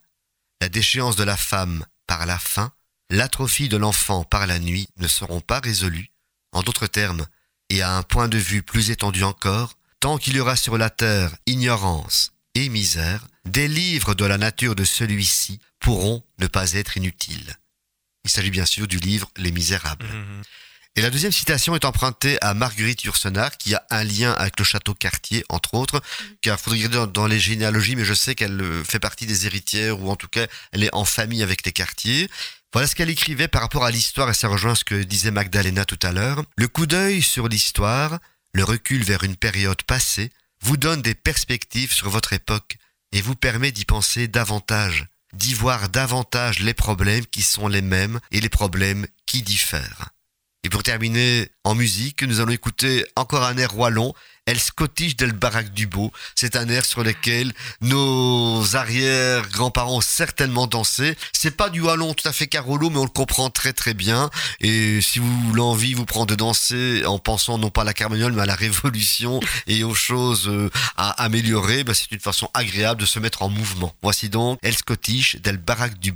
la 0.62 0.70
déchéance 0.70 1.16
de 1.16 1.24
la 1.24 1.38
femme 1.38 1.86
par 2.08 2.26
la 2.26 2.40
faim, 2.40 2.72
l'atrophie 3.10 3.70
de 3.70 3.78
l'enfant 3.78 4.24
par 4.24 4.48
la 4.48 4.60
nuit 4.60 4.88
ne 4.98 5.08
seront 5.08 5.42
pas 5.42 5.60
résolus, 5.60 6.12
en 6.52 6.62
d'autres 6.62 6.88
termes, 6.88 7.26
et 7.70 7.82
à 7.82 7.96
un 7.96 8.04
point 8.04 8.28
de 8.28 8.38
vue 8.38 8.62
plus 8.62 8.92
étendu 8.92 9.24
encore, 9.24 9.74
tant 10.00 10.18
qu'il 10.18 10.36
y 10.36 10.40
aura 10.40 10.56
sur 10.56 10.78
la 10.78 10.90
terre 10.90 11.36
ignorance 11.48 12.32
et 12.54 12.70
misère, 12.70 13.28
des 13.46 13.68
livres 13.68 14.16
de 14.16 14.26
la 14.26 14.38
nature 14.38 14.76
de 14.76 14.84
celui-ci 14.84 15.60
pourront 15.80 16.24
ne 16.40 16.48
pas 16.48 16.74
être 16.74 16.98
inutiles. 16.98 17.56
Il 18.24 18.30
s'agit 18.32 18.50
bien 18.50 18.66
sûr 18.66 18.88
du 18.88 18.98
livre 18.98 19.30
Les 19.38 19.52
Misérables. 19.52 20.08
Et 20.98 21.02
la 21.02 21.10
deuxième 21.10 21.32
citation 21.32 21.76
est 21.76 21.84
empruntée 21.84 22.38
à 22.42 22.54
Marguerite 22.54 23.04
Yourcenar, 23.04 23.58
qui 23.58 23.76
a 23.76 23.86
un 23.90 24.06
lien 24.06 24.32
avec 24.32 24.58
le 24.58 24.64
château 24.64 24.94
Cartier, 24.94 25.44
entre 25.50 25.74
autres, 25.74 26.02
car 26.42 26.58
faudrait 26.58 26.86
regarder 26.86 27.12
dans, 27.12 27.28
les 27.28 27.40
généalogies, 27.40 27.98
mais 27.98 28.06
je 28.06 28.14
sais 28.14 28.34
qu'elle 28.34 28.60
euh, 28.62 28.84
fait 28.84 29.00
partie 29.00 29.26
des 29.26 29.46
héritières, 29.46 30.00
ou 30.00 30.10
en 30.10 30.16
tout 30.16 30.30
cas, 30.30 30.48
elle 30.72 30.86
est 30.86 30.96
en 30.96 31.04
famille 31.04 31.44
avec 31.44 31.66
les 31.66 31.74
Cartiers. 31.74 32.30
Voilà 32.72 32.88
ce 32.88 32.96
qu'elle 32.96 33.10
écrivait 33.10 33.50
par 33.50 33.62
rapport 33.62 33.84
à 33.84 33.92
l'histoire, 33.92 34.30
et 34.30 34.34
ça 34.34 34.48
rejoint 34.48 34.74
ce 34.74 34.86
que 34.86 35.04
disait 35.04 35.32
Magdalena 35.32 35.84
tout 35.84 36.00
à 36.02 36.14
l'heure. 36.14 36.44
Le 36.56 36.70
coup 36.70 36.86
d'œil 36.86 37.22
sur 37.22 37.50
l'histoire, 37.50 38.20
le 38.54 38.64
recul 38.64 39.04
vers 39.04 39.24
une 39.24 39.36
période 39.36 39.84
passée, 39.84 40.32
vous 40.62 40.78
donne 40.78 41.02
des 41.02 41.14
perspectives 41.14 41.92
sur 41.92 42.10
votre 42.10 42.32
époque, 42.32 42.78
et 43.12 43.22
vous 43.22 43.36
permet 43.36 43.72
d'y 43.72 43.86
penser 43.86 44.28
davantage, 44.28 45.08
d'y 45.34 45.54
voir 45.54 45.90
davantage 45.90 46.60
les 46.60 46.74
problèmes 46.74 47.26
qui 47.26 47.42
sont 47.42 47.68
les 47.68 47.82
mêmes 47.82 48.20
et 48.32 48.42
les 48.42 48.50
problèmes 48.50 49.08
qui 49.26 49.42
diffèrent. 49.42 50.10
Et 50.64 50.70
pour 50.70 50.84
terminer 50.84 51.52
en 51.64 51.76
musique, 51.76 52.24
nous 52.24 52.40
allons 52.40 52.52
écouter 52.52 53.06
encore 53.16 53.44
un 53.44 53.58
air 53.58 53.78
wallon, 53.78 54.14
El 54.46 54.60
Scottish 54.60 55.16
del 55.16 55.32
Barack 55.32 55.74
du 55.74 55.88
Beau. 55.88 56.12
C'est 56.36 56.56
un 56.56 56.70
air 56.70 56.86
sur 56.86 57.04
lequel 57.04 57.52
nos 57.82 58.76
arrière-grands-parents 58.76 59.98
ont 59.98 60.02
certainement 60.02 60.68
dansé. 60.68 61.18
C'est 61.34 61.58
pas 61.58 61.70
du 61.70 61.82
wallon 61.82 62.14
tout 62.14 62.28
à 62.28 62.32
fait 62.32 62.46
carolo, 62.46 62.92
mais 62.92 63.00
on 63.00 63.06
le 63.06 63.10
comprend 63.10 63.50
très 63.50 63.74
très 63.74 63.96
bien. 63.96 64.30
Et 64.60 65.02
si 65.02 65.18
vous 65.18 65.54
l'envie 65.54 65.96
vous 65.96 66.06
prend 66.06 66.28
de 66.28 66.36
danser 66.36 67.04
en 67.08 67.18
pensant 67.18 67.58
non 67.58 67.72
pas 67.72 67.82
à 67.82 67.86
la 67.86 67.94
carmagnole, 67.94 68.34
mais 68.34 68.44
à 68.44 68.46
la 68.46 68.54
révolution 68.54 69.40
et 69.68 69.84
aux 69.84 69.96
choses 69.96 70.48
euh, 70.48 70.70
à 70.96 71.24
améliorer, 71.24 71.84
bah, 71.84 71.96
c'est 71.96 72.12
une 72.12 72.20
façon 72.20 72.48
agréable 72.54 73.02
de 73.02 73.08
se 73.08 73.18
mettre 73.18 73.42
en 73.42 73.50
mouvement. 73.50 73.96
Voici 74.04 74.30
donc 74.30 74.60
El 74.62 74.76
Scottish 74.76 75.38
del 75.38 75.58
Barack 75.58 75.98
du 75.98 76.14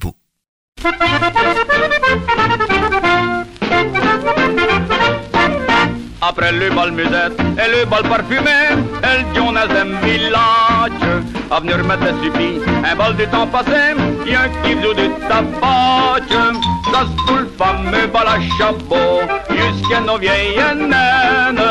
Après 6.22 6.52
le 6.52 6.70
bal 6.70 6.92
musette 6.92 7.40
et 7.40 7.80
le 7.80 7.86
bal 7.86 8.04
parfumé, 8.04 8.52
elle 9.04 9.24
dit 9.34 9.40
on 9.40 9.56
a 9.56 9.66
village. 10.04 11.39
À 11.52 11.60
venir 11.60 11.84
mettre 11.84 12.04
la 12.04 12.12
suffit, 12.24 12.62
un 12.86 12.96
bal 12.96 13.16
du 13.16 13.26
temps 13.28 13.48
passé, 13.48 13.96
y 14.26 14.36
a 14.36 14.42
un 14.42 14.50
qui 14.62 14.74
joue 14.74 14.94
du 14.94 15.10
tabac. 15.28 16.22
Ça 16.92 17.02
se 17.02 17.26
tout 17.26 17.38
le 17.38 17.50
fameux 17.58 18.08
bal 18.14 18.28
à 18.28 18.40
chapeau, 18.58 19.22
jusqu'à 19.50 20.00
nos 20.02 20.20
vieilles 20.20 20.56
naines. 20.78 21.62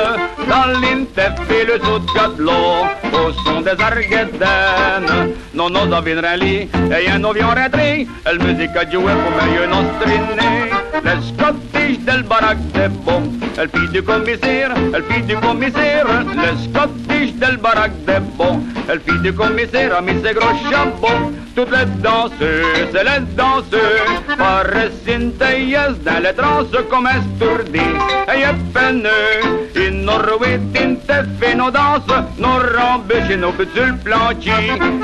Dans 0.48 0.80
l'intef 0.80 1.34
et 1.50 1.64
le 1.64 1.78
saut 1.84 2.00
de 2.00 2.12
gâtelot, 2.12 2.86
au 3.12 3.32
son 3.44 3.60
des 3.60 3.80
argédaines. 3.80 5.34
Non, 5.54 5.70
nos 5.70 5.94
avines 5.94 6.22
lit, 6.40 6.68
et 6.90 7.10
un 7.10 7.22
avion 7.22 7.48
rentré, 7.48 8.06
elle 8.24 8.38
musique 8.40 8.76
a 8.76 8.90
joué 8.90 9.12
pour 9.12 9.32
mieux 9.46 9.66
nostriner. 9.66 10.72
Le 11.04 11.22
Scottish 11.22 11.98
del 12.00 12.22
barack 12.24 12.58
de 12.72 12.88
beau, 12.88 13.22
elle 13.56 13.68
fille 13.68 13.88
du 13.92 14.02
commissaire, 14.02 14.70
elle 14.92 15.04
fille 15.04 15.22
du 15.22 15.36
commissaire. 15.36 16.06
Le 16.06 16.56
Scottish 16.64 17.34
del 17.34 17.56
barack 17.58 17.92
de 18.06 18.18
beau, 18.36 18.60
elle 18.88 19.00
fille 19.00 19.20
du 19.20 19.32
commissaire 19.32 19.67
a 19.74 20.00
mis 20.00 20.22
ses 20.22 20.34
gros 20.34 20.54
chapeaux. 20.70 21.32
Toutes 21.54 21.70
les 21.70 21.86
danseuses 22.00 22.94
et 22.94 23.04
les 23.04 23.26
danseurs 23.36 24.22
paraissent 24.36 25.08
inteillaient 25.08 25.98
dans 26.04 26.22
les 26.22 26.32
transes 26.34 26.84
comme 26.88 27.08
estourdis. 27.08 27.80
Et 28.28 28.44
peineux, 28.72 29.66
in 29.76 30.04
Norway 30.04 30.60
tinte 30.72 31.26
fait 31.40 31.54
nos 31.54 31.70
danses, 31.70 32.02
nos 32.38 32.58
rambes 32.78 33.12
chez 33.26 33.36
nos 33.36 33.52
petits 33.52 33.92
planchis. 34.04 34.50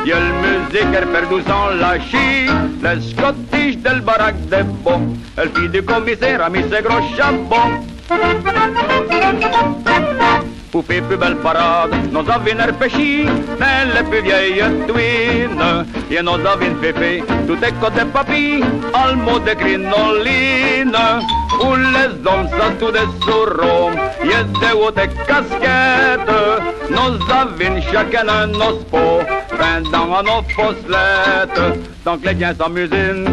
Y'a 0.07 0.21
le 0.21 0.33
musique 0.43 0.95
elle 0.97 1.09
perdu 1.09 1.43
sans 1.47 1.71
lâcher, 1.71 2.47
le 2.83 3.01
Scottish 3.01 3.79
del 3.79 4.01
barack 4.01 4.37
de 4.49 4.63
beau, 4.63 5.01
elle 5.37 5.51
fille 5.51 5.69
du 5.69 5.83
commissaire 5.83 6.43
a 6.43 6.49
mis 6.51 6.63
ses 6.71 6.83
gros 6.83 7.03
chapeaux. 7.17 7.85
Poupée 10.75 11.01
plus 11.03 11.17
belle 11.17 11.37
parade, 11.37 11.93
nos 12.11 12.29
avines 12.29 12.61
repêchis, 12.61 13.27
nelle 13.61 14.05
plus 14.11 14.23
vieille 14.23 14.65
twine. 14.89 15.85
Et 16.11 16.21
nos 16.21 16.45
avines 16.45 16.75
féfé, 16.83 17.23
tout 17.47 17.65
est 17.65 17.73
côté 17.81 18.05
papy, 18.13 18.61
mot 19.25 19.39
de 19.39 19.55
crinoline. 19.55 20.97
Où 21.61 21.77
les 21.77 22.11
hommes 22.29 22.49
sont 22.49 22.75
tous 22.81 22.91
des 22.91 23.07
sourds, 23.25 23.93
y'a 24.25 24.43
des 24.43 24.75
hautes 24.77 25.09
casquettes. 25.29 26.35
Nos 26.91 27.15
avines 27.33 27.81
chacun 27.93 28.29
un 28.29 28.53
os 28.55 28.83
pot, 28.91 29.23
pendant 29.57 30.25
nos 30.25 30.43
fosselettes. 30.57 31.79
Que 32.05 32.27
les 32.27 32.35
biens 32.35 32.53
s'amusent, 32.53 32.91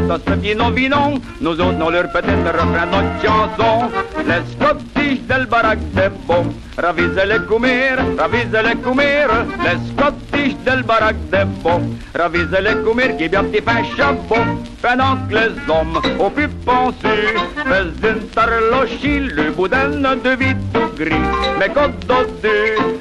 ça 0.08 0.18
se 0.18 0.30
fait 0.30 0.36
vinon. 0.76 1.20
Nous 1.42 1.60
autres, 1.60 1.74
nous 1.74 1.89
leur 1.89 2.12
peut-être 2.12 2.52
refrain 2.54 2.86
notre 2.86 3.16
chanson. 3.24 3.89
Les 4.28 4.44
Scottish 4.54 5.22
del 5.28 5.48
barac 5.48 5.80
de 5.96 6.08
bon. 6.28 6.46
Ravise 6.78 7.22
les 7.28 7.45
coumir, 7.47 7.97
ravise 8.17 8.51
les 8.51 8.76
coumir. 8.82 9.28
Les 9.63 9.78
Scottish 9.91 10.55
del 10.65 10.84
barac 10.84 11.15
de 11.30 11.43
bon. 11.61 11.82
Ravise 12.17 12.57
les 12.61 12.82
coumir 12.84 13.17
qui 13.17 13.28
bien 13.28 13.43
petit 13.43 13.61
pain 13.61 13.84
chapeau. 13.97 14.38
Pendant 14.82 15.17
que 15.28 15.36
les 15.36 15.51
hommes, 15.69 15.99
au 16.17 16.30
plus 16.30 16.47
pensés, 16.65 17.36
faisaient 17.65 18.13
une 18.13 18.28
tarlochie, 18.30 19.19
le 19.19 19.51
boudin 19.51 19.89
de 19.89 20.30
vie 20.32 20.55
tout 20.74 20.89
gris. 20.97 21.13
Mais 21.59 21.69
quand 21.69 21.91
d'autres, 22.07 22.32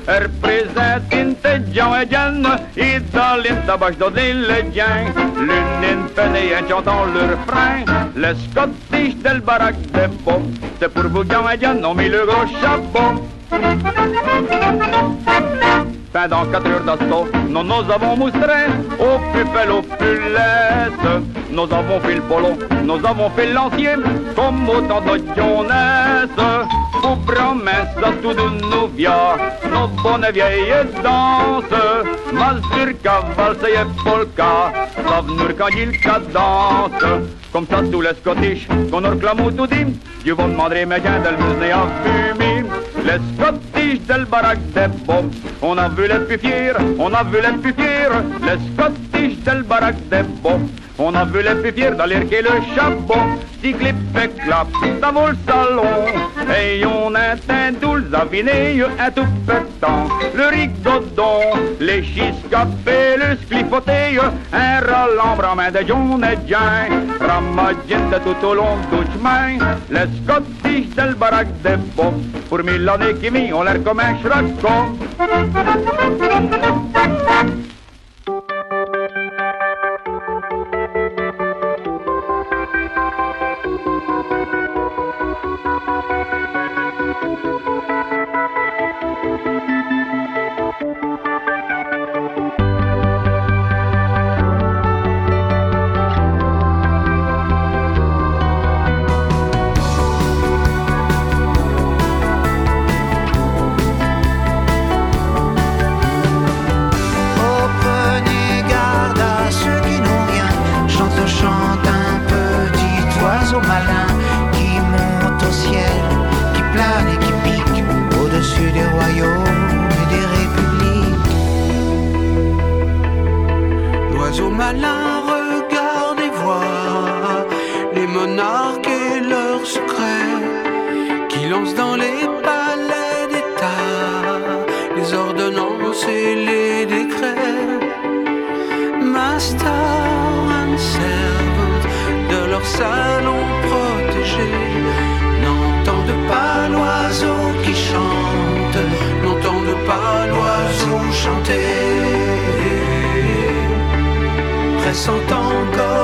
représente 0.07 1.13
une 1.13 1.35
tedjan 1.37 1.95
et 2.01 2.07
diane, 2.07 2.49
et 2.77 2.99
dans 3.15 3.41
l'intabach 3.43 3.97
d'odé 3.97 4.35
le 4.35 4.63
dien. 4.71 5.07
L'une 5.39 6.09
fenêtre 6.15 6.65
et 6.65 6.69
chantant 6.69 7.05
le 7.05 7.21
refrain, 7.35 7.85
les 8.17 8.35
Scottish 8.51 9.17
del 9.23 9.41
barac 9.41 9.77
de 9.93 10.07
bon. 10.25 10.43
C'est 10.81 10.93
pour 10.93 11.05
vous, 11.05 11.25
Diane, 11.25 11.85
ont 11.85 11.95
mis 11.95 12.09
le 12.09 12.27
gros 12.27 12.47
chapeau. 12.61 13.23
Pendant 16.13 16.45
quatre 16.47 16.67
heures 16.67 16.85
d'assaut, 16.85 17.29
nous 17.49 17.63
nous 17.63 17.91
avons 17.91 18.17
moustré 18.17 18.67
au 18.99 19.19
plus 19.33 19.45
bel, 19.45 19.71
au 19.71 19.83
plus 19.83 20.21
laisse. 20.35 21.23
Nous 21.51 21.63
avons 21.63 22.01
fait 22.01 22.15
le 22.17 22.21
polo, 22.23 22.59
nous 22.85 23.07
avons 23.07 23.31
fait 23.31 23.53
l'ancien, 23.53 23.99
comme 24.37 24.69
autant 24.69 25.01
de 25.01 25.19
jeunesse. 25.37 26.31
Pour 27.01 27.19
promesse 27.21 27.97
à 28.05 28.13
tout 28.23 28.35
de 28.35 28.49
nous 28.71 28.89
via, 28.95 29.37
nos 29.73 29.89
bonnes 30.03 30.27
vieilles 30.33 30.87
danses. 31.03 31.65
Mazur, 32.33 32.93
cavale, 33.03 33.57
c'est 33.61 34.05
polka, 34.05 34.73
savnur 34.97 35.57
quand 35.57 35.77
il 35.77 35.99
cadence. 36.01 37.21
Comme 37.53 37.67
ça, 37.67 37.83
tous 37.91 38.01
les 38.01 38.15
Scottish, 38.15 38.69
qu'on 38.91 39.01
réclame 39.01 39.57
tout 39.57 39.67
dit, 39.67 39.87
du 40.25 40.35
bon 40.35 40.49
madré, 40.49 40.87
mais 40.87 41.01
qu'un 41.01 41.21
del 41.21 41.37
musné 41.37 41.73
à 41.73 41.87
fumer. 42.05 42.50
Les 43.11 43.19
Scottish 43.35 44.07
del 44.07 44.25
barac 44.25 44.59
de 44.73 44.87
bon, 45.05 45.31
on 45.63 45.79
a 45.79 45.89
vu 45.89 46.07
les 46.07 46.21
plus 46.27 46.39
on 46.97 47.13
a 47.13 47.25
vu 47.25 47.41
les 47.43 47.59
plus. 47.59 47.75
Les 48.47 48.59
Scottish 48.69 49.35
del 49.43 49.65
barac 49.65 49.97
de 50.11 50.23
bon, 50.45 50.61
on 51.01 51.15
a 51.15 51.25
vu 51.25 51.43
les 51.43 51.91
dans 51.97 52.07
l'air 52.07 52.23
et 52.31 52.43
le 52.43 52.51
chapeau. 52.75 53.21
Si 53.63 53.73
clip 53.73 53.97
et 54.17 54.29
clap, 54.41 54.69
vaut 55.11 55.29
le 55.29 55.37
salon. 55.47 56.07
Et 56.57 56.85
on 56.85 57.15
atteint 57.15 57.73
tout 57.81 57.95
le 57.95 58.09
zaviné, 58.11 58.83
un 58.99 59.11
tout 59.11 59.27
pétant. 59.47 60.09
Le 60.35 60.47
rigodon, 60.49 61.41
les 61.81 62.03
chiscapés, 62.03 63.17
le 63.17 63.37
splifoté, 63.37 64.19
un 64.53 64.81
ralambre 64.81 65.49
en 65.53 65.57
main 65.57 65.71
de 65.71 65.81
John 65.87 66.25
et. 66.25 66.89
Ramadien 67.21 68.11
tout 68.25 68.47
au 68.47 68.55
long 68.55 68.77
du 68.91 68.99
chemin, 69.13 69.59
les 69.91 70.09
Scottish 70.23 70.95
del 70.95 71.15
barac 71.15 71.49
de 71.63 71.77
bon. 71.97 72.13
Pour 72.49 72.63
mille 72.63 72.89
années 72.89 73.15
qui 73.21 73.53
on 73.53 73.63
l'air 73.63 73.83
comme 73.83 74.01
un 74.01 74.15
chracon. 74.15 74.97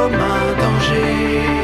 Comme 0.06 0.14
un 0.14 0.54
danger. 0.60 1.55